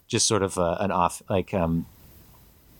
[0.06, 1.86] just sort of uh, an off like um.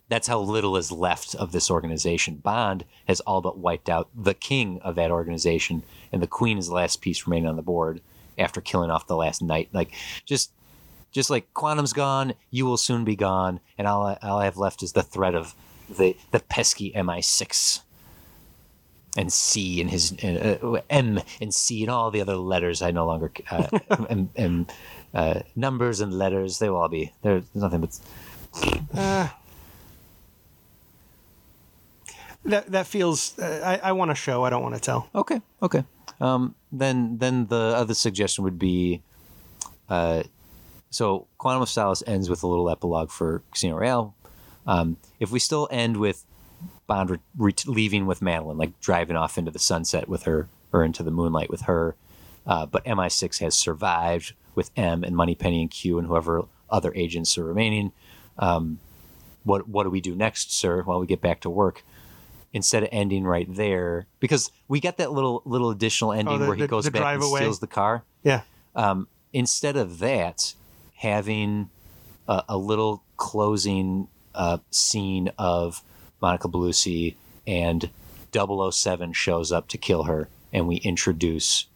[0.09, 2.35] That's how little is left of this organization.
[2.43, 6.67] Bond has all but wiped out the king of that organization, and the queen is
[6.67, 8.01] the last piece remaining on the board
[8.37, 9.69] after killing off the last knight.
[9.73, 9.93] Like,
[10.25, 10.51] just
[11.13, 14.57] just like quantum's gone you will soon be gone and all, I- all i have
[14.57, 15.55] left is the threat of
[15.89, 17.81] the the pesky mi6
[19.17, 22.91] and c and his uh, uh, m and c and all the other letters i
[22.91, 23.67] no longer uh,
[24.09, 24.73] and, and
[25.15, 27.99] uh, numbers and letters they will all be there's nothing but
[32.45, 33.39] that that feels.
[33.39, 34.45] Uh, I I want to show.
[34.45, 35.09] I don't want to tell.
[35.15, 35.85] Okay, okay.
[36.21, 39.03] Um, then then the other suggestion would be,
[39.89, 40.23] uh,
[40.91, 44.15] so Quantum of Solace ends with a little epilogue for Casino Royale.
[44.67, 46.25] Um, if we still end with
[46.87, 50.85] Bond re- re- leaving with Madeline, like driving off into the sunset with her or
[50.85, 51.95] into the moonlight with her,
[52.47, 57.37] uh, but MI6 has survived with M and Moneypenny and Q and whoever other agents
[57.39, 57.93] are remaining.
[58.39, 58.79] Um,
[59.45, 60.83] what what do we do next, sir?
[60.83, 61.83] While we get back to work,
[62.53, 66.47] instead of ending right there, because we get that little little additional ending Oh, the-
[66.47, 67.41] where he the- goes the back drive and away?
[67.41, 68.05] steals the car.
[68.23, 68.43] Yeah.
[68.75, 70.55] Um, instead of that,
[70.97, 71.71] having
[72.29, 75.83] a, a little closing uh, scene of
[76.21, 77.15] Monica Bellucci
[77.47, 77.91] and
[78.33, 81.67] 007 shows up to kill her, and we introduce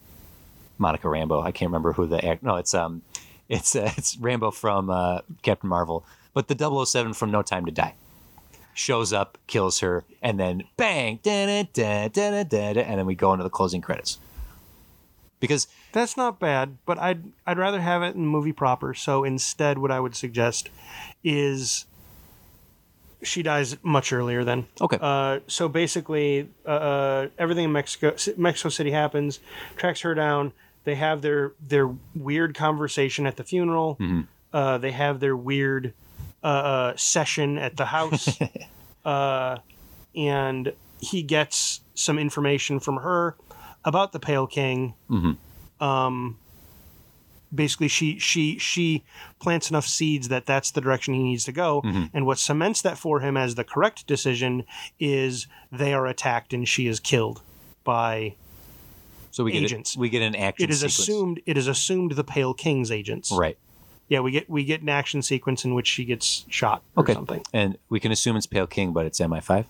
[0.78, 1.42] Monica Rambeau.
[1.44, 2.42] I can't remember who the act.
[2.42, 3.02] No, it's um,
[3.48, 7.72] it's uh, it's Rambeau from uh, Captain Marvel, but the 007 from No Time to
[7.72, 7.94] Die
[8.74, 14.18] shows up, kills her, and then bang, and then we go into the closing credits.
[15.38, 18.94] Because That's not bad, but I'd I'd rather have it in the movie proper.
[18.94, 20.68] So instead, what I would suggest
[21.22, 21.86] is
[23.24, 24.44] she dies much earlier.
[24.44, 29.40] Then okay, Uh, so basically, uh, uh, everything in Mexico, Mexico City happens.
[29.76, 30.52] Tracks her down.
[30.84, 33.98] They have their their weird conversation at the funeral.
[34.52, 35.92] Uh, they have their weird
[36.42, 38.38] uh, uh, session at the house,
[39.04, 39.56] uh,
[40.14, 43.34] and he gets some information from her
[43.84, 44.94] about the Pale King.
[45.10, 45.36] Mhm.
[45.80, 46.36] Um,
[47.54, 49.04] basically, she she she
[49.40, 51.82] plants enough seeds that that's the direction he needs to go.
[51.82, 52.10] Mhm.
[52.12, 54.64] And what cements that for him as the correct decision
[54.98, 57.42] is they are attacked and she is killed
[57.84, 58.34] by.
[59.30, 59.96] So we get Agents.
[59.96, 60.64] A, we get an action.
[60.64, 60.98] It is sequence.
[61.00, 61.40] assumed.
[61.46, 63.32] It is assumed the Pale King's agents.
[63.32, 63.58] right?
[64.08, 67.14] Yeah, we get we get an action sequence in which she gets shot or Okay,
[67.14, 67.42] something.
[67.52, 69.64] and we can assume it's Pale King, but it's MI5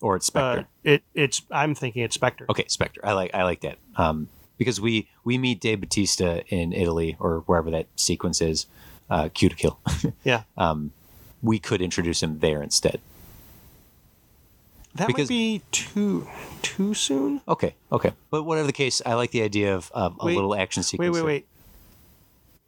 [0.00, 0.62] or it's Spectre.
[0.62, 2.44] Uh, it it's I'm thinking it's Spectre.
[2.50, 3.00] Okay, Spectre.
[3.04, 3.78] I like I like that.
[3.96, 4.28] Um,
[4.58, 8.66] because we we meet Dave Bautista in Italy or wherever that sequence is,
[9.08, 9.80] uh, Q to kill.
[10.24, 10.92] Yeah, um,
[11.42, 13.00] we could introduce him there instead.
[14.94, 16.26] that because- might be too
[16.62, 17.40] too soon.
[17.46, 18.12] Okay, okay.
[18.30, 21.14] But whatever the case, I like the idea of um, a Wait, little action sequence.
[21.14, 21.46] wait, wait, wait.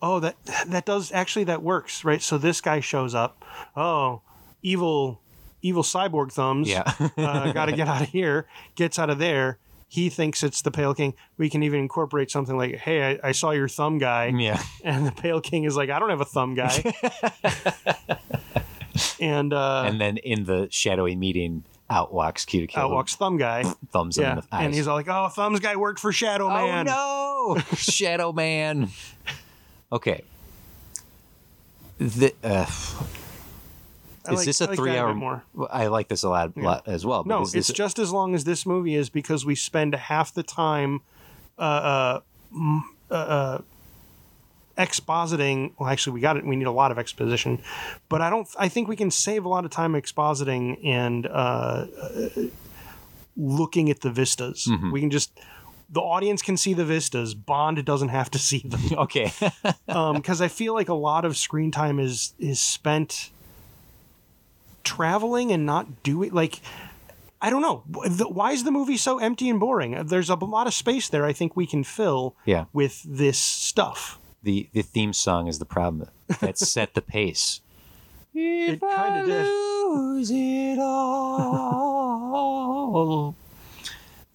[0.02, 0.36] Oh, that
[0.68, 2.22] that does actually that works, right?
[2.22, 3.44] So this guy shows up.
[3.76, 4.22] Oh,
[4.62, 5.20] evil,
[5.60, 6.68] evil cyborg thumbs.
[6.70, 6.90] Yeah.
[7.18, 8.46] uh, got to get out of here.
[8.76, 9.58] Gets out of there.
[9.92, 11.14] He thinks it's the Pale King.
[11.36, 14.62] We can even incorporate something like, "Hey, I, I saw your thumb guy," yeah.
[14.84, 16.94] and the Pale King is like, "I don't have a thumb guy."
[19.20, 23.64] and uh, and then in the shadowy meeting, out walks to out walks Thumb Guy.
[23.90, 24.64] thumbs him in the eyes.
[24.64, 28.90] and he's all like, "Oh, Thumbs Guy worked for Shadow Man." Oh no, Shadow Man.
[29.92, 30.22] Okay.
[31.98, 32.64] The, uh,
[34.28, 35.14] is like- this a like three hour?
[35.14, 35.42] more.
[35.70, 37.24] I like this a lot, lot as well.
[37.24, 40.42] No, it's this- just as long as this movie is because we spend half the
[40.42, 41.00] time
[41.58, 42.20] uh, uh,
[43.10, 43.58] uh, uh,
[44.78, 45.72] expositing.
[45.78, 46.44] Well, actually, we got it.
[46.44, 47.62] We need a lot of exposition,
[48.08, 48.48] but I don't.
[48.58, 52.28] I think we can save a lot of time expositing and uh, uh,
[53.36, 54.66] looking at the vistas.
[54.68, 54.90] Mm-hmm.
[54.90, 55.32] We can just.
[55.92, 57.34] The audience can see the vistas.
[57.34, 59.32] Bond doesn't have to see them okay.
[59.86, 63.30] because I feel like a lot of screen time is is spent
[64.84, 66.60] traveling and not doing like
[67.42, 70.06] I don't know why is the movie so empty and boring.
[70.06, 71.24] There's a lot of space there.
[71.24, 72.66] I think we can fill yeah.
[72.72, 74.18] with this stuff.
[74.42, 76.10] The the theme song is the problem.
[76.40, 77.60] That set the pace.
[78.32, 79.44] It kind of did.
[79.44, 81.90] lose it all.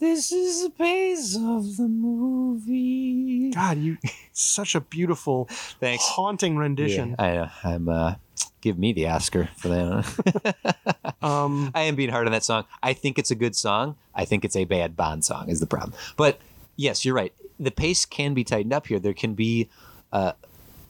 [0.05, 3.49] This is the pace of the movie.
[3.49, 3.97] God, you
[4.33, 5.45] such a beautiful,
[5.79, 6.03] Thanks.
[6.05, 7.15] haunting rendition.
[7.17, 8.15] Yeah, I, I'm uh,
[8.61, 10.75] give me the Oscar for that.
[11.21, 12.65] Um, I am being hard on that song.
[12.83, 13.95] I think it's a good song.
[14.13, 15.93] I think it's a bad Bond song is the problem.
[16.17, 16.39] But
[16.75, 17.33] yes, you're right.
[17.59, 18.99] The pace can be tightened up here.
[18.99, 19.67] There can be.
[20.13, 20.33] Uh,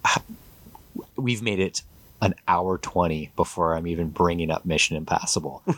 [1.16, 1.84] we've made it
[2.22, 5.64] an hour twenty before I'm even bringing up Mission Impossible.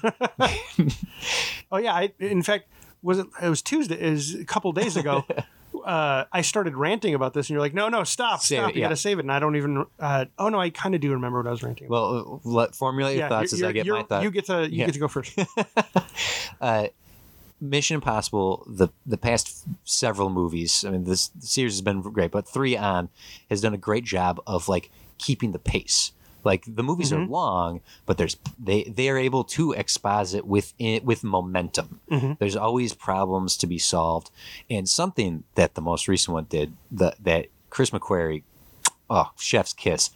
[1.70, 2.70] Oh yeah, I, in fact,
[3.02, 3.28] was it?
[3.42, 3.96] It was Tuesday.
[4.00, 5.24] It was a couple days ago.
[5.86, 8.70] uh, I started ranting about this, and you're like, "No, no, stop, Save stop!
[8.70, 8.86] it, you yeah.
[8.88, 9.86] got to save it." And I don't even.
[10.00, 11.88] Uh, oh no, I kind of do remember what I was ranting.
[11.88, 12.12] about.
[12.12, 14.24] well, uh, let, formulate your thoughts as I get my thoughts.
[14.24, 14.86] You get to you Yeah.
[14.86, 15.38] get to go first.
[17.60, 22.48] Mission Impossible, the the past several movies, I mean, this series has been great, but
[22.48, 23.10] three on
[23.50, 26.12] has done a great job of like keeping the pace.
[26.44, 27.32] Like the movies are mm-hmm.
[27.32, 32.00] long, but there's they they are able to exposit with with momentum.
[32.10, 32.34] Mm-hmm.
[32.40, 34.32] There's always problems to be solved,
[34.70, 38.44] and something that the most recent one did the, that Chris McQuarrie,
[39.10, 40.12] oh chef's kiss.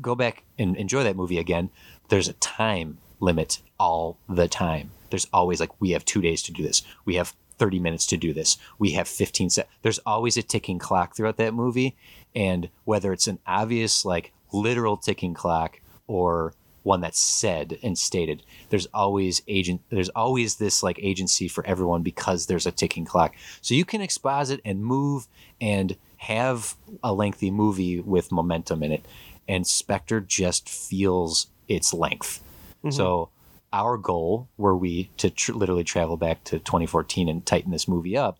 [0.00, 1.70] Go back and enjoy that movie again.
[2.08, 4.90] There's a time limit all the time.
[5.10, 6.82] There's always like we have two days to do this.
[7.04, 8.58] We have 30 minutes to do this.
[8.78, 9.68] We have 15 sec.
[9.82, 11.96] There's always a ticking clock throughout that movie,
[12.34, 16.54] and whether it's an obvious like literal ticking clock or
[16.84, 19.80] one that's said and stated, there's always agent.
[19.88, 23.34] There's always this like agency for everyone because there's a ticking clock.
[23.60, 25.26] So you can exposit and move
[25.60, 29.04] and have a lengthy movie with momentum in it,
[29.48, 32.42] and Spectre just feels its length.
[32.78, 32.90] Mm-hmm.
[32.90, 33.30] So
[33.72, 38.16] our goal, were we to tr- literally travel back to 2014 and tighten this movie
[38.16, 38.38] up,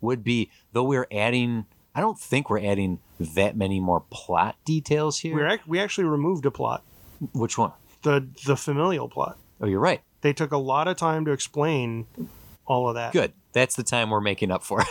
[0.00, 1.66] would be though we're adding.
[1.94, 5.36] I don't think we're adding that many more plot details here.
[5.36, 6.82] we ac- we actually removed a plot,
[7.32, 7.72] Which one?
[8.02, 9.38] the the familial plot.
[9.60, 10.02] Oh, you're right.
[10.22, 12.06] They took a lot of time to explain
[12.66, 13.12] all of that.
[13.12, 13.32] Good.
[13.52, 14.82] That's the time we're making up for.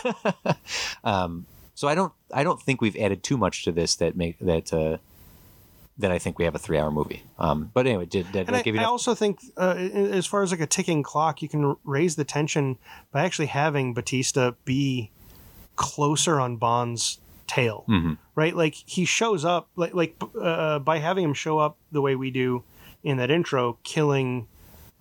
[1.04, 2.14] um, so I don't.
[2.34, 4.72] I don't think we've added too much to this that make that.
[4.74, 4.98] Uh,
[5.98, 7.24] that I think we have a three-hour movie.
[7.38, 10.50] Um, but anyway, did, did I give you I also think, uh, as far as
[10.50, 12.78] like a ticking clock, you can raise the tension
[13.12, 15.12] by actually having Bautista be
[15.76, 18.18] closer on Bond's tail, Mhm.
[18.36, 18.56] right?
[18.56, 22.32] Like he shows up, like like uh, by having him show up the way we
[22.32, 22.64] do
[23.04, 24.48] in that intro, killing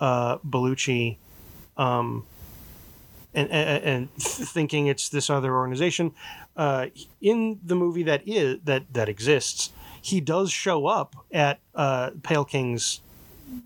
[0.00, 1.18] uh, Bellucci,
[1.76, 2.24] um,
[3.34, 6.12] and, and and thinking it's this other organization.
[6.56, 6.86] Uh,
[7.20, 9.70] in the movie that is that that exists,
[10.02, 13.00] he does show up at uh, Pale King's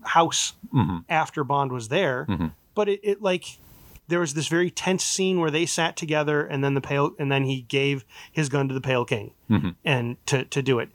[0.03, 1.05] house Mhm.
[1.09, 2.51] after Bond was there, Mhm.
[2.75, 3.57] but it, it like
[4.07, 7.31] there was this very tense scene where they sat together and then the pale and
[7.31, 9.69] then he gave his gun to the pale king mm-hmm.
[9.83, 10.89] and to to do it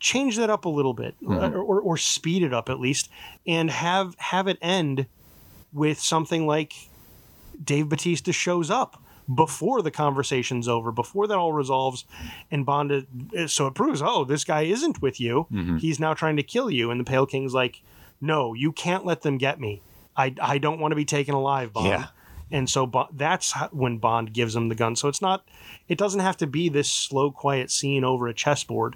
[0.00, 1.56] change that up a little bit or, mm-hmm.
[1.56, 3.10] or, or speed it up at least
[3.46, 5.06] and have have it end
[5.72, 6.74] with something like
[7.62, 9.02] Dave Bautista shows up
[9.32, 12.04] before the conversation's over, before that all resolves,
[12.50, 13.06] and Bond.
[13.36, 15.46] Uh, so it proves, oh, this guy isn't with you.
[15.52, 15.76] Mm-hmm.
[15.76, 16.90] He's now trying to kill you.
[16.90, 17.82] And the Pale King's like,
[18.20, 19.82] no, you can't let them get me.
[20.16, 21.88] I, I don't want to be taken alive, Bond.
[21.88, 22.06] Yeah.
[22.50, 24.96] And so Bo- that's how- when Bond gives him the gun.
[24.96, 25.44] So it's not,
[25.88, 28.94] it doesn't have to be this slow, quiet scene over a chessboard.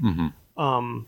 [0.57, 1.07] um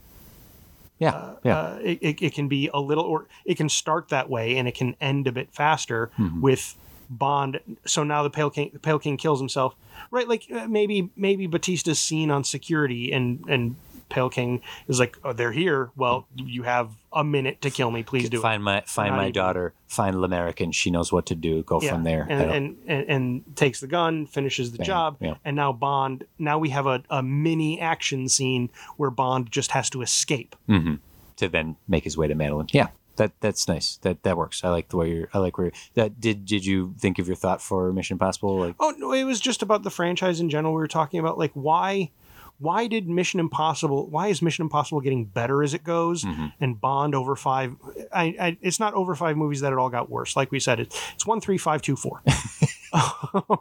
[0.98, 1.58] Yeah, yeah.
[1.58, 4.68] Uh, it, it, it can be a little, or it can start that way and
[4.68, 6.10] it can end a bit faster
[6.40, 6.76] with
[7.10, 7.60] Bond.
[7.84, 9.74] So now the Pale King, the Pale King kills himself,
[10.10, 10.26] right?
[10.28, 13.76] Like uh, maybe maybe Bautista's seen on security and and
[14.08, 15.90] Pale King is like, oh, they're here.
[15.96, 18.02] Well, you have a minute to kill me.
[18.02, 18.42] Please do it.
[18.42, 19.72] find my find Not my even- daughter.
[19.86, 20.74] Find L'Américain.
[20.74, 21.62] She knows what to do.
[21.62, 22.26] Go from there.
[22.28, 25.34] And, and, and and takes the gun, finishes the Bam, job, yeah.
[25.44, 26.24] and now Bond.
[26.38, 30.56] Now we have a, a mini action scene where Bond just has to escape.
[30.68, 30.94] Mm-hmm.
[31.36, 32.66] to then make his way to Madeline.
[32.72, 33.96] Yeah, that that's nice.
[34.02, 34.64] That that works.
[34.64, 35.28] I like the way you're.
[35.32, 36.44] I like where that did.
[36.44, 38.56] Did you think of your thought for Mission Impossible?
[38.58, 40.74] Like, Oh no, it was just about the franchise in general.
[40.74, 42.10] We were talking about like why
[42.58, 46.46] why did Mission Impossible why is Mission Impossible getting better as it goes Mm-hmm.
[46.60, 47.74] and Bond over five
[48.12, 50.36] I, I it's not over five movies that it all got worse.
[50.36, 52.22] Like we said, it's it's one three five two four.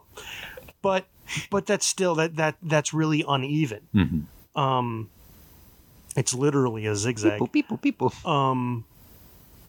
[0.81, 1.05] but
[1.49, 3.87] but that's still that that that's really uneven.
[3.95, 4.59] Mm-hmm.
[4.59, 5.09] Um
[6.15, 8.13] it's literally a zigzag people, people, people.
[8.29, 8.85] um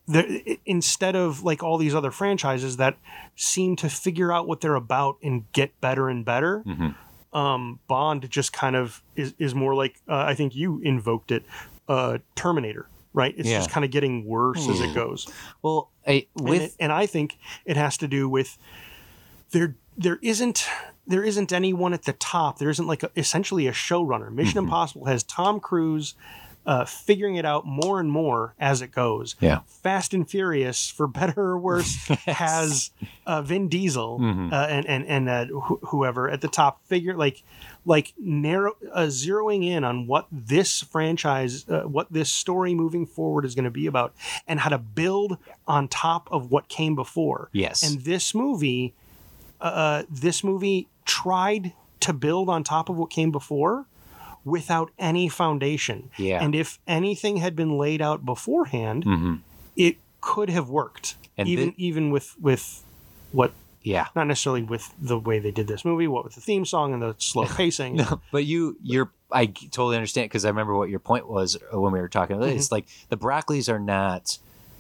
[0.07, 0.27] there,
[0.67, 2.99] instead of like all these other franchises that
[3.37, 6.63] seem to figure out what they're about and get better and better
[7.35, 11.45] um bond just kind of is, is more like uh, i think you invoked it
[11.89, 13.59] uh terminator right it's Yeah.
[13.59, 15.27] just kind of getting worse as it goes
[15.63, 18.57] well, I, and, with it- and I think it has to do with
[19.51, 20.67] there there isn't
[21.07, 22.59] there isn't anyone at the top.
[22.59, 24.33] There isn't like a, essentially a showrunner.
[24.33, 24.59] Mission Mm-hmm.
[24.67, 26.15] Impossible has Tom Cruise
[26.67, 29.37] uh, figuring it out more and more as it goes.
[29.41, 29.61] Yeah.
[29.67, 31.95] Fast and Furious, for better or worse,
[32.27, 32.91] has
[33.27, 34.53] uh, Vin Diesel Mm-hmm.
[34.53, 37.43] uh, and and and uh, wh- whoever at the top figure like
[37.87, 43.45] like narrow uh, zeroing in on what this franchise, uh, what this story moving forward
[43.45, 44.15] is going to be about,
[44.49, 45.37] and how to build
[45.69, 47.51] on top of what came before.
[47.53, 47.83] Yes.
[47.83, 48.95] and this movie,
[49.61, 53.87] uh, this movie tried to build on top of what came before
[54.45, 56.11] without any foundation.
[56.19, 56.43] Yeah.
[56.43, 59.41] and if anything had been laid out beforehand, Mhm.
[59.77, 61.17] it could have worked.
[61.37, 62.85] And even thi- even with with
[63.33, 63.53] what
[63.83, 64.07] yeah.
[64.17, 67.03] not necessarily with the way they did this movie, what with the theme song and
[67.03, 68.01] the slow pacing.
[68.33, 71.93] But you, you're, I totally understand because I remember what your point was uh, when
[71.93, 72.57] we were talking about Mm-hmm.
[72.57, 72.73] this.
[72.73, 74.39] Like the Broccoli's are not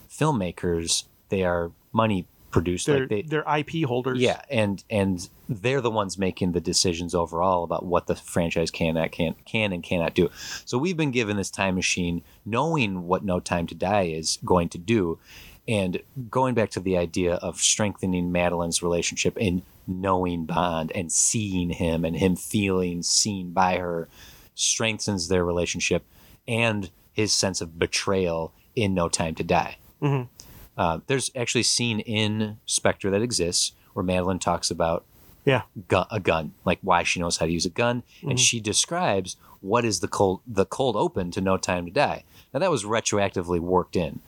[0.08, 2.86] filmmakers; they are money produced.
[2.86, 4.20] They're, like they, they're IP holders.
[4.20, 8.94] yeah, and and they're the ones making the decisions overall about what the franchise can
[9.08, 10.30] can can and cannot do.
[10.64, 14.68] So we've been given this time machine, knowing what No Time to Die is going
[14.68, 15.18] to do,
[15.66, 16.00] and
[16.30, 22.04] going back to the idea of strengthening Madeline's relationship and knowing Bond and seeing him
[22.04, 24.08] and him feeling seen by her
[24.54, 26.04] strengthens their relationship
[26.46, 29.76] and his sense of betrayal in No Time to Die.
[30.00, 30.28] Mm-hmm.
[30.76, 35.04] Uh, there's actually a scene in Spectre that exists where Madeline talks about
[35.44, 35.62] Yeah.
[35.88, 39.36] gu- a gun, like why she knows how to use a gun, and she describes
[39.60, 42.24] what is the cold the cold open to No Time to Die.
[42.52, 44.20] Now that was retroactively worked in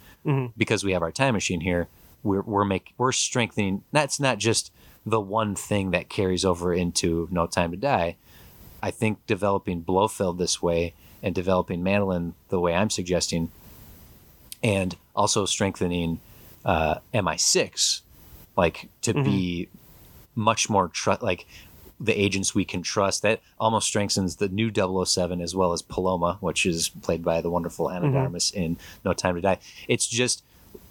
[0.56, 1.88] because we have our time machine here.
[2.22, 3.82] We're we're make we're strengthening.
[3.92, 4.72] That's not just
[5.04, 8.16] the one thing that carries over into No Time to Die.
[8.82, 13.50] I think developing Blofeld this way and developing Madeline the way I'm suggesting,
[14.62, 16.20] and also strengthening
[16.66, 18.02] uh, MI6,
[18.56, 19.22] like to mm-hmm.
[19.22, 19.68] be
[20.34, 21.46] much more tr- like
[21.98, 23.22] the agents we can trust.
[23.22, 27.50] That almost strengthens the new 007 as well as Paloma, which is played by the
[27.50, 28.04] wonderful mm-hmm.
[28.04, 29.58] Ana de Armas in No Time to Die.
[29.88, 30.44] It's just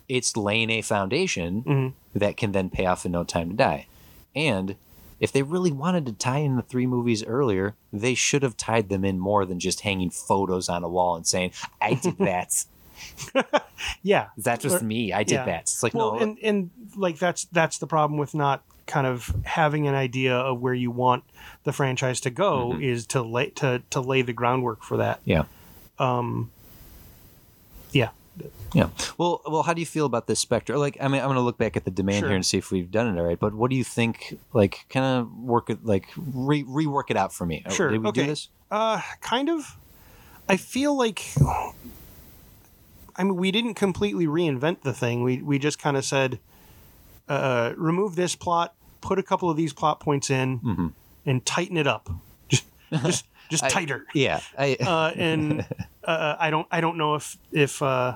[0.07, 2.19] it's laying a foundation mm-hmm.
[2.19, 3.87] that can then pay off in No Time to Die.
[4.33, 4.75] And
[5.19, 8.89] if they really wanted to tie in the three movies earlier, they should have tied
[8.89, 12.65] them in more than just hanging photos on a wall and saying, "I did that.
[14.03, 14.27] yeah.
[14.37, 15.13] that was me.
[15.13, 15.45] I did Yeah.
[15.45, 19.07] that." It's like well, no, and and like that's that's the problem with not kind
[19.07, 21.23] of having an idea of where you want
[21.63, 22.83] the franchise to go Mm-hmm.
[22.83, 25.19] is to lay to to lay the groundwork for that.
[25.25, 25.43] yeah.
[27.91, 28.09] Yeah.
[28.73, 28.89] Yeah.
[29.17, 30.77] Well, well, how do you feel about this Spectre?
[30.77, 32.27] Like, I mean, I'm going to look back at the demand Sure.
[32.29, 33.39] here and see if we've done it all right.
[33.39, 34.37] But what do you think?
[34.51, 37.63] Like, kind of work it, like re- rework it out for me.
[37.69, 37.89] Sure.
[37.89, 38.21] Did we okay.
[38.23, 38.49] do this?
[38.69, 39.77] Uh, kind of.
[40.49, 41.21] I feel like.
[43.17, 45.23] I mean, we didn't completely reinvent the thing.
[45.23, 46.39] We we just kind of said,
[47.29, 50.91] uh, remove this plot, put a couple of these plot points in Mhm.
[51.25, 52.09] and tighten it up,
[52.49, 52.65] just
[53.03, 54.05] just just I- tighter.
[54.13, 55.65] Yeah, I, Uh, and
[56.03, 58.15] uh, I don't I don't know if if uh,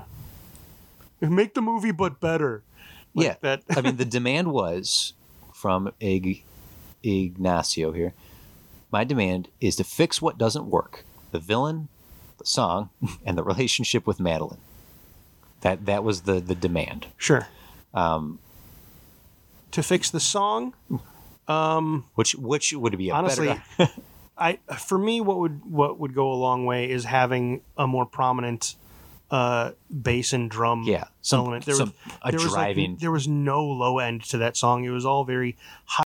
[1.22, 2.64] make the movie but better.
[3.16, 3.36] Like yeah.
[3.42, 3.64] that.
[3.76, 5.14] I mean, the demand was
[5.54, 6.44] from Ig-
[7.04, 8.14] Ignacio here.
[8.92, 11.88] My demand is to fix what doesn't work: the villain,
[12.38, 12.90] the song,
[13.26, 14.60] and the relationship with Madeline.
[15.62, 17.08] That that was the the demand.
[17.18, 17.48] Sure.
[17.94, 18.40] Um,
[19.72, 20.74] To fix the song,
[22.16, 23.92] which which would be a honestly, better?
[24.38, 28.06] I for me, what would what would go a long way is having a more
[28.06, 28.76] prominent
[29.32, 31.66] uh, bass and drum Yeah, some- element.
[31.66, 34.58] There some- was a there was like- driving- there was no low end to that
[34.58, 34.86] song.
[34.86, 35.56] It was all very
[35.86, 36.04] high